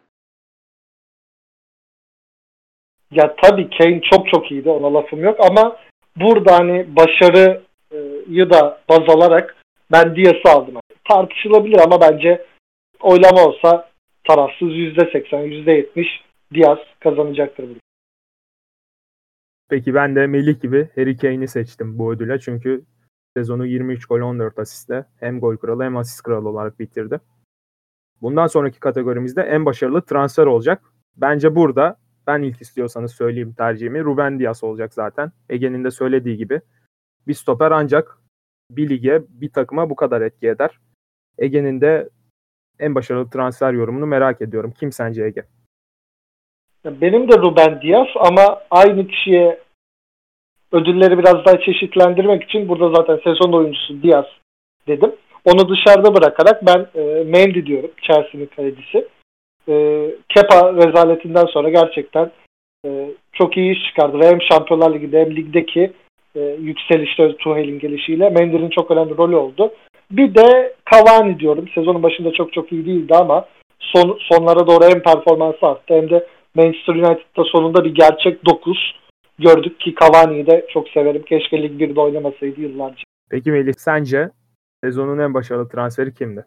Ya 3.11 3.37
tabii 3.43 3.71
Kane 3.79 4.01
çok 4.01 4.29
çok 4.29 4.51
iyiydi 4.51 4.71
ona 4.71 4.95
lafım 4.95 5.25
yok 5.25 5.41
ama 5.41 5.77
burada 6.17 6.57
hani 6.57 6.97
başarıyı 6.97 8.51
da 8.51 8.81
baz 8.89 9.09
alarak 9.09 9.57
ben 9.93 10.17
Diaz'ı 10.17 10.51
aldım. 10.51 10.81
Tartışılabilir 11.09 11.79
ama 11.79 12.01
bence 12.01 12.47
oylama 13.01 13.45
olsa 13.45 13.94
tarafsız 14.25 14.69
%80, 14.69 15.47
%70 15.47 16.07
Diaz 16.55 16.79
kazanacaktır 17.01 17.65
bunu. 17.65 17.77
Peki 19.69 19.95
ben 19.95 20.17
de 20.17 20.27
Melih 20.27 20.61
gibi 20.61 20.89
Harry 20.95 21.17
Kane'i 21.17 21.49
seçtim 21.49 21.99
bu 21.99 22.13
ödüle. 22.13 22.39
Çünkü 22.39 22.85
sezonu 23.37 23.67
23 23.67 24.07
gol 24.07 24.21
14 24.21 24.59
asistle 24.59 25.05
hem 25.21 25.41
gol 25.41 25.57
kralı 25.57 25.83
hem 25.83 25.97
asist 25.97 26.23
kralı 26.23 26.49
olarak 26.49 26.81
bitirdi. 26.81 27.21
Bundan 28.23 28.47
sonraki 28.47 28.81
kategorimizde 28.81 29.43
en 29.43 29.67
başarılı 29.67 30.03
transfer 30.03 30.47
olacak. 30.47 30.83
Bence 31.17 31.55
burada 31.55 31.97
ben 32.27 32.43
ilk 32.43 32.61
istiyorsanız 32.61 33.13
söyleyeyim 33.13 33.55
tercihimi. 33.59 34.05
Ruben 34.05 34.41
Dias 34.41 34.65
olacak 34.65 34.95
zaten. 34.95 35.33
Ege'nin 35.49 35.85
de 35.85 35.91
söylediği 35.91 36.37
gibi. 36.37 36.61
Bir 37.27 37.35
stoper 37.35 37.71
ancak 37.71 38.19
bir 38.71 38.89
lige, 38.89 39.23
bir 39.29 39.53
takıma 39.53 39.91
bu 39.91 39.97
kadar 39.97 40.21
etki 40.21 40.49
eder. 40.49 40.81
Ege'nin 41.39 41.81
de 41.81 42.09
en 42.81 42.95
başarılı 42.95 43.31
transfer 43.31 43.73
yorumunu 43.73 44.07
merak 44.07 44.43
ediyorum. 44.43 44.75
Kim 44.81 44.93
sence 44.93 45.25
Ege? 45.25 45.45
Benim 46.85 47.31
de 47.31 47.39
Ruben 47.39 47.81
Dias 47.83 48.09
ama 48.17 48.61
aynı 48.71 49.07
kişiye 49.09 49.61
ödülleri 50.73 51.19
biraz 51.19 51.45
daha 51.45 51.61
çeşitlendirmek 51.61 52.43
için 52.43 52.69
burada 52.69 52.95
zaten 52.95 53.17
sezon 53.17 53.53
oyuncusu 53.53 54.03
Diaz 54.03 54.27
dedim. 54.89 55.13
Onu 55.45 55.69
dışarıda 55.69 56.15
bırakarak 56.15 56.67
ben 56.67 56.87
e, 56.95 57.25
Mendy 57.25 57.67
diyorum. 57.67 57.91
Chelsea'nin 58.03 58.51
kalecisi. 58.57 59.09
E, 59.69 59.75
Kepa 60.29 60.75
rezaletinden 60.75 61.47
sonra 61.47 61.71
gerçekten 61.71 62.31
e, 62.87 63.11
çok 63.33 63.57
iyi 63.57 63.77
iş 63.77 63.89
çıkardı. 63.89 64.19
Hem 64.23 64.43
Şampiyonlar 64.43 64.95
Ligi'de 64.95 65.21
hem 65.21 65.37
ligdeki 65.37 65.93
e, 66.37 66.41
yükselişte 66.41 67.37
Tuhel'in 67.37 67.79
gelişiyle 67.79 68.31
Mendy'nin 68.31 68.71
çok 68.71 68.91
önemli 68.91 69.17
rolü 69.17 69.37
oldu. 69.37 69.73
Bir 70.11 70.35
de 70.35 70.75
Cavani 70.93 71.39
diyorum. 71.39 71.69
Sezonun 71.75 72.03
başında 72.03 72.33
çok 72.33 72.53
çok 72.53 72.73
iyi 72.73 72.87
değildi 72.87 73.15
ama 73.15 73.49
son, 73.79 74.19
sonlara 74.21 74.67
doğru 74.67 74.85
hem 74.85 75.03
performansı 75.03 75.67
arttı 75.67 75.95
hem 75.95 76.11
de 76.11 76.27
Manchester 76.55 76.95
United'da 76.95 77.45
sonunda 77.45 77.85
bir 77.85 77.95
gerçek 77.95 78.45
9 78.45 78.95
gördük 79.39 79.81
ki 79.81 79.95
Cavani'yi 80.01 80.47
de 80.47 80.67
çok 80.73 80.89
severim. 80.89 81.23
Keşke 81.23 81.63
Lig 81.63 81.81
1'de 81.81 82.01
oynamasaydı 82.01 82.61
yıllarca. 82.61 83.03
Peki 83.31 83.53
Melih 83.53 83.75
sence 83.77 84.31
sezonun 84.85 85.19
en 85.19 85.35
başarılı 85.35 85.69
transferi 85.69 86.15
kimdi? 86.15 86.47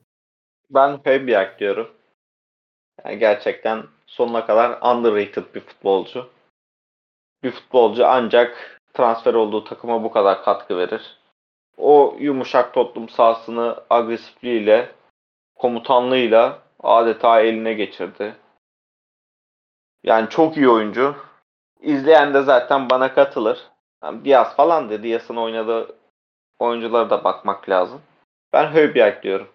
Ben 0.70 1.02
Febiak 1.02 1.60
diyorum. 1.60 1.88
Yani 3.06 3.20
gerçekten 3.20 3.84
sonuna 4.08 4.46
kadar 4.46 4.96
underrated 4.96 5.44
bir 5.56 5.60
futbolcu. 5.60 6.26
Bir 7.44 7.52
futbolcu 7.52 8.06
ancak 8.08 8.80
transfer 8.94 9.34
olduğu 9.34 9.64
takıma 9.64 10.04
bu 10.04 10.12
kadar 10.12 10.44
katkı 10.44 10.78
verir. 10.78 11.18
O 11.78 12.18
yumuşak 12.20 12.74
toplum 12.74 13.10
sahasını 13.10 13.76
agresifliğiyle, 13.90 14.90
komutanlığıyla 15.56 16.60
adeta 16.80 17.40
eline 17.40 17.74
geçirdi. 17.74 18.36
Yani 20.04 20.30
çok 20.30 20.58
iyi 20.58 20.70
oyuncu. 20.70 21.16
İzleyen 21.82 22.34
de 22.34 22.42
zaten 22.42 22.90
bana 22.90 23.14
katılır. 23.14 23.60
Yani 24.04 24.26
Diaz 24.26 24.56
falan 24.56 24.90
da 24.90 25.04
Diaz'ın 25.04 25.36
oynadığı 25.36 25.96
oyunculara 26.60 27.10
da 27.10 27.24
bakmak 27.24 27.70
lazım. 27.70 28.02
Ben 28.54 28.74
Höbjerg 28.74 29.24
diyorum. 29.24 29.48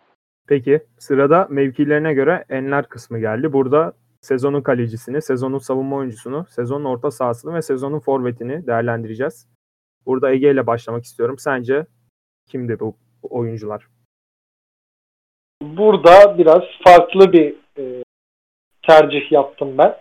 Peki 0.48 0.86
sırada 0.98 1.46
mevkilerine 1.50 2.14
göre 2.14 2.44
enler 2.48 2.88
kısmı 2.88 3.18
geldi. 3.18 3.52
Burada 3.52 3.92
sezonun 4.20 4.62
kalecisini, 4.62 5.22
sezonun 5.22 5.58
savunma 5.58 5.96
oyuncusunu, 5.96 6.46
sezonun 6.50 6.84
orta 6.84 7.10
sahasını 7.10 7.54
ve 7.54 7.62
sezonun 7.62 8.00
forvetini 8.00 8.66
değerlendireceğiz. 8.66 9.48
Burada 10.06 10.30
Ege 10.30 10.50
ile 10.50 10.66
başlamak 10.66 11.04
istiyorum. 11.04 11.38
Sence 11.38 11.86
kimdi 12.46 12.80
bu 12.80 12.94
oyuncular? 13.30 13.86
Burada 15.62 16.38
biraz 16.38 16.62
farklı 16.84 17.32
bir 17.32 17.54
e, 17.78 18.04
tercih 18.88 19.32
yaptım 19.32 19.78
ben. 19.78 19.96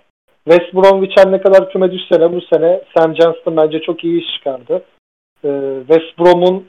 West 0.50 0.74
Bromwich 0.74 1.18
her 1.18 1.32
ne 1.32 1.42
kadar 1.42 1.72
küme 1.72 1.92
düşse 1.92 2.20
de 2.20 2.34
bu 2.34 2.42
sene 2.42 2.82
Sam 2.98 3.16
Johnston 3.16 3.58
bence 3.58 3.82
çok 3.82 4.04
iyi 4.04 4.22
iş 4.22 4.34
çıkardı. 4.38 4.86
E, 5.44 5.50
West 5.88 6.20
Brom'un 6.20 6.68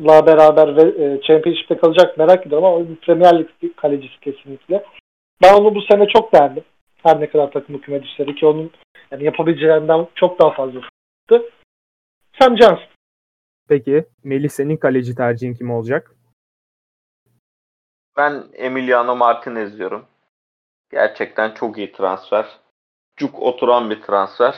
la 0.00 0.26
beraber 0.26 0.76
ve 0.76 1.04
e, 1.04 1.20
Championship'te 1.22 1.76
kalacak 1.76 2.18
merak 2.18 2.46
ediyorum 2.46 2.64
ama 2.64 2.84
Premier 3.02 3.38
Lig 3.38 3.76
kalecisi 3.76 4.20
kesinlikle. 4.20 4.84
Ben 5.42 5.54
onu 5.54 5.74
bu 5.74 5.82
sene 5.82 6.08
çok 6.08 6.32
beğendim. 6.32 6.64
Her 7.02 7.20
ne 7.20 7.30
kadar 7.30 7.52
takımı 7.52 7.80
küme 7.80 8.02
düşse 8.02 8.24
ki 8.24 8.46
onun 8.46 8.70
yani 9.10 9.24
yapabileceğinden 9.24 10.06
çok 10.14 10.40
daha 10.40 10.50
fazla 10.50 10.80
Sam 12.38 12.58
Johnston. 12.58 12.95
Peki 13.68 14.04
Melih 14.24 14.48
senin 14.48 14.76
kaleci 14.76 15.14
tercihin 15.14 15.54
kim 15.54 15.70
olacak? 15.70 16.14
Ben 18.16 18.44
Emiliano 18.52 19.16
Martinez 19.16 19.78
diyorum. 19.78 20.06
Gerçekten 20.90 21.54
çok 21.54 21.78
iyi 21.78 21.92
transfer. 21.92 22.58
Cuk 23.16 23.42
oturan 23.42 23.90
bir 23.90 24.02
transfer. 24.02 24.54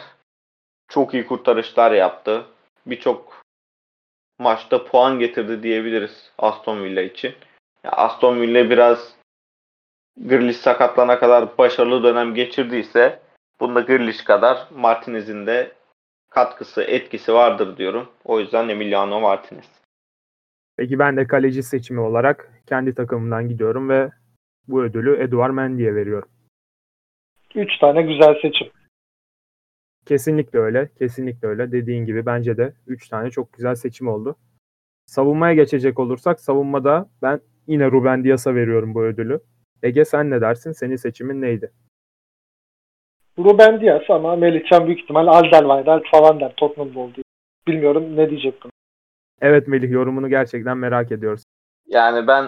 Çok 0.89 1.15
iyi 1.15 1.27
kurtarışlar 1.27 1.93
yaptı. 1.93 2.47
Birçok 2.87 3.43
maçta 4.39 4.85
puan 4.85 5.19
getirdi 5.19 5.63
diyebiliriz 5.63 6.31
Aston 6.39 6.85
Villa 6.85 7.03
için. 7.03 7.35
Ya 7.85 7.91
Aston 7.91 8.41
Villa 8.41 8.71
biraz 8.71 9.17
Grealish 10.17 10.57
sakatlana 10.57 11.19
kadar 11.19 11.59
başarılı 11.59 12.03
dönem 12.03 12.35
geçirdiyse 12.35 13.21
bunda 13.61 13.81
Grealish 13.81 14.25
kadar 14.25 14.69
Martinez'in 14.71 15.47
de 15.47 15.73
katkısı, 16.31 16.83
etkisi 16.83 17.33
vardır 17.33 17.77
diyorum. 17.77 18.09
O 18.25 18.41
yüzden 18.41 18.69
Emiliano 18.69 19.21
Martinez. 19.21 19.79
Peki 20.77 20.99
ben 20.99 21.17
de 21.17 21.27
kaleci 21.27 21.63
seçimi 21.63 22.01
olarak 22.01 22.53
kendi 22.67 22.95
takımımdan 22.95 23.49
gidiyorum 23.49 23.89
ve 23.89 24.11
bu 24.69 24.83
ödülü 24.83 25.23
Eduard 25.23 25.53
Mendy'ye 25.53 25.95
veriyorum. 25.95 26.29
Üç 27.55 27.79
tane 27.79 28.03
güzel 28.03 28.35
seçim. 28.43 28.69
Kesinlikle 30.07 30.59
öyle. 30.59 30.91
Kesinlikle 30.99 31.49
öyle. 31.49 31.73
Dediğin 31.73 32.07
gibi 32.07 32.27
bence 32.27 32.57
de 32.57 32.75
3 32.87 33.09
tane 33.09 33.31
çok 33.31 33.53
güzel 33.53 33.75
seçim 33.75 34.09
oldu. 34.09 34.37
Savunmaya 35.07 35.55
geçecek 35.55 35.99
olursak 35.99 36.41
savunmada 36.41 37.11
ben 37.23 37.41
yine 37.67 37.91
Ruben 37.91 38.25
Dias'a 38.25 38.55
veriyorum 38.55 38.95
bu 38.95 39.03
ödülü. 39.03 39.41
Ege 39.83 40.05
sen 40.05 40.31
ne 40.31 40.41
dersin? 40.41 40.73
Senin 40.73 40.97
seçimin 40.97 41.43
neydi? 41.43 41.73
Ruben 43.39 43.81
Dias 43.81 44.11
ama 44.11 44.37
Melihcan 44.37 44.87
büyük 44.87 45.01
ihtimal 45.01 45.27
Alderweireld 45.27 46.03
falan 46.11 46.41
der 46.41 46.55
Tottenham'da 46.57 46.99
olduğu. 46.99 47.23
Bilmiyorum 47.67 48.17
ne 48.17 48.31
diyecek 48.31 48.63
bunu. 48.63 48.73
Evet 49.41 49.69
Melih 49.69 49.91
yorumunu 49.91 50.29
gerçekten 50.29 50.79
merak 50.79 51.13
ediyoruz. 51.13 51.43
Yani 51.87 52.27
ben 52.27 52.47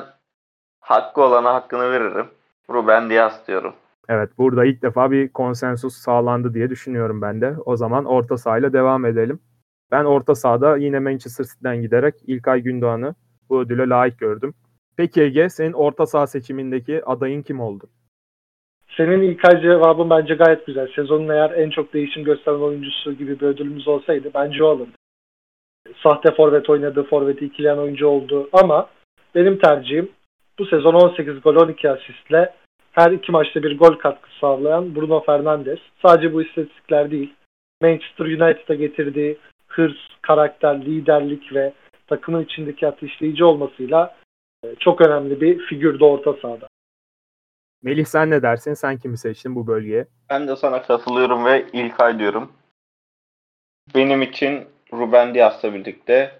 hakkı 0.80 1.22
olana 1.22 1.54
hakkını 1.54 1.90
veririm. 1.90 2.26
Ruben 2.70 3.10
Dias 3.10 3.48
diyorum. 3.48 3.74
Evet 4.08 4.30
burada 4.38 4.64
ilk 4.64 4.82
defa 4.82 5.10
bir 5.10 5.28
konsensus 5.28 5.94
sağlandı 5.94 6.54
diye 6.54 6.70
düşünüyorum 6.70 7.22
ben 7.22 7.40
de. 7.40 7.54
O 7.64 7.76
zaman 7.76 8.04
orta 8.04 8.36
sahayla 8.36 8.72
devam 8.72 9.04
edelim. 9.04 9.40
Ben 9.90 10.04
orta 10.04 10.34
sahada 10.34 10.76
yine 10.76 10.98
Manchester 10.98 11.44
City'den 11.44 11.82
giderek 11.82 12.14
İlkay 12.26 12.60
Gündoğan'ı 12.60 13.14
bu 13.48 13.60
ödüle 13.60 13.88
layık 13.88 14.18
gördüm. 14.18 14.54
Peki 14.96 15.22
Ege 15.22 15.48
senin 15.48 15.72
orta 15.72 16.06
saha 16.06 16.26
seçimindeki 16.26 17.04
adayın 17.04 17.42
kim 17.42 17.60
oldu? 17.60 17.90
Senin 18.96 19.22
ilk 19.22 19.44
ay 19.44 19.62
cevabın 19.62 20.10
bence 20.10 20.34
gayet 20.34 20.66
güzel. 20.66 20.88
Sezonun 20.94 21.28
eğer 21.28 21.50
en 21.50 21.70
çok 21.70 21.94
değişim 21.94 22.24
gösteren 22.24 22.60
oyuncusu 22.60 23.12
gibi 23.12 23.40
bir 23.40 23.46
ödülümüz 23.46 23.88
olsaydı 23.88 24.30
bence 24.34 24.64
o 24.64 24.68
alırdı. 24.68 24.96
Sahte 26.02 26.34
forvet 26.34 26.70
oynadı, 26.70 27.02
forveti 27.02 27.44
ikileyen 27.44 27.76
oyuncu 27.76 28.06
oldu 28.06 28.48
ama 28.52 28.88
benim 29.34 29.58
tercihim 29.58 30.10
bu 30.58 30.66
sezon 30.66 30.94
18 30.94 31.42
gol 31.42 31.56
12 31.56 31.90
asistle 31.90 32.54
her 32.92 33.10
iki 33.10 33.32
maçta 33.32 33.62
bir 33.62 33.78
gol 33.78 33.94
katkısı 33.94 34.38
sağlayan 34.38 34.94
Bruno 34.94 35.20
Fernandes. 35.20 35.78
Sadece 36.06 36.32
bu 36.32 36.42
istatistikler 36.42 37.10
değil. 37.10 37.34
Manchester 37.82 38.24
United'a 38.24 38.74
getirdiği 38.74 39.38
hırs, 39.68 39.96
karakter, 40.22 40.80
liderlik 40.80 41.54
ve 41.54 41.72
takımın 42.06 42.44
içindeki 42.44 42.86
ateşleyici 42.86 43.44
olmasıyla 43.44 44.14
e, 44.64 44.74
çok 44.74 45.06
önemli 45.06 45.40
bir 45.40 45.58
figürdü 45.58 46.04
orta 46.04 46.32
sahada. 46.32 46.69
Melih 47.82 48.04
sen 48.04 48.30
ne 48.30 48.42
dersin? 48.42 48.74
Sen 48.74 48.98
kimi 48.98 49.18
seçtin 49.18 49.54
bu 49.54 49.66
bölgeye? 49.66 50.06
Ben 50.30 50.48
de 50.48 50.56
sana 50.56 50.82
katılıyorum 50.82 51.44
ve 51.44 51.66
ilk 51.72 52.00
ay 52.00 52.18
diyorum. 52.18 52.52
Benim 53.94 54.22
için 54.22 54.68
Ruben 54.92 55.34
Diaz'la 55.34 55.74
birlikte 55.74 56.38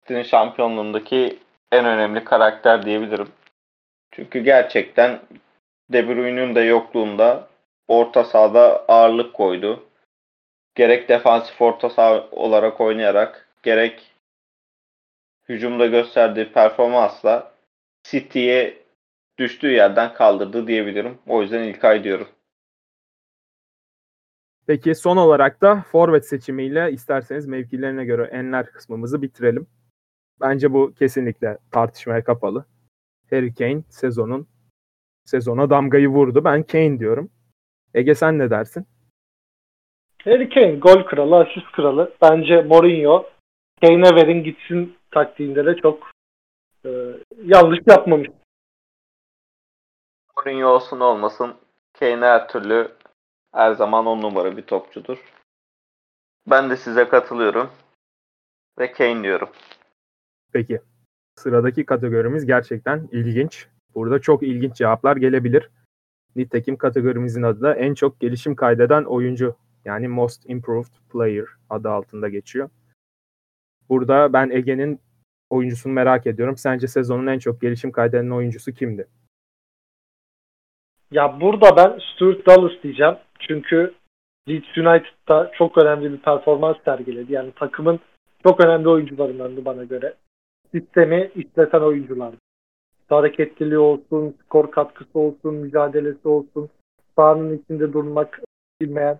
City'nin 0.00 0.22
şampiyonluğundaki 0.22 1.38
en 1.72 1.84
önemli 1.84 2.24
karakter 2.24 2.86
diyebilirim. 2.86 3.28
Çünkü 4.10 4.40
gerçekten 4.40 5.20
De 5.92 6.08
Bruyne'nin 6.08 6.54
de 6.54 6.60
yokluğunda 6.60 7.48
orta 7.88 8.24
sahada 8.24 8.84
ağırlık 8.88 9.34
koydu. 9.34 9.84
Gerek 10.74 11.08
defansif 11.08 11.62
orta 11.62 11.90
saha 11.90 12.28
olarak 12.30 12.80
oynayarak 12.80 13.48
gerek 13.62 14.12
hücumda 15.48 15.86
gösterdiği 15.86 16.52
performansla 16.52 17.52
City'ye 18.04 18.81
düştüğü 19.42 19.70
yerden 19.70 20.14
kaldırdı 20.14 20.66
diyebilirim. 20.66 21.18
O 21.26 21.42
yüzden 21.42 21.62
ilk 21.62 21.84
ay 21.84 22.04
diyorum. 22.04 22.28
Peki 24.66 24.94
son 24.94 25.16
olarak 25.16 25.60
da 25.60 25.84
forvet 25.92 26.28
seçimiyle 26.28 26.92
isterseniz 26.92 27.46
mevkilerine 27.46 28.04
göre 28.04 28.28
enler 28.32 28.66
kısmımızı 28.66 29.22
bitirelim. 29.22 29.66
Bence 30.40 30.72
bu 30.72 30.94
kesinlikle 30.94 31.58
tartışmaya 31.70 32.24
kapalı. 32.24 32.64
Harry 33.30 33.54
Kane 33.54 33.82
sezonun 33.88 34.48
sezona 35.24 35.70
damgayı 35.70 36.08
vurdu. 36.08 36.44
Ben 36.44 36.62
Kane 36.62 36.98
diyorum. 36.98 37.30
Ege 37.94 38.14
sen 38.14 38.38
ne 38.38 38.50
dersin? 38.50 38.86
Harry 40.24 40.48
Kane 40.48 40.74
gol 40.74 41.02
kralı, 41.02 41.36
asist 41.36 41.72
kralı. 41.72 42.12
Bence 42.22 42.62
Mourinho 42.62 43.26
Kane'e 43.80 44.14
verin 44.14 44.44
gitsin 44.44 44.96
taktiğinde 45.10 45.66
de 45.66 45.76
çok 45.76 46.10
e, 46.84 46.90
yanlış 47.44 47.80
yapmamış. 47.86 48.28
Mourinho 50.46 50.68
olsun 50.68 51.00
olmasın 51.00 51.54
Kane 51.98 52.26
her 52.26 52.48
türlü 52.48 52.88
her 53.54 53.72
zaman 53.72 54.06
on 54.06 54.22
numara 54.22 54.56
bir 54.56 54.62
topçudur. 54.62 55.18
Ben 56.50 56.70
de 56.70 56.76
size 56.76 57.08
katılıyorum 57.08 57.70
ve 58.78 58.92
Kane 58.92 59.22
diyorum. 59.22 59.48
Peki. 60.52 60.80
Sıradaki 61.36 61.86
kategorimiz 61.86 62.46
gerçekten 62.46 63.08
ilginç. 63.12 63.66
Burada 63.94 64.20
çok 64.20 64.42
ilginç 64.42 64.76
cevaplar 64.76 65.16
gelebilir. 65.16 65.70
Nitekim 66.36 66.76
kategorimizin 66.76 67.42
adı 67.42 67.60
da 67.60 67.74
en 67.74 67.94
çok 67.94 68.20
gelişim 68.20 68.56
kaydeden 68.56 69.04
oyuncu 69.04 69.56
yani 69.84 70.08
Most 70.08 70.50
Improved 70.50 70.92
Player 71.12 71.46
adı 71.70 71.90
altında 71.90 72.28
geçiyor. 72.28 72.70
Burada 73.88 74.32
ben 74.32 74.50
Ege'nin 74.50 75.00
oyuncusunu 75.50 75.92
merak 75.92 76.26
ediyorum. 76.26 76.56
Sence 76.56 76.88
sezonun 76.88 77.26
en 77.26 77.38
çok 77.38 77.60
gelişim 77.60 77.92
kaydeden 77.92 78.30
oyuncusu 78.30 78.72
kimdi? 78.72 79.08
Ya 81.12 81.40
burada 81.40 81.76
ben 81.76 81.98
Stuart 81.98 82.46
Dallas 82.46 82.82
diyeceğim. 82.82 83.14
Çünkü 83.38 83.94
Leeds 84.48 84.78
United'da 84.78 85.50
çok 85.58 85.78
önemli 85.78 86.12
bir 86.12 86.18
performans 86.18 86.76
sergiledi. 86.84 87.32
Yani 87.32 87.52
takımın 87.52 88.00
çok 88.46 88.64
önemli 88.64 88.88
oyuncularındandı 88.88 89.64
bana 89.64 89.84
göre. 89.84 90.14
Sistemi 90.74 91.30
işleten 91.34 91.80
oyunculardı. 91.80 92.36
Hareketliliği 93.08 93.78
olsun, 93.78 94.36
skor 94.44 94.70
katkısı 94.70 95.18
olsun, 95.18 95.54
mücadelesi 95.54 96.28
olsun, 96.28 96.68
sahanın 97.16 97.58
içinde 97.58 97.92
durmak 97.92 98.40
bilmeyen 98.80 99.18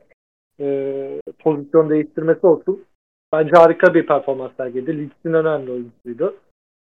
e, 0.61 1.21
pozisyon 1.39 1.91
değiştirmesi 1.91 2.47
olsun. 2.47 2.85
Bence 3.33 3.53
harika 3.55 3.95
bir 3.95 4.07
performans 4.07 4.53
sergiledi. 4.57 4.99
Leeds'in 4.99 5.33
önemli 5.33 5.71
oyuncusuydu. 5.71 6.37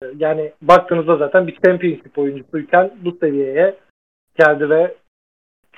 E, 0.04 0.06
yani 0.18 0.54
baktığınızda 0.62 1.18
zaten 1.18 1.48
bir 1.48 1.60
championship 1.66 2.18
oyuncusuyken 2.18 2.92
bu 3.06 3.12
seviyeye 3.12 3.78
geldi 4.36 4.70
ve 4.70 4.96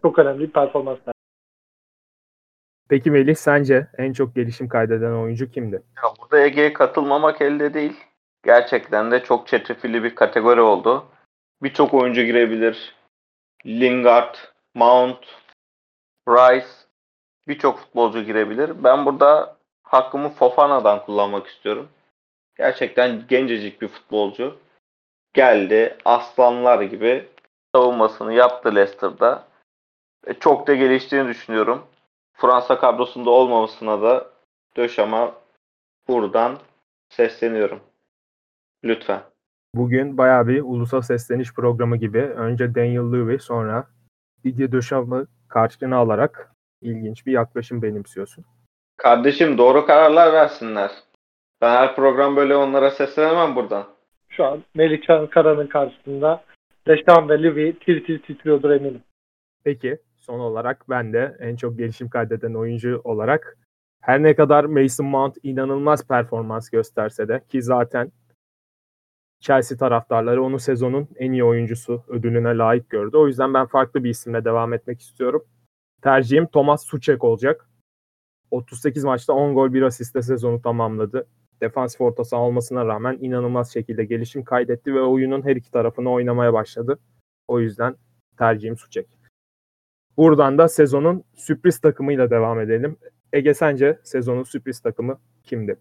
çok 0.02 0.20
önemli 0.20 0.40
bir 0.40 0.52
performans 0.52 0.98
sergiledi. 0.98 1.16
Peki 2.90 3.12
Melih 3.12 3.36
sence 3.36 3.88
en 3.98 4.14
çok 4.14 4.36
gelişim 4.36 4.68
kaydeden 4.68 5.12
oyuncu 5.12 5.52
kimdi? 5.52 5.76
Ya 5.76 6.04
burada 6.22 6.40
Ege'ye 6.40 6.74
katılmamak 6.74 7.42
elde 7.42 7.74
değil. 7.74 7.94
Gerçekten 8.44 9.12
de 9.12 9.24
çok 9.24 9.48
çetrefilli 9.48 10.04
bir 10.04 10.16
kategori 10.16 10.62
oldu. 10.62 11.06
Birçok 11.64 11.94
oyuncu 11.94 12.22
girebilir. 12.22 12.96
Lingard, 13.66 14.36
Mount, 14.76 15.26
Rice 16.30 16.68
birçok 17.48 17.80
futbolcu 17.80 18.24
girebilir. 18.24 18.84
Ben 18.84 19.06
burada 19.06 19.58
hakkımı 19.84 20.30
Fofana'dan 20.30 21.06
kullanmak 21.06 21.48
istiyorum. 21.48 21.90
Gerçekten 22.58 23.28
gencecik 23.28 23.82
bir 23.82 23.88
futbolcu. 23.88 24.58
Geldi 25.34 25.98
aslanlar 26.06 26.82
gibi 26.82 27.26
savunmasını 27.76 28.34
yaptı 28.34 28.76
Leicester'da. 28.76 29.48
E, 30.28 30.34
çok 30.34 30.68
da 30.68 30.76
geliştiğini 30.76 31.28
düşünüyorum. 31.28 31.82
Fransa 32.34 32.80
kadrosunda 32.80 33.30
olmamasına 33.30 34.02
da 34.02 34.30
Döşam'a 34.78 35.34
buradan 36.08 36.58
sesleniyorum. 37.10 37.80
Lütfen. 38.84 39.22
Bugün 39.76 40.18
bayağı 40.18 40.48
bir 40.48 40.62
ulusal 40.62 41.02
sesleniş 41.02 41.54
programı 41.54 41.98
gibi 41.98 42.20
önce 42.20 42.76
Daniel 42.76 43.14
Levy 43.14 43.40
sonra 43.40 43.88
Didier 44.44 44.72
Döşam'ı 44.72 45.28
karşılığına 45.48 45.98
alarak 45.98 46.52
ilginç 46.82 47.26
bir 47.26 47.32
yaklaşım 47.32 47.82
benimsiyorsun. 47.82 48.46
Kardeşim 48.98 49.58
doğru 49.58 49.86
kararlar 49.86 50.34
versinler. 50.34 50.92
Ben 51.62 51.76
her 51.76 51.96
program 51.96 52.36
böyle 52.36 52.56
onlara 52.56 52.92
seslenemem 52.92 53.56
buradan. 53.56 53.86
Şu 54.30 54.46
an 54.46 54.64
Melihcan 54.76 55.28
Kara'nın 55.28 55.68
karşısında 55.68 56.44
Deşan 56.88 57.30
ve 57.30 57.44
Levy 57.44 57.74
tir 57.80 58.06
tir 58.06 58.22
titriyordur 58.22 58.70
eminim. 58.70 59.02
Peki 59.64 59.98
son 60.16 60.40
olarak 60.40 60.90
ben 60.90 61.14
de 61.14 61.38
en 61.40 61.56
çok 61.56 61.78
gelişim 61.78 62.10
kaydeden 62.10 62.54
oyuncu 62.54 63.02
olarak 63.04 63.58
her 64.02 64.24
ne 64.24 64.36
kadar 64.36 64.66
Mason 64.66 65.06
Mount 65.06 65.38
inanılmaz 65.44 66.08
performans 66.08 66.70
gösterse 66.70 67.28
de 67.28 67.44
ki 67.50 67.62
zaten 67.62 68.12
Chelsea 69.40 69.78
taraftarları 69.78 70.44
onu 70.44 70.60
sezonun 70.60 71.08
en 71.16 71.32
iyi 71.32 71.44
oyuncusu 71.44 72.04
ödülüne 72.08 72.58
layık 72.58 72.90
gördü. 72.90 73.18
O 73.18 73.28
yüzden 73.28 73.54
ben 73.54 73.66
farklı 73.66 74.04
bir 74.04 74.10
isimle 74.10 74.46
devam 74.46 74.74
etmek 74.74 75.02
istiyorum. 75.02 75.46
Tercihim 76.02 76.48
Thomas 76.48 76.86
Suchek 76.86 77.24
olacak. 77.24 77.70
38 78.52 79.04
maçta 79.04 79.34
10 79.34 79.54
gol 79.56 79.74
1 79.74 79.82
asistle 79.82 80.22
sezonu 80.22 80.62
tamamladı. 80.62 81.28
Defansif 81.62 82.02
orta 82.02 82.24
saha 82.24 82.42
olmasına 82.42 82.86
rağmen 82.86 83.18
inanılmaz 83.22 83.74
şekilde 83.74 84.06
gelişim 84.06 84.44
kaydetti 84.44 84.96
ve 84.96 85.02
oyunun 85.02 85.46
her 85.46 85.56
iki 85.56 85.72
tarafını 85.72 86.12
oynamaya 86.12 86.54
başladı. 86.54 87.00
O 87.48 87.60
yüzden 87.60 87.96
tercihim 88.38 88.78
Suchek. 88.78 89.08
Buradan 90.18 90.58
da 90.58 90.68
sezonun 90.68 91.24
sürpriz 91.36 91.80
takımıyla 91.82 92.30
devam 92.30 92.60
edelim. 92.60 92.98
Ege 93.34 93.54
sence 93.54 94.00
sezonun 94.04 94.44
sürpriz 94.44 94.80
takımı 94.80 95.20
kimdi? 95.44 95.78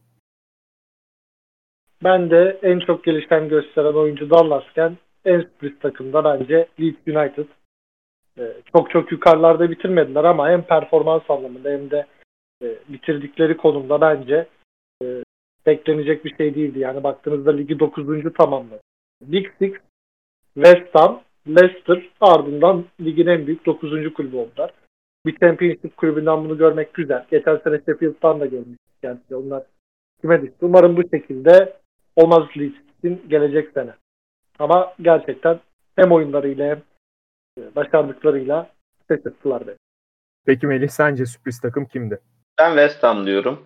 Ben 2.04 2.30
de 2.30 2.58
en 2.62 2.78
çok 2.80 3.04
gelişen 3.04 3.48
gösteren 3.48 3.94
oyuncu 3.94 4.30
Dallas'ken 4.30 4.96
en 5.24 5.40
sürpriz 5.40 5.78
takımda 5.78 6.24
bence 6.24 6.68
Leeds 6.80 6.96
United. 7.06 7.46
Ee, 8.38 8.52
çok 8.72 8.90
çok 8.90 9.12
yukarılarda 9.12 9.70
bitirmediler 9.70 10.24
ama 10.24 10.48
hem 10.48 10.62
performans 10.62 11.22
anlamında 11.28 11.70
hem 11.70 11.90
de 11.90 12.06
e, 12.62 12.66
bitirdikleri 12.88 13.56
konumda 13.56 14.00
bence 14.00 14.46
beklenecek 15.66 16.24
bir 16.24 16.36
şey 16.36 16.54
değildi. 16.54 16.78
Yani 16.78 17.02
baktığınızda 17.02 17.52
ligi 17.52 17.78
9. 17.78 18.06
tamamladı. 18.38 18.80
Big 19.22 19.46
Six, 19.58 19.72
West 20.54 20.94
Ham, 20.94 21.22
Leicester 21.48 22.10
ardından 22.20 22.84
ligin 23.00 23.26
en 23.26 23.46
büyük 23.46 23.66
9. 23.66 24.14
kulübü 24.14 24.36
oldular. 24.36 24.70
Bir 25.26 25.38
Championship 25.38 25.96
kulübünden 25.96 26.44
bunu 26.44 26.58
görmek 26.58 26.94
güzel. 26.94 27.26
Geçen 27.30 27.56
sene 27.56 27.80
Sheffield'dan 27.86 28.40
da 28.40 28.46
görmüştük 28.46 29.02
kendisi. 29.02 29.36
Onlar 29.36 29.62
kime 30.20 30.42
düştü. 30.42 30.56
Umarım 30.60 30.96
bu 30.96 31.02
şekilde 31.10 31.76
olmaz 32.16 32.42
Leeds'in 32.56 33.28
gelecek 33.28 33.70
sene. 33.74 33.94
Ama 34.58 34.94
gerçekten 35.00 35.60
hem 35.96 36.12
oyunlarıyla 36.12 36.68
hem 36.68 36.82
e, 37.58 37.74
başardıklarıyla 37.76 38.70
şaşırttılar 39.08 39.66
beni. 39.66 39.76
Peki 40.46 40.66
Melih 40.66 40.88
sence 40.88 41.26
sürpriz 41.26 41.60
takım 41.60 41.86
kimdi? 41.86 42.20
Ben 42.58 42.68
West 42.68 43.02
Ham 43.02 43.26
diyorum. 43.26 43.64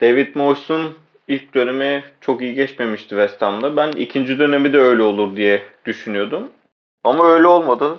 David 0.00 0.36
Moyes'un 0.36 0.98
ilk 1.28 1.54
dönemi 1.54 2.04
çok 2.20 2.42
iyi 2.42 2.54
geçmemişti 2.54 3.08
West 3.08 3.42
Ham'da. 3.42 3.76
Ben 3.76 3.92
ikinci 3.92 4.38
dönemi 4.38 4.72
de 4.72 4.78
öyle 4.78 5.02
olur 5.02 5.36
diye 5.36 5.62
düşünüyordum. 5.84 6.50
Ama 7.04 7.26
öyle 7.26 7.46
olmadı. 7.46 7.98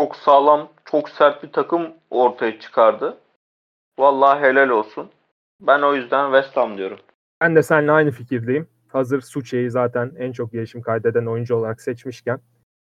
Çok 0.00 0.16
sağlam, 0.16 0.68
çok 0.84 1.08
sert 1.08 1.42
bir 1.42 1.52
takım 1.52 1.92
ortaya 2.10 2.60
çıkardı. 2.60 3.16
Vallahi 3.98 4.40
helal 4.40 4.68
olsun. 4.68 5.10
Ben 5.60 5.82
o 5.82 5.94
yüzden 5.94 6.32
West 6.32 6.56
Ham 6.56 6.78
diyorum. 6.78 6.98
Ben 7.40 7.56
de 7.56 7.62
seninle 7.62 7.92
aynı 7.92 8.10
fikirdeyim. 8.10 8.68
Hazır 8.88 9.20
Suçe'yi 9.20 9.70
zaten 9.70 10.12
en 10.18 10.32
çok 10.32 10.52
gelişim 10.52 10.82
kaydeden 10.82 11.26
oyuncu 11.26 11.56
olarak 11.56 11.80
seçmişken 11.80 12.40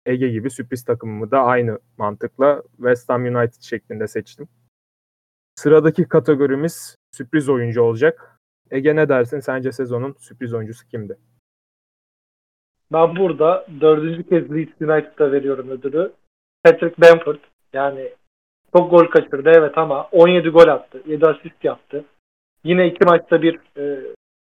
Ege 0.06 0.30
gibi 0.30 0.50
sürpriz 0.50 0.86
takımımı 0.86 1.32
da 1.32 1.44
aynı 1.44 1.80
mantıkla 1.98 2.64
West 2.78 3.10
Ham 3.10 3.26
United 3.26 3.62
şeklinde 3.62 4.08
seçtim. 4.08 4.48
Sıradaki 5.56 6.08
kategorimiz 6.08 6.96
sürpriz 7.12 7.50
oyuncu 7.50 7.82
olacak. 7.82 8.31
Ege 8.72 8.96
ne 8.96 9.10
dersin? 9.10 9.40
Sence 9.40 9.72
sezonun 9.72 10.16
sürpriz 10.20 10.54
oyuncusu 10.54 10.88
kimdi? 10.88 11.18
Ben 12.92 13.16
burada 13.16 13.66
dördüncü 13.82 14.30
kez 14.30 14.52
Leeds 14.52 14.82
United'a 14.82 15.32
veriyorum 15.32 15.70
ödülü. 15.70 16.12
Patrick 16.64 17.02
Bamford. 17.02 17.40
Yani 17.74 18.10
çok 18.76 18.92
gol 18.92 19.06
kaçırdı 19.06 19.52
evet 19.56 19.78
ama 19.78 20.10
17 20.12 20.50
gol 20.50 20.68
attı. 20.68 21.02
7 21.08 21.26
asist 21.26 21.64
yaptı. 21.64 22.06
Yine 22.64 22.88
iki 22.88 23.06
maçta 23.06 23.42
bir 23.42 23.60
e, 23.78 24.00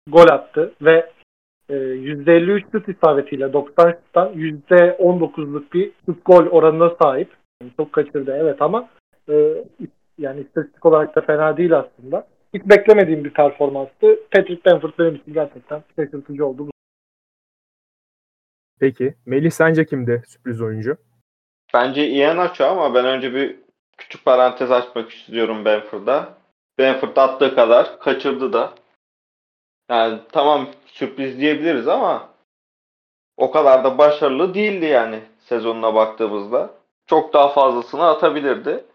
gol 0.10 0.28
attı 0.28 0.74
ve 0.82 1.12
e, 1.70 1.74
%53 1.74 2.72
şut 2.72 2.90
isabetiyle 2.90 3.54
90 3.54 3.92
şuttan 3.92 4.34
%19'luk 4.34 5.74
bir 5.74 5.92
şut 6.06 6.26
gol 6.26 6.46
oranına 6.46 6.96
sahip. 7.02 7.30
Yani 7.62 7.72
çok 7.78 7.94
kaçırdı 7.94 8.38
evet 8.38 8.62
ama 8.62 8.90
e, 9.30 9.64
yani 10.18 10.42
istatistik 10.42 10.86
olarak 10.86 11.16
da 11.16 11.22
fena 11.22 11.58
değil 11.58 11.78
aslında. 11.78 12.28
Hiç 12.56 12.62
beklemediğim 12.66 13.24
bir 13.24 13.34
performanstı. 13.34 14.20
Patrick 14.32 14.72
Bamford 14.72 14.94
benim 15.00 15.16
için 15.16 15.34
gerçekten 15.34 15.84
şaşırtıcı 15.96 16.46
oldu. 16.46 16.70
Peki. 18.80 19.16
Melih 19.26 19.52
sence 19.52 19.86
kimdi 19.86 20.24
sürpriz 20.28 20.62
oyuncu? 20.62 20.98
Bence 21.74 22.08
Ian 22.08 22.38
Aço 22.38 22.66
ama 22.66 22.94
ben 22.94 23.06
önce 23.06 23.34
bir 23.34 23.60
küçük 23.98 24.26
parantez 24.26 24.72
açmak 24.72 25.12
istiyorum 25.12 25.66
Bamford'a. 25.66 26.34
Bamford 26.80 27.18
attığı 27.18 27.56
kadar 27.56 28.00
kaçırdı 28.00 28.54
da. 28.54 28.74
Yani 29.90 30.20
tamam 30.32 30.68
sürpriz 30.86 31.40
diyebiliriz 31.40 31.88
ama 31.88 32.30
o 33.38 33.52
kadar 33.52 33.84
da 33.84 33.98
başarılı 33.98 34.54
değildi 34.54 34.86
yani 34.86 35.20
sezonuna 35.40 35.96
baktığımızda. 35.96 36.74
Çok 37.06 37.34
daha 37.34 37.50
fazlasını 37.50 38.06
atabilirdi. 38.06 38.86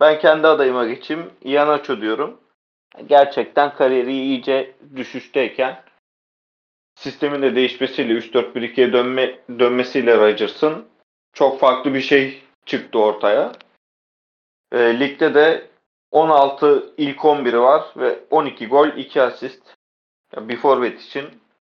Ben 0.00 0.18
kendi 0.18 0.46
adayıma 0.46 0.86
geçeyim. 0.86 1.30
Ian 1.44 1.68
Aço 1.68 2.00
diyorum. 2.00 2.41
Gerçekten 3.06 3.74
kariyeri 3.74 4.12
iyice 4.12 4.74
düşüşteyken 4.96 5.82
sistemin 6.94 7.42
de 7.42 7.54
değişmesiyle 7.54 8.12
3-4-1-2'ye 8.12 8.92
dönme, 8.92 9.38
dönmesiyle 9.58 10.16
Rodgers'ın 10.16 10.86
çok 11.32 11.60
farklı 11.60 11.94
bir 11.94 12.00
şey 12.00 12.42
çıktı 12.66 12.98
ortaya. 12.98 13.52
E, 14.72 15.00
ligde 15.00 15.34
de 15.34 15.66
16 16.10 16.94
ilk 16.96 17.18
11'i 17.18 17.60
var 17.60 17.84
ve 17.96 18.18
12 18.30 18.66
gol 18.66 18.88
2 18.88 19.22
asist. 19.22 19.62
Yani 20.36 20.48
bir 20.48 20.56
forvet 20.56 21.00
için 21.00 21.24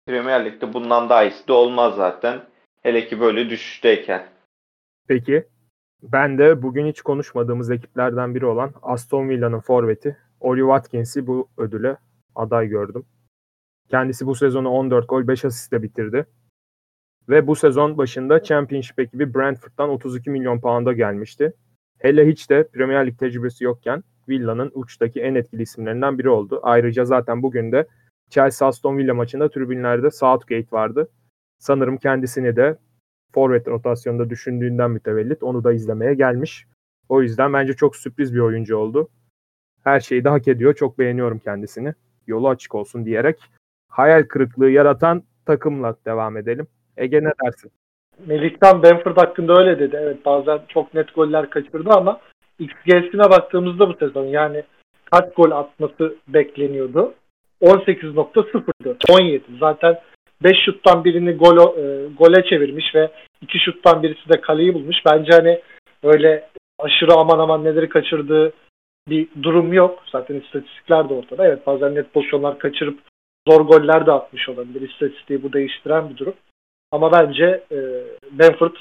Premier 0.07 0.45
Lig'de 0.45 0.73
bundan 0.73 1.09
daha 1.09 1.23
iyisi 1.23 1.47
de 1.47 1.53
olmaz 1.53 1.95
zaten. 1.95 2.41
Hele 2.81 3.07
ki 3.07 3.19
böyle 3.19 3.49
düşüşteyken. 3.49 4.27
Peki. 5.07 5.47
Ben 6.03 6.37
de 6.37 6.61
bugün 6.61 6.87
hiç 6.87 7.01
konuşmadığımız 7.01 7.71
ekiplerden 7.71 8.35
biri 8.35 8.45
olan 8.45 8.73
Aston 8.81 9.29
Villa'nın 9.29 9.59
forveti 9.59 10.17
Oli 10.43 10.59
Watkins'i 10.59 11.27
bu 11.27 11.49
ödüle 11.57 11.97
aday 12.35 12.67
gördüm. 12.67 13.05
Kendisi 13.89 14.25
bu 14.27 14.35
sezonu 14.35 14.69
14 14.69 15.09
gol 15.09 15.27
5 15.27 15.45
asistle 15.45 15.83
bitirdi. 15.83 16.25
Ve 17.29 17.47
bu 17.47 17.55
sezon 17.55 17.97
başında 17.97 18.43
Championship 18.43 18.99
ekibi 18.99 19.33
Brentford'dan 19.33 19.89
32 19.89 20.29
milyon 20.29 20.59
pound'a 20.59 20.93
gelmişti. 20.93 21.53
Hele 21.99 22.27
hiç 22.27 22.49
de 22.49 22.67
Premier 22.67 23.07
Lig 23.07 23.19
tecrübesi 23.19 23.63
yokken 23.63 24.03
Villa'nın 24.29 24.71
uçtaki 24.73 25.21
en 25.21 25.35
etkili 25.35 25.61
isimlerinden 25.61 26.17
biri 26.17 26.29
oldu. 26.29 26.59
Ayrıca 26.63 27.05
zaten 27.05 27.43
bugün 27.43 27.71
de 27.71 27.87
Chelsea 28.29 28.67
Aston 28.67 28.97
Villa 28.97 29.13
maçında 29.13 29.49
tribünlerde 29.49 30.11
Southgate 30.11 30.67
vardı. 30.71 31.09
Sanırım 31.59 31.97
kendisini 31.97 32.55
de 32.55 32.77
forvet 33.33 33.67
rotasyonunda 33.67 34.29
düşündüğünden 34.29 34.91
mütevellit 34.91 35.43
onu 35.43 35.63
da 35.63 35.73
izlemeye 35.73 36.13
gelmiş. 36.13 36.67
O 37.09 37.21
yüzden 37.21 37.53
bence 37.53 37.73
çok 37.73 37.95
sürpriz 37.95 38.33
bir 38.33 38.39
oyuncu 38.39 38.77
oldu. 38.77 39.09
Her 39.83 39.99
şeyi 39.99 40.23
de 40.23 40.29
hak 40.29 40.47
ediyor. 40.47 40.73
Çok 40.73 40.99
beğeniyorum 40.99 41.39
kendisini. 41.39 41.93
Yolu 42.27 42.49
açık 42.49 42.75
olsun 42.75 43.05
diyerek 43.05 43.39
hayal 43.89 44.23
kırıklığı 44.23 44.69
yaratan 44.69 45.23
takımla 45.45 45.95
devam 46.05 46.37
edelim. 46.37 46.67
Ege 46.97 47.23
ne 47.23 47.31
dersin? 47.45 47.71
Melik'ten 48.25 48.83
Benford 48.83 49.17
hakkında 49.17 49.53
öyle 49.59 49.79
dedi. 49.79 49.99
Evet 50.01 50.25
bazen 50.25 50.59
çok 50.67 50.93
net 50.93 51.15
goller 51.15 51.49
kaçırdı 51.49 51.89
ama 51.89 52.19
XG'sine 52.59 53.29
baktığımızda 53.29 53.89
bu 53.89 53.93
sezon 53.93 54.25
yani 54.25 54.63
kaç 55.11 55.33
gol 55.35 55.51
atması 55.51 56.15
bekleniyordu? 56.27 57.13
18.04 57.61 59.11
17. 59.11 59.43
Zaten 59.59 59.99
5 60.43 60.57
şuttan 60.65 61.03
birini 61.03 61.33
gol, 61.33 61.77
e, 61.77 62.07
gole 62.19 62.43
çevirmiş 62.49 62.95
ve 62.95 63.11
2 63.41 63.59
şuttan 63.59 64.03
birisi 64.03 64.29
de 64.29 64.41
kaleyi 64.41 64.73
bulmuş. 64.73 64.97
Bence 65.11 65.31
hani 65.31 65.61
öyle 66.03 66.49
aşırı 66.79 67.13
aman 67.13 67.39
aman 67.39 67.63
neleri 67.63 67.89
kaçırdığı 67.89 68.53
bir 69.07 69.27
durum 69.43 69.73
yok. 69.73 70.03
Zaten 70.11 70.35
istatistikler 70.35 71.09
de 71.09 71.13
ortada. 71.13 71.47
Evet 71.47 71.67
bazen 71.67 71.95
net 71.95 72.13
pozisyonlar 72.13 72.59
kaçırıp 72.59 72.99
zor 73.47 73.61
goller 73.61 74.05
de 74.05 74.11
atmış 74.11 74.49
olabilir. 74.49 74.89
İstatistiği 74.89 75.43
bu 75.43 75.53
değiştiren 75.53 76.09
bir 76.09 76.17
durum. 76.17 76.33
Ama 76.91 77.11
bence 77.11 77.63
e, 77.71 77.77
Benford 78.31 78.75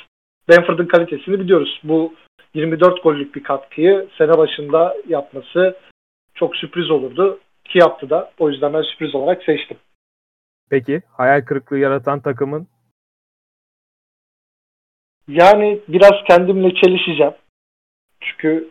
Benford'un 0.48 0.86
kalitesini 0.86 1.40
biliyoruz. 1.40 1.80
Bu 1.84 2.14
24 2.54 3.02
gollük 3.02 3.34
bir 3.34 3.42
katkıyı 3.42 4.08
sene 4.18 4.38
başında 4.38 4.96
yapması 5.08 5.76
çok 6.34 6.56
sürpriz 6.56 6.90
olurdu. 6.90 7.40
Ki 7.64 7.78
yaptı 7.78 8.10
da. 8.10 8.32
O 8.38 8.50
yüzden 8.50 8.72
ben 8.72 8.82
sürpriz 8.82 9.14
olarak 9.14 9.42
seçtim. 9.44 9.76
Peki 10.70 11.02
hayal 11.16 11.40
kırıklığı 11.40 11.78
yaratan 11.78 12.20
takımın? 12.20 12.66
Yani 15.28 15.80
biraz 15.88 16.24
kendimle 16.28 16.74
çelişeceğim. 16.74 17.34
Çünkü 18.20 18.68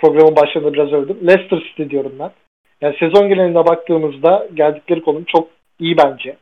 programın 0.00 0.36
başında 0.36 0.72
biraz 0.72 0.92
övdüm. 0.92 1.18
Leicester 1.26 1.58
City 1.58 1.82
diyorum 1.90 2.12
ben. 2.18 2.30
Yani 2.80 2.96
sezon 2.98 3.28
geneline 3.28 3.66
baktığımızda 3.66 4.48
geldikleri 4.54 5.02
konum 5.02 5.24
çok 5.24 5.48
iyi 5.80 5.96
bence. 5.96 6.36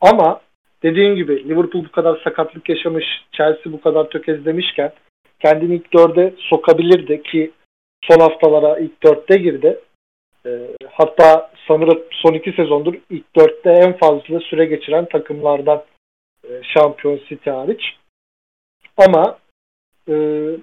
Ama 0.00 0.40
dediğim 0.82 1.16
gibi 1.16 1.48
Liverpool 1.48 1.84
bu 1.84 1.90
kadar 1.90 2.20
sakatlık 2.24 2.68
yaşamış, 2.68 3.04
Chelsea 3.32 3.72
bu 3.72 3.80
kadar 3.80 4.10
tökezlemişken 4.10 4.92
kendini 5.40 5.74
ilk 5.74 5.92
dörde 5.92 6.34
sokabilirdi 6.38 7.22
ki 7.22 7.50
son 8.02 8.20
haftalara 8.20 8.78
ilk 8.78 9.02
dörtte 9.02 9.36
girdi. 9.36 9.80
E, 10.46 10.50
hatta 10.90 11.50
sanırım 11.68 12.02
son 12.10 12.34
iki 12.34 12.52
sezondur 12.52 12.94
ilk 13.10 13.36
dörtte 13.36 13.70
en 13.70 13.96
fazla 13.96 14.40
süre 14.40 14.64
geçiren 14.64 15.04
takımlardan 15.04 15.82
e, 16.44 16.48
şampiyon 16.62 17.20
City 17.28 17.50
hariç. 17.50 17.82
Ama 18.96 19.38
e, 20.08 20.14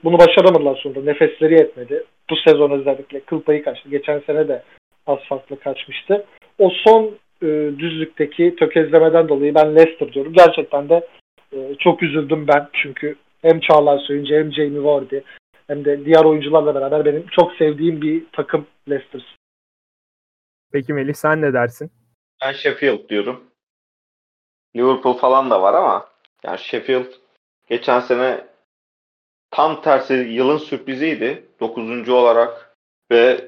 bunu 0.04 0.20
başaramadılar 0.20 0.76
sonunda. 0.76 1.02
Nefesleri 1.02 1.54
yetmedi. 1.54 2.04
Bu 2.30 2.36
sezon 2.36 2.72
özellikle 2.72 3.20
kıl 3.20 3.42
payı 3.42 3.64
kaçtı. 3.64 3.90
Geçen 3.90 4.20
sene 4.20 4.48
de 4.48 4.64
az 5.08 5.20
farklı 5.20 5.60
kaçmıştı. 5.60 6.26
O 6.60 6.70
son 6.70 7.18
e, 7.42 7.48
düzlükteki 7.80 8.56
tökezlemeden 8.60 9.30
dolayı 9.30 9.56
ben 9.56 9.76
Leicester 9.76 10.14
diyorum. 10.14 10.34
Gerçekten 10.34 10.90
de 10.90 11.08
e, 11.54 11.76
çok 11.80 12.04
üzüldüm 12.04 12.48
ben. 12.48 12.68
Çünkü 12.74 13.16
hem 13.42 13.60
Çağlar 13.60 14.00
Söyüncü 14.00 14.36
hem 14.36 14.54
Jamie 14.54 14.84
Vardy 14.84 15.20
hem 15.68 15.86
de 15.86 16.06
diğer 16.06 16.24
oyuncularla 16.26 16.76
beraber 16.76 17.06
benim 17.06 17.28
çok 17.28 17.54
sevdiğim 17.54 18.02
bir 18.02 18.24
takım 18.32 18.68
Leicester. 18.90 19.36
Peki 20.72 20.94
Melih 20.94 21.14
sen 21.14 21.42
ne 21.42 21.54
dersin? 21.54 21.92
Ben 22.42 22.52
Sheffield 22.52 23.10
diyorum. 23.10 23.44
Liverpool 24.76 25.18
falan 25.18 25.52
da 25.52 25.62
var 25.62 25.74
ama 25.74 26.08
yani 26.44 26.60
Sheffield 26.60 27.12
geçen 27.70 28.00
sene 28.00 28.46
tam 29.52 29.82
tersi 29.82 30.14
yılın 30.14 30.58
sürpriziydi. 30.58 31.46
9. 31.60 32.10
olarak 32.10 32.76
ve 33.12 33.48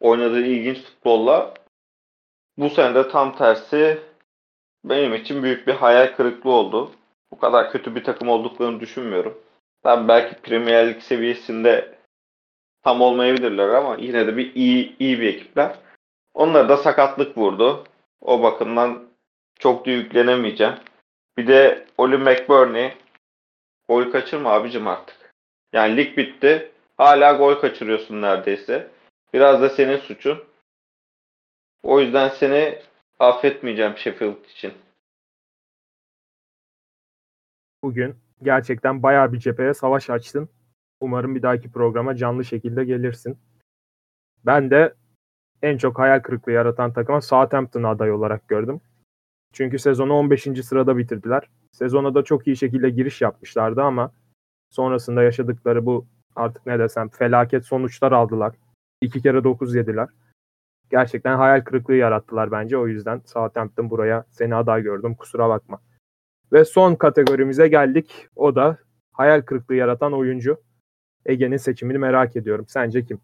oynadığı 0.00 0.46
ilginç 0.46 0.78
futbolla 0.78 1.54
bu 2.58 2.70
sene 2.70 2.94
de 2.94 3.08
tam 3.08 3.36
tersi 3.36 3.98
benim 4.84 5.14
için 5.14 5.42
büyük 5.42 5.66
bir 5.66 5.74
hayal 5.74 6.16
kırıklığı 6.16 6.52
oldu. 6.52 6.90
Bu 7.30 7.38
kadar 7.38 7.70
kötü 7.72 7.94
bir 7.94 8.04
takım 8.04 8.28
olduklarını 8.28 8.80
düşünmüyorum. 8.80 9.38
Ben 9.84 10.08
belki 10.08 10.42
Premier 10.42 10.88
Lig 10.88 11.02
seviyesinde 11.02 11.98
tam 12.82 13.00
olmayabilirler 13.00 13.68
ama 13.68 13.96
yine 13.96 14.26
de 14.26 14.36
bir 14.36 14.54
iyi 14.54 14.96
iyi 14.98 15.20
bir 15.20 15.28
ekipler. 15.28 15.78
Onlara 16.34 16.68
da 16.68 16.76
sakatlık 16.76 17.38
vurdu. 17.38 17.84
O 18.20 18.42
bakımdan 18.42 19.08
çok 19.58 19.86
da 19.86 19.90
yüklenemeyeceğim. 19.90 20.74
Bir 21.36 21.46
de 21.46 21.86
Oli 21.98 22.18
McBurney 22.18 22.92
gol 23.88 24.10
kaçırma 24.10 24.50
abicim 24.50 24.86
artık. 24.86 25.34
Yani 25.72 25.96
lig 25.96 26.16
bitti. 26.16 26.70
Hala 26.96 27.32
gol 27.32 27.54
kaçırıyorsun 27.54 28.22
neredeyse. 28.22 28.90
Biraz 29.32 29.62
da 29.62 29.68
senin 29.68 29.96
suçun. 29.96 30.44
O 31.82 32.00
yüzden 32.00 32.28
seni 32.28 32.78
affetmeyeceğim 33.18 33.96
Sheffield 33.96 34.44
için. 34.44 34.72
Bugün 37.82 38.16
gerçekten 38.42 39.02
bayağı 39.02 39.32
bir 39.32 39.38
cepheye 39.38 39.74
savaş 39.74 40.10
açtın. 40.10 40.48
Umarım 41.00 41.34
bir 41.34 41.42
dahaki 41.42 41.72
programa 41.72 42.16
canlı 42.16 42.44
şekilde 42.44 42.84
gelirsin. 42.84 43.38
Ben 44.46 44.70
de 44.70 44.94
en 45.62 45.78
çok 45.78 45.98
hayal 45.98 46.20
kırıklığı 46.20 46.52
yaratan 46.52 46.92
takıma 46.92 47.20
Southampton'ı 47.20 47.88
aday 47.88 48.12
olarak 48.12 48.48
gördüm. 48.48 48.80
Çünkü 49.54 49.78
sezonu 49.78 50.12
15. 50.12 50.42
sırada 50.42 50.96
bitirdiler. 50.96 51.42
Sezona 51.72 52.14
da 52.14 52.22
çok 52.22 52.46
iyi 52.46 52.56
şekilde 52.56 52.90
giriş 52.90 53.20
yapmışlardı 53.20 53.82
ama 53.82 54.12
sonrasında 54.70 55.22
yaşadıkları 55.22 55.86
bu 55.86 56.06
artık 56.36 56.66
ne 56.66 56.78
desem 56.78 57.08
felaket 57.08 57.66
sonuçlar 57.66 58.12
aldılar. 58.12 58.54
İki 59.00 59.22
kere 59.22 59.44
9 59.44 59.74
yediler. 59.74 60.08
Gerçekten 60.90 61.36
hayal 61.36 61.60
kırıklığı 61.60 61.94
yarattılar 61.94 62.52
bence. 62.52 62.78
O 62.78 62.86
yüzden 62.88 63.20
Southampton 63.26 63.90
buraya 63.90 64.24
seni 64.30 64.54
aday 64.54 64.82
gördüm. 64.82 65.14
Kusura 65.14 65.48
bakma. 65.48 65.80
Ve 66.52 66.64
son 66.64 66.94
kategorimize 66.94 67.68
geldik. 67.68 68.28
O 68.36 68.54
da 68.54 68.78
hayal 69.12 69.42
kırıklığı 69.42 69.74
yaratan 69.74 70.12
oyuncu. 70.12 70.56
Ege'nin 71.26 71.56
seçimini 71.56 71.98
merak 71.98 72.36
ediyorum. 72.36 72.64
Sence 72.68 73.04
kim? 73.04 73.20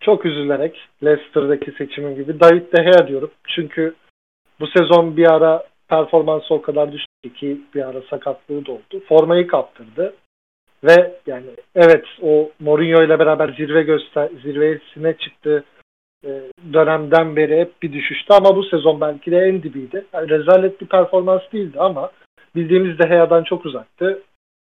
Çok 0.00 0.26
üzülerek 0.26 0.88
Leicester'daki 1.04 1.72
seçimim 1.78 2.14
gibi 2.14 2.40
David 2.40 2.72
De 2.72 2.82
Gea 2.82 3.08
diyorum. 3.08 3.30
Çünkü 3.48 3.94
bu 4.60 4.66
sezon 4.66 5.16
bir 5.16 5.32
ara 5.32 5.64
performansı 5.88 6.54
o 6.54 6.62
kadar 6.62 6.92
düştü 6.92 7.34
ki 7.34 7.60
bir 7.74 7.88
ara 7.88 8.02
sakatlığı 8.10 8.66
da 8.66 8.72
oldu. 8.72 9.02
Formayı 9.08 9.46
kaptırdı. 9.46 10.14
Ve 10.84 11.20
yani 11.26 11.46
evet 11.74 12.04
o 12.22 12.50
Mourinho 12.60 13.02
ile 13.02 13.18
beraber 13.18 13.48
zirve 13.48 13.82
göster 13.82 14.30
zirvesine 14.42 15.16
çıktı 15.16 15.64
e, 16.24 16.30
dönemden 16.72 17.36
beri 17.36 17.60
hep 17.60 17.82
bir 17.82 17.92
düşüştü 17.92 18.32
ama 18.32 18.56
bu 18.56 18.64
sezon 18.64 19.00
belki 19.00 19.30
de 19.30 19.38
en 19.38 19.62
dibiydi. 19.62 20.06
Yani 20.12 20.28
rezalet 20.28 20.80
bir 20.80 20.86
performans 20.86 21.42
değildi 21.52 21.80
ama 21.80 22.10
bildiğimiz 22.54 22.98
de 22.98 23.08
Heya'dan 23.08 23.44
çok 23.44 23.66
uzaktı. 23.66 24.22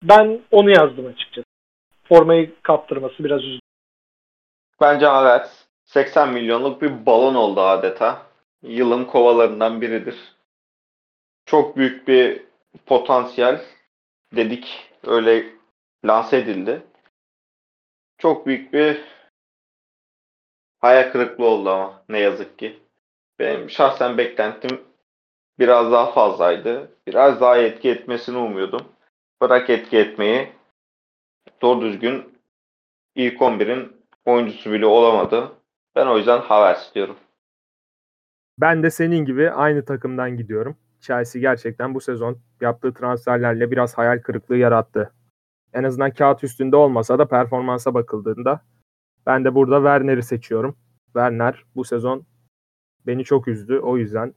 Ben 0.03 0.41
onu 0.51 0.71
yazdım 0.71 1.07
açıkçası. 1.07 1.47
Formayı 2.05 2.51
kaptırması 2.63 3.25
biraz 3.25 3.45
üzdü. 3.45 3.61
Bence 4.81 5.07
evet. 5.23 5.67
80 5.85 6.33
milyonluk 6.33 6.83
bir 6.83 7.07
balon 7.07 7.35
oldu 7.35 7.61
adeta. 7.61 8.23
Yılın 8.63 9.05
kovalarından 9.05 9.81
biridir. 9.81 10.37
Çok 11.47 11.77
büyük 11.77 12.09
bir 12.09 12.43
potansiyel 12.87 13.65
dedik. 14.37 14.91
Öyle 15.07 15.47
lanse 16.05 16.37
edildi. 16.37 16.83
Çok 18.19 18.47
büyük 18.47 18.73
bir 18.73 19.01
hayal 20.81 21.13
kırıklığı 21.13 21.47
oldu 21.47 21.71
ama 21.71 22.05
ne 22.09 22.19
yazık 22.19 22.59
ki. 22.59 22.81
Benim 23.39 23.71
şahsen 23.71 24.19
beklentim 24.19 24.85
biraz 25.59 25.93
daha 25.93 26.13
fazlaydı. 26.13 26.97
Biraz 27.07 27.41
daha 27.41 27.59
etki 27.59 27.91
etmesini 27.91 28.39
umuyordum. 28.39 28.93
Bırak 29.41 29.71
etki 29.71 29.99
etmeyi 29.99 30.53
doğru 31.63 31.81
düzgün 31.81 32.39
ilk 33.15 33.41
11'in 33.41 33.97
oyuncusu 34.25 34.73
bile 34.73 34.87
olamadı. 34.87 35.53
Ben 35.97 36.07
o 36.07 36.17
yüzden 36.19 36.41
Havertz 36.41 36.95
diyorum. 36.95 37.17
Ben 38.59 38.83
de 38.83 38.91
senin 38.91 39.25
gibi 39.25 39.51
aynı 39.51 39.85
takımdan 39.85 40.37
gidiyorum. 40.37 40.77
Chelsea 41.01 41.41
gerçekten 41.41 41.95
bu 41.95 42.01
sezon 42.01 42.39
yaptığı 42.61 42.95
transferlerle 42.95 43.71
biraz 43.71 43.99
hayal 43.99 44.19
kırıklığı 44.19 44.57
yarattı. 44.57 45.13
En 45.73 45.85
azından 45.85 46.11
kağıt 46.11 46.45
üstünde 46.45 46.77
olmasa 46.77 47.19
da 47.19 47.29
performansa 47.29 47.95
bakıldığında 47.95 48.61
ben 49.27 49.45
de 49.45 49.55
burada 49.55 49.77
Werner'i 49.77 50.23
seçiyorum. 50.23 50.77
Werner 51.05 51.65
bu 51.75 51.85
sezon 51.85 52.27
beni 53.07 53.25
çok 53.25 53.49
üzdü. 53.49 53.79
O 53.79 53.97
yüzden 53.97 54.35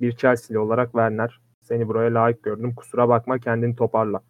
bir 0.00 0.12
Chelsea'li 0.12 0.58
olarak 0.58 0.86
Werner 0.86 1.40
seni 1.62 1.88
buraya 1.88 2.14
layık 2.14 2.42
gördüm. 2.42 2.74
Kusura 2.74 3.08
bakma 3.08 3.38
kendini 3.38 3.76
toparla. 3.76 4.22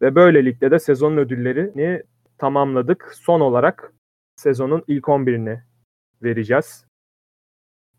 Ve 0.00 0.14
böylelikle 0.14 0.70
de 0.70 0.78
sezonun 0.78 1.16
ödüllerini 1.16 2.02
tamamladık. 2.38 3.12
Son 3.14 3.40
olarak 3.40 3.92
sezonun 4.36 4.84
ilk 4.86 5.04
11'ini 5.04 5.62
vereceğiz. 6.22 6.86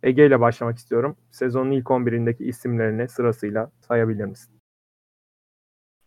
Ege 0.04 0.26
ile 0.26 0.40
başlamak 0.40 0.78
istiyorum. 0.78 1.16
Sezonun 1.32 1.72
ilk 1.72 1.88
11'indeki 1.88 2.44
isimlerini 2.44 3.08
sırasıyla 3.08 3.72
sayabilir 3.80 4.26
misin? 4.26 4.60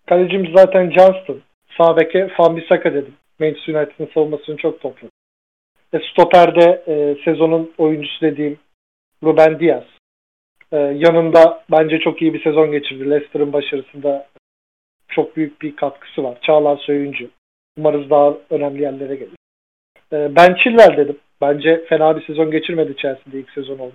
Kalecimiz 0.07 0.51
zaten 0.57 0.91
Johnston. 0.91 1.41
Sağ 1.79 1.97
beke 1.97 2.29
Fambisaka 2.29 2.95
dedim. 2.95 3.15
Manchester 3.41 3.75
United'ın 3.75 4.11
savunmasını 4.15 4.57
çok 4.57 4.81
topladı. 4.81 5.11
E, 5.93 5.99
Stoper'de 5.99 6.83
e, 6.87 7.25
sezonun 7.25 7.73
oyuncusu 7.79 8.21
dediğim 8.21 8.59
Ruben 9.25 9.61
Diaz. 9.61 9.85
E, 10.73 10.77
yanında 10.77 11.65
bence 11.71 11.99
çok 11.99 12.23
iyi 12.23 12.35
bir 12.35 12.43
sezon 12.43 12.71
geçirdi. 12.71 13.11
Leicester'ın 13.11 13.53
başarısında 13.53 14.27
çok 15.09 15.37
büyük 15.37 15.63
bir 15.63 15.77
katkısı 15.77 16.25
var. 16.25 16.39
Çağlar 16.43 16.77
Söyüncü. 16.77 17.31
Umarız 17.79 18.11
daha 18.11 18.35
önemli 18.51 18.83
yerlere 18.83 19.15
gelir. 19.17 19.37
E, 20.13 20.37
ben 20.37 20.55
Chilwell 20.55 20.97
dedim. 20.97 21.19
Bence 21.41 21.85
fena 21.89 22.17
bir 22.17 22.27
sezon 22.27 22.51
geçirmedi 22.51 22.97
Chelsea'de 22.97 23.39
ilk 23.39 23.51
sezon 23.51 23.79
oldu. 23.79 23.93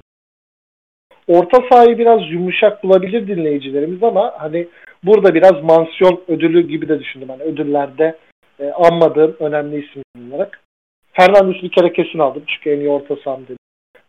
Orta 1.27 1.57
sahayı 1.71 1.97
biraz 1.97 2.31
yumuşak 2.31 2.83
bulabilir 2.83 3.27
dinleyicilerimiz 3.27 4.03
ama 4.03 4.33
hani 4.37 4.67
burada 5.03 5.33
biraz 5.33 5.63
mansiyon 5.63 6.21
ödülü 6.27 6.67
gibi 6.67 6.89
de 6.89 6.99
düşündüm. 6.99 7.29
Hani 7.29 7.43
ödüllerde 7.43 8.17
e, 8.59 8.71
anmadığım 8.71 9.35
önemli 9.39 9.85
isim 9.85 10.03
olarak. 10.31 10.61
Fernandes 11.13 11.63
bir 11.63 11.71
kere 11.71 11.93
kesin 11.93 12.19
aldım 12.19 12.43
çünkü 12.47 12.69
en 12.69 12.79
iyi 12.79 12.89
orta 12.89 13.15
saham 13.15 13.43
dedim. 13.43 13.57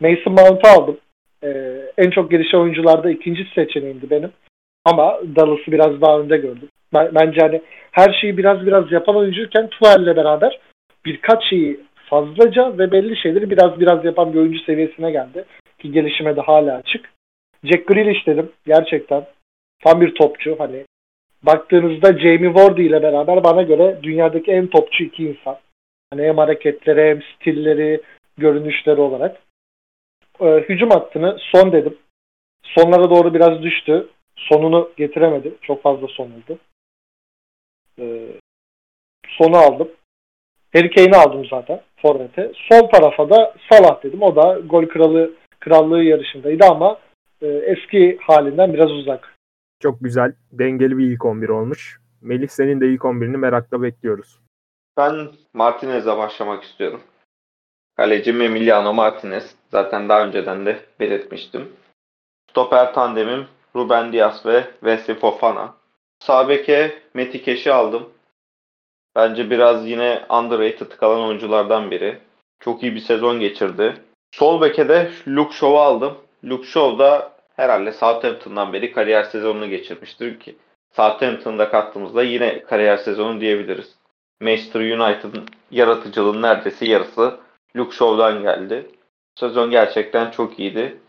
Mason 0.01 0.33
Mount'u 0.33 0.69
aldım. 0.69 0.99
E, 1.45 1.51
en 1.99 2.11
çok 2.11 2.31
gelişen 2.31 2.59
oyuncularda 2.59 3.11
ikinci 3.11 3.47
seçeneğimdi 3.55 4.11
benim. 4.11 4.31
Ama 4.85 5.21
Dallas'ı 5.37 5.73
biraz 5.73 6.01
daha 6.01 6.21
önde 6.21 6.37
gördüm. 6.37 6.69
Ben, 6.95 7.11
bence 7.15 7.41
hani 7.41 7.63
her 7.91 8.19
şeyi 8.21 8.37
biraz 8.37 8.67
biraz 8.67 8.93
yapan 8.93 9.17
oyuncuyken 9.17 9.69
Tuval'le 9.69 10.17
beraber 10.17 10.59
birkaç 11.05 11.45
şeyi 11.51 11.81
fazlaca 12.13 12.79
ve 12.79 12.93
belli 12.93 13.17
şeyleri 13.17 13.51
biraz 13.51 13.81
biraz 13.81 14.05
yapan 14.05 14.33
bir 14.33 14.39
oyuncu 14.39 14.59
seviyesine 14.59 15.11
geldi. 15.11 15.45
Ki 15.79 15.93
gelişime 15.93 16.37
de 16.37 16.41
hala 16.41 16.77
açık. 16.77 17.13
Jack 17.65 17.87
Grealish 17.87 18.27
dedim. 18.27 18.53
Gerçekten 18.67 19.27
tam 19.85 20.01
bir 20.01 20.15
topçu. 20.15 20.57
Hani 20.59 20.85
baktığınızda 21.43 22.19
Jamie 22.19 22.55
Vardy 22.55 22.87
ile 22.87 23.03
beraber 23.03 23.45
bana 23.45 23.63
göre 23.63 23.99
dünyadaki 24.03 24.51
en 24.51 24.67
topçu 24.67 25.05
iki 25.05 25.25
insan. 25.25 25.59
Hani 26.11 26.23
hem 26.23 26.39
hareketleri 26.39 27.11
hem 27.11 27.23
stilleri, 27.23 28.01
görünüşleri 28.39 29.01
olarak. 29.01 29.43
Ee, 30.41 30.65
hücum 30.69 30.91
hattını 30.91 31.37
son 31.39 31.73
dedim. 31.73 31.99
Sonlara 32.63 33.11
doğru 33.11 33.35
biraz 33.35 33.63
düştü. 33.63 34.09
Sonunu 34.37 34.91
getiremedi. 34.97 35.55
Çok 35.63 35.83
fazla 35.83 36.07
son 36.07 36.25
oldu. 36.25 36.59
Ee, 37.99 38.29
sonu 39.29 39.57
aldım. 39.57 39.89
Harry 40.73 40.91
Kane'i 40.91 41.17
aldım 41.17 41.47
zaten 41.51 41.81
Forvet'e. 41.97 42.53
Sol 42.69 42.89
tarafa 42.89 43.31
da 43.31 43.55
Salah 43.71 44.03
dedim. 44.03 44.23
O 44.23 44.37
da 44.37 44.59
gol 44.67 44.87
kralı 44.87 45.31
krallığı 45.61 46.03
yarışındaydı 46.05 46.65
ama 46.65 46.99
e, 47.43 47.47
eski 47.47 48.19
halinden 48.21 48.75
biraz 48.75 48.91
uzak. 48.91 49.37
Çok 49.81 50.01
güzel, 50.01 50.33
dengeli 50.53 50.99
bir 50.99 51.07
ilk 51.07 51.25
11 51.25 51.49
olmuş. 51.49 52.01
Melih 52.21 52.49
senin 52.49 52.81
de 52.81 52.89
ilk 52.89 53.03
11'ini 53.03 53.37
merakla 53.37 53.83
bekliyoruz. 53.83 54.39
Ben 54.97 55.29
Martinez'le 55.55 56.07
başlamak 56.07 56.63
istiyorum. 56.63 57.01
Kalecim 57.97 58.41
Emiliano 58.41 58.93
Martinez. 58.95 59.55
Zaten 59.71 60.09
daha 60.09 60.27
önceden 60.27 60.67
de 60.67 60.79
belirtmiştim. 61.01 61.69
Stoper 62.51 62.95
tandemim 62.95 63.47
Ruben 63.77 64.13
Dias 64.13 64.47
ve 64.47 64.65
Wesley 64.81 65.17
Fofana. 65.17 65.75
Sağ 66.19 66.49
beke 66.49 66.99
Meti 67.15 67.43
Keş'i 67.43 67.73
aldım. 67.73 68.09
Bence 69.17 69.51
biraz 69.51 69.89
yine 69.89 70.23
underrated 70.31 70.91
kalan 70.91 71.21
oyunculardan 71.21 71.91
biri. 71.91 72.19
Çok 72.61 72.83
iyi 72.83 72.95
bir 72.95 73.01
sezon 73.01 73.41
geçirdi. 73.41 73.97
Sol 74.35 74.61
beke 74.61 74.89
de 74.89 75.11
Luke 75.29 75.55
Shaw'u 75.55 75.79
aldım. 75.79 76.19
Luke 76.45 76.67
Shaw 76.67 76.99
da 76.99 77.33
herhalde 77.57 77.93
Southampton'dan 77.93 78.73
beri 78.73 78.93
kariyer 78.93 79.23
sezonunu 79.25 79.69
geçirmiştir 79.69 80.41
ki 80.41 80.57
Southampton'da 80.93 81.71
kattığımızda 81.71 82.23
yine 82.23 82.63
kariyer 82.63 82.97
sezonu 82.97 83.41
diyebiliriz. 83.41 83.95
Manchester 84.41 84.81
United'ın 84.81 85.49
yaratıcılığının 85.71 86.43
neredeyse 86.43 86.87
yarısı 86.87 87.41
Luke 87.77 87.97
Shaw'dan 87.97 88.43
geldi. 88.43 88.91
Sezon 89.35 89.71
gerçekten 89.71 90.31
çok 90.31 90.59
iyiydi. 90.59 91.01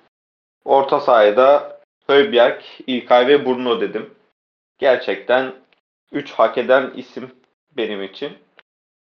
Orta 0.66 1.00
sahada 1.00 1.80
Höjbjerg, 2.08 2.62
İlkay 2.88 3.28
ve 3.28 3.46
Bruno 3.46 3.82
dedim. 3.82 4.14
Gerçekten 4.78 5.54
3 6.12 6.32
hak 6.32 6.58
eden 6.58 6.92
isim 6.96 7.32
benim 7.78 8.04
için. 8.04 8.32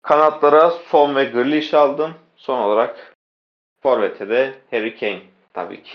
Kanatlara 0.02 0.70
Son 0.70 1.16
ve 1.16 1.24
Grealish 1.24 1.74
aldım. 1.74 2.14
Son 2.36 2.58
olarak 2.58 3.14
Forvet'e 3.82 4.28
de 4.28 4.54
Harry 4.70 4.96
Kane 4.98 5.22
tabii 5.52 5.82
ki. 5.82 5.92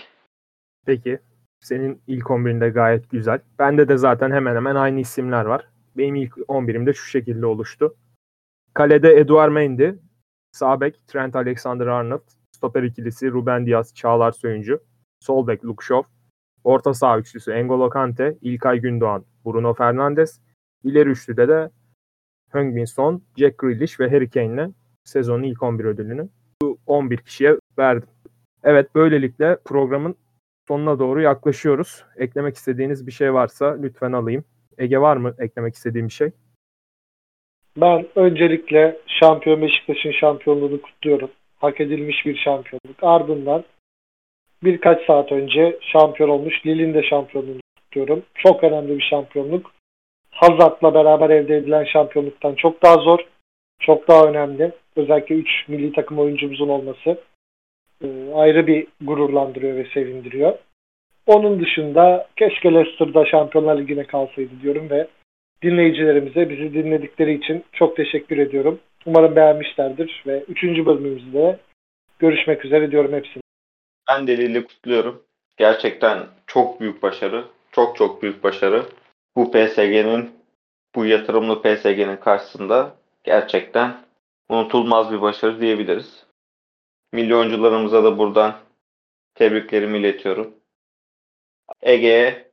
Peki. 0.86 1.18
Senin 1.60 2.02
ilk 2.06 2.24
11'inde 2.24 2.68
gayet 2.68 3.10
güzel. 3.10 3.40
Bende 3.58 3.88
de 3.88 3.96
zaten 3.96 4.30
hemen 4.30 4.56
hemen 4.56 4.74
aynı 4.74 5.00
isimler 5.00 5.44
var. 5.44 5.68
Benim 5.96 6.14
ilk 6.14 6.36
11'im 6.36 6.86
de 6.86 6.92
şu 6.92 7.04
şekilde 7.04 7.46
oluştu. 7.46 7.96
Kalede 8.74 9.16
Eduard 9.16 9.52
Mendy, 9.52 9.90
sağ 10.52 10.80
bek 10.80 11.08
Trent 11.08 11.36
Alexander-Arnold, 11.36 12.22
stoper 12.56 12.82
ikilisi 12.82 13.30
Ruben 13.30 13.66
Dias, 13.66 13.94
Çağlar 13.94 14.32
Söyüncü. 14.32 14.80
sol 15.20 15.46
bek 15.46 15.60
Shaw, 15.80 16.10
orta 16.64 16.94
saha 16.94 17.18
üçlüsü 17.18 17.50
N'Golo 17.50 17.90
Kante, 17.90 18.38
İlkay 18.42 18.78
Gündoğan, 18.78 19.24
Bruno 19.44 19.74
Fernandes, 19.74 20.40
ileri 20.84 21.08
üçlüde 21.08 21.48
de 21.48 21.70
Heung-Min 22.52 22.84
Son, 22.84 23.22
Jack 23.36 23.58
Grealish 23.58 24.00
ve 24.00 24.10
Harry 24.10 24.30
Kane'le 24.30 24.70
sezonun 25.04 25.42
ilk 25.42 25.62
11 25.62 25.84
ödülünü 25.84 26.28
bu 26.62 26.78
11 26.86 27.16
kişiye 27.16 27.56
verdim. 27.78 28.08
Evet 28.64 28.94
böylelikle 28.94 29.58
programın 29.64 30.16
sonuna 30.68 30.98
doğru 30.98 31.20
yaklaşıyoruz. 31.20 32.04
Eklemek 32.16 32.56
istediğiniz 32.56 33.06
bir 33.06 33.12
şey 33.12 33.34
varsa 33.34 33.76
lütfen 33.82 34.12
alayım. 34.12 34.44
Ege 34.78 34.98
var 34.98 35.16
mı 35.16 35.34
eklemek 35.38 35.74
istediğim 35.74 36.08
bir 36.08 36.12
şey? 36.12 36.30
Ben 37.76 38.06
öncelikle 38.16 38.98
şampiyon 39.06 39.62
Beşiktaş'ın 39.62 40.12
şampiyonluğunu 40.12 40.82
kutluyorum. 40.82 41.30
Hak 41.58 41.80
edilmiş 41.80 42.26
bir 42.26 42.36
şampiyonluk. 42.36 42.96
Ardından 43.02 43.64
birkaç 44.64 45.06
saat 45.06 45.32
önce 45.32 45.78
şampiyon 45.92 46.28
olmuş 46.28 46.66
Lille'in 46.66 46.94
de 46.94 47.02
şampiyonluğunu 47.02 47.60
kutluyorum. 47.76 48.22
Çok 48.34 48.64
önemli 48.64 48.96
bir 48.96 49.06
şampiyonluk. 49.10 49.70
Hazard'la 50.38 50.94
beraber 50.94 51.30
elde 51.30 51.56
edilen 51.56 51.84
şampiyonluktan 51.84 52.54
çok 52.54 52.82
daha 52.82 52.94
zor. 52.94 53.18
Çok 53.80 54.08
daha 54.08 54.28
önemli. 54.28 54.72
Özellikle 54.96 55.34
3 55.34 55.48
milli 55.68 55.92
takım 55.92 56.18
oyuncumuzun 56.18 56.68
olması 56.68 57.18
e, 58.04 58.06
ayrı 58.34 58.66
bir 58.66 58.86
gururlandırıyor 59.00 59.76
ve 59.76 59.86
sevindiriyor. 59.94 60.58
Onun 61.26 61.60
dışında 61.60 62.28
keşke 62.36 62.74
Leicester'da 62.74 63.24
Şampiyonlar 63.26 63.78
Ligi'ne 63.78 64.04
kalsaydı 64.04 64.50
diyorum 64.62 64.90
ve 64.90 65.08
dinleyicilerimize 65.62 66.50
bizi 66.50 66.74
dinledikleri 66.74 67.34
için 67.34 67.64
çok 67.72 67.96
teşekkür 67.96 68.38
ediyorum. 68.38 68.80
Umarım 69.06 69.36
beğenmişlerdir 69.36 70.22
ve 70.26 70.44
3. 70.48 70.62
bölümümüzde 70.62 71.58
görüşmek 72.18 72.64
üzere 72.64 72.90
diyorum 72.90 73.12
hepsine. 73.12 73.42
Ben 74.10 74.26
de 74.26 74.64
kutluyorum. 74.64 75.22
Gerçekten 75.56 76.18
çok 76.46 76.80
büyük 76.80 77.02
başarı. 77.02 77.44
Çok 77.72 77.96
çok 77.96 78.22
büyük 78.22 78.44
başarı. 78.44 78.82
Bu 79.38 79.50
PSG'nin 79.50 80.30
bu 80.94 81.04
yatırımlı 81.04 81.62
PSG'nin 81.62 82.16
karşısında 82.16 82.96
gerçekten 83.24 83.96
unutulmaz 84.48 85.12
bir 85.12 85.20
başarı 85.20 85.60
diyebiliriz. 85.60 86.26
Milyoncularımıza 87.12 88.04
da 88.04 88.18
buradan 88.18 88.54
tebriklerimi 89.34 89.98
iletiyorum. 89.98 90.54
Ege'ye 91.82 92.50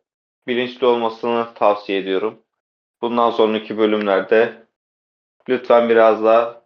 bilinçli 0.47 0.85
olmasını 0.85 1.47
tavsiye 1.55 1.99
ediyorum. 1.99 2.39
Bundan 3.01 3.31
sonraki 3.31 3.77
bölümlerde 3.77 4.53
lütfen 5.49 5.89
biraz 5.89 6.23
daha 6.23 6.61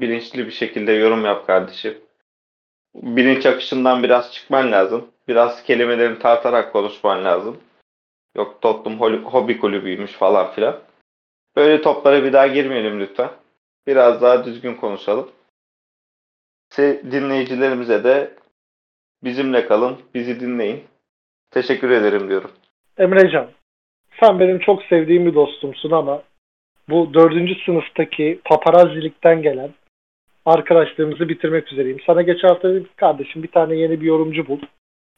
bilinçli 0.00 0.46
bir 0.46 0.52
şekilde 0.52 0.92
yorum 0.92 1.24
yap 1.24 1.46
kardeşim. 1.46 1.98
Bilinç 2.94 3.46
akışından 3.46 4.02
biraz 4.02 4.32
çıkman 4.32 4.72
lazım. 4.72 5.10
Biraz 5.28 5.62
kelimelerini 5.62 6.18
tartarak 6.18 6.72
konuşman 6.72 7.24
lazım. 7.24 7.60
Yok 8.36 8.62
Tottenham 8.62 9.24
hobi 9.24 9.58
kulübüymüş 9.58 10.12
falan 10.12 10.52
filan. 10.52 10.80
Böyle 11.56 11.82
toplara 11.82 12.24
bir 12.24 12.32
daha 12.32 12.46
girmeyelim 12.46 13.00
lütfen. 13.00 13.30
Biraz 13.86 14.22
daha 14.22 14.44
düzgün 14.44 14.74
konuşalım. 14.74 15.30
Dinleyicilerimize 17.10 18.04
de 18.04 18.34
bizimle 19.24 19.66
kalın, 19.66 19.98
bizi 20.14 20.40
dinleyin. 20.40 20.84
Teşekkür 21.50 21.90
ederim 21.90 22.28
diyorum. 22.28 22.50
Emrecan, 22.98 23.50
sen 24.20 24.40
benim 24.40 24.58
çok 24.58 24.82
sevdiğim 24.82 25.26
bir 25.26 25.34
dostumsun 25.34 25.90
ama 25.90 26.22
bu 26.88 27.14
dördüncü 27.14 27.54
sınıftaki 27.54 28.40
paparazzilikten 28.44 29.42
gelen 29.42 29.70
arkadaşlığımızı 30.46 31.28
bitirmek 31.28 31.72
üzereyim. 31.72 32.00
Sana 32.06 32.22
geçen 32.22 32.48
hafta 32.48 32.68
dedim 32.68 32.88
kardeşim 32.96 33.42
bir 33.42 33.50
tane 33.50 33.74
yeni 33.74 34.00
bir 34.00 34.06
yorumcu 34.06 34.48
bul. 34.48 34.58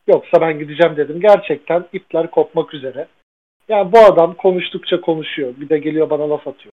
Yoksa 0.06 0.40
ben 0.40 0.58
gideceğim 0.58 0.96
dedim. 0.96 1.20
Gerçekten 1.20 1.84
ipler 1.92 2.30
kopmak 2.30 2.74
üzere. 2.74 3.08
Yani 3.68 3.92
bu 3.92 3.98
adam 3.98 4.34
konuştukça 4.34 5.00
konuşuyor. 5.00 5.54
Bir 5.56 5.68
de 5.68 5.78
geliyor 5.78 6.10
bana 6.10 6.30
laf 6.30 6.48
atıyor. 6.48 6.72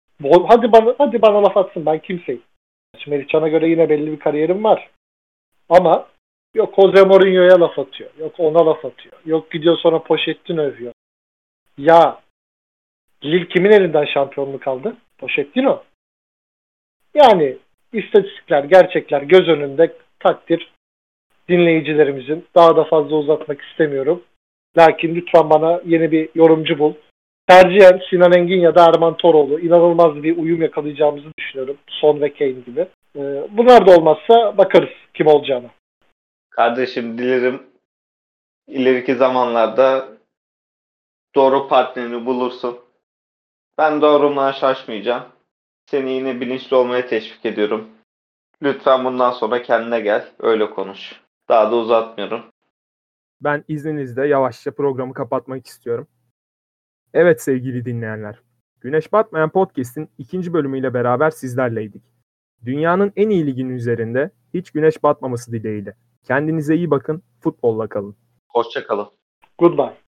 Hadi 0.48 0.72
bana 0.72 0.94
hadi 0.98 1.22
bana 1.22 1.42
laf 1.42 1.56
atsın 1.56 1.86
ben 1.86 1.98
kimseyim. 1.98 2.42
Melihcan'a 3.06 3.48
göre 3.48 3.68
yine 3.68 3.88
belli 3.88 4.12
bir 4.12 4.18
kariyerim 4.18 4.64
var. 4.64 4.90
Ama 5.68 6.08
yok 6.54 6.74
Jose 6.76 7.04
Mourinho'ya 7.04 7.60
laf 7.60 7.78
atıyor. 7.78 8.10
Yok 8.18 8.34
ona 8.38 8.66
laf 8.66 8.84
atıyor. 8.84 9.14
Yok 9.26 9.50
gidiyor 9.50 9.76
sonra 9.76 10.02
Pochettino 10.02 10.60
övüyor. 10.60 10.92
Ya 11.78 12.20
Lille 13.24 13.48
kimin 13.48 13.70
elinden 13.70 14.04
şampiyonluk 14.04 14.68
aldı? 14.68 14.96
Pochettino. 15.18 15.82
Yani 17.14 17.56
istatistikler, 17.92 18.64
gerçekler 18.64 19.22
göz 19.22 19.48
önünde 19.48 19.96
takdir 20.20 20.72
dinleyicilerimizin. 21.48 22.46
Daha 22.54 22.76
da 22.76 22.84
fazla 22.84 23.16
uzatmak 23.16 23.60
istemiyorum. 23.60 24.22
Lakin 24.78 25.14
lütfen 25.14 25.50
bana 25.50 25.80
yeni 25.86 26.12
bir 26.12 26.28
yorumcu 26.34 26.78
bul. 26.78 26.94
Tercihen 27.48 28.00
Sinan 28.10 28.32
Engin 28.32 28.60
ya 28.60 28.74
da 28.74 28.84
Erman 28.84 29.16
Toroğlu. 29.16 29.60
İnanılmaz 29.60 30.22
bir 30.22 30.36
uyum 30.36 30.62
yakalayacağımızı 30.62 31.28
düşünüyorum. 31.38 31.76
Son 31.88 32.20
ve 32.20 32.32
Kane 32.32 32.50
gibi. 32.50 32.86
Ee, 33.16 33.48
bunlar 33.50 33.86
da 33.86 33.96
olmazsa 33.96 34.58
bakarız 34.58 34.90
kim 35.14 35.26
olacağına. 35.26 35.70
Kardeşim 36.50 37.18
dilerim 37.18 37.62
ileriki 38.66 39.14
zamanlarda 39.14 40.08
doğru 41.34 41.68
partnerini 41.68 42.26
bulursun. 42.26 42.78
Ben 43.78 44.00
doğrumdan 44.00 44.52
şaşmayacağım. 44.52 45.22
Seni 45.86 46.12
yine 46.12 46.40
bilinçli 46.40 46.76
olmaya 46.76 47.06
teşvik 47.06 47.46
ediyorum. 47.46 47.88
Lütfen 48.62 49.04
bundan 49.04 49.30
sonra 49.30 49.62
kendine 49.62 50.00
gel. 50.00 50.28
Öyle 50.38 50.70
konuş. 50.70 51.20
Daha 51.48 51.70
da 51.70 51.76
uzatmıyorum. 51.76 52.40
Ben 53.40 53.64
izninizle 53.68 54.26
yavaşça 54.26 54.70
programı 54.70 55.14
kapatmak 55.14 55.66
istiyorum. 55.66 56.08
Evet 57.14 57.42
sevgili 57.42 57.84
dinleyenler. 57.84 58.42
Güneş 58.80 59.12
Batmayan 59.12 59.50
Podcast'in 59.50 60.08
ikinci 60.18 60.52
bölümüyle 60.52 60.94
beraber 60.94 61.30
sizlerleydik. 61.30 62.02
Dünyanın 62.64 63.12
en 63.16 63.30
iyi 63.30 63.46
liginin 63.46 63.74
üzerinde 63.74 64.30
hiç 64.54 64.70
güneş 64.70 65.02
batmaması 65.02 65.52
dileğiyle. 65.52 65.94
Kendinize 66.24 66.76
iyi 66.76 66.90
bakın, 66.90 67.22
futbolla 67.40 67.88
kalın. 67.88 68.16
Hoşçakalın. 68.48 69.08
Goodbye. 69.58 70.07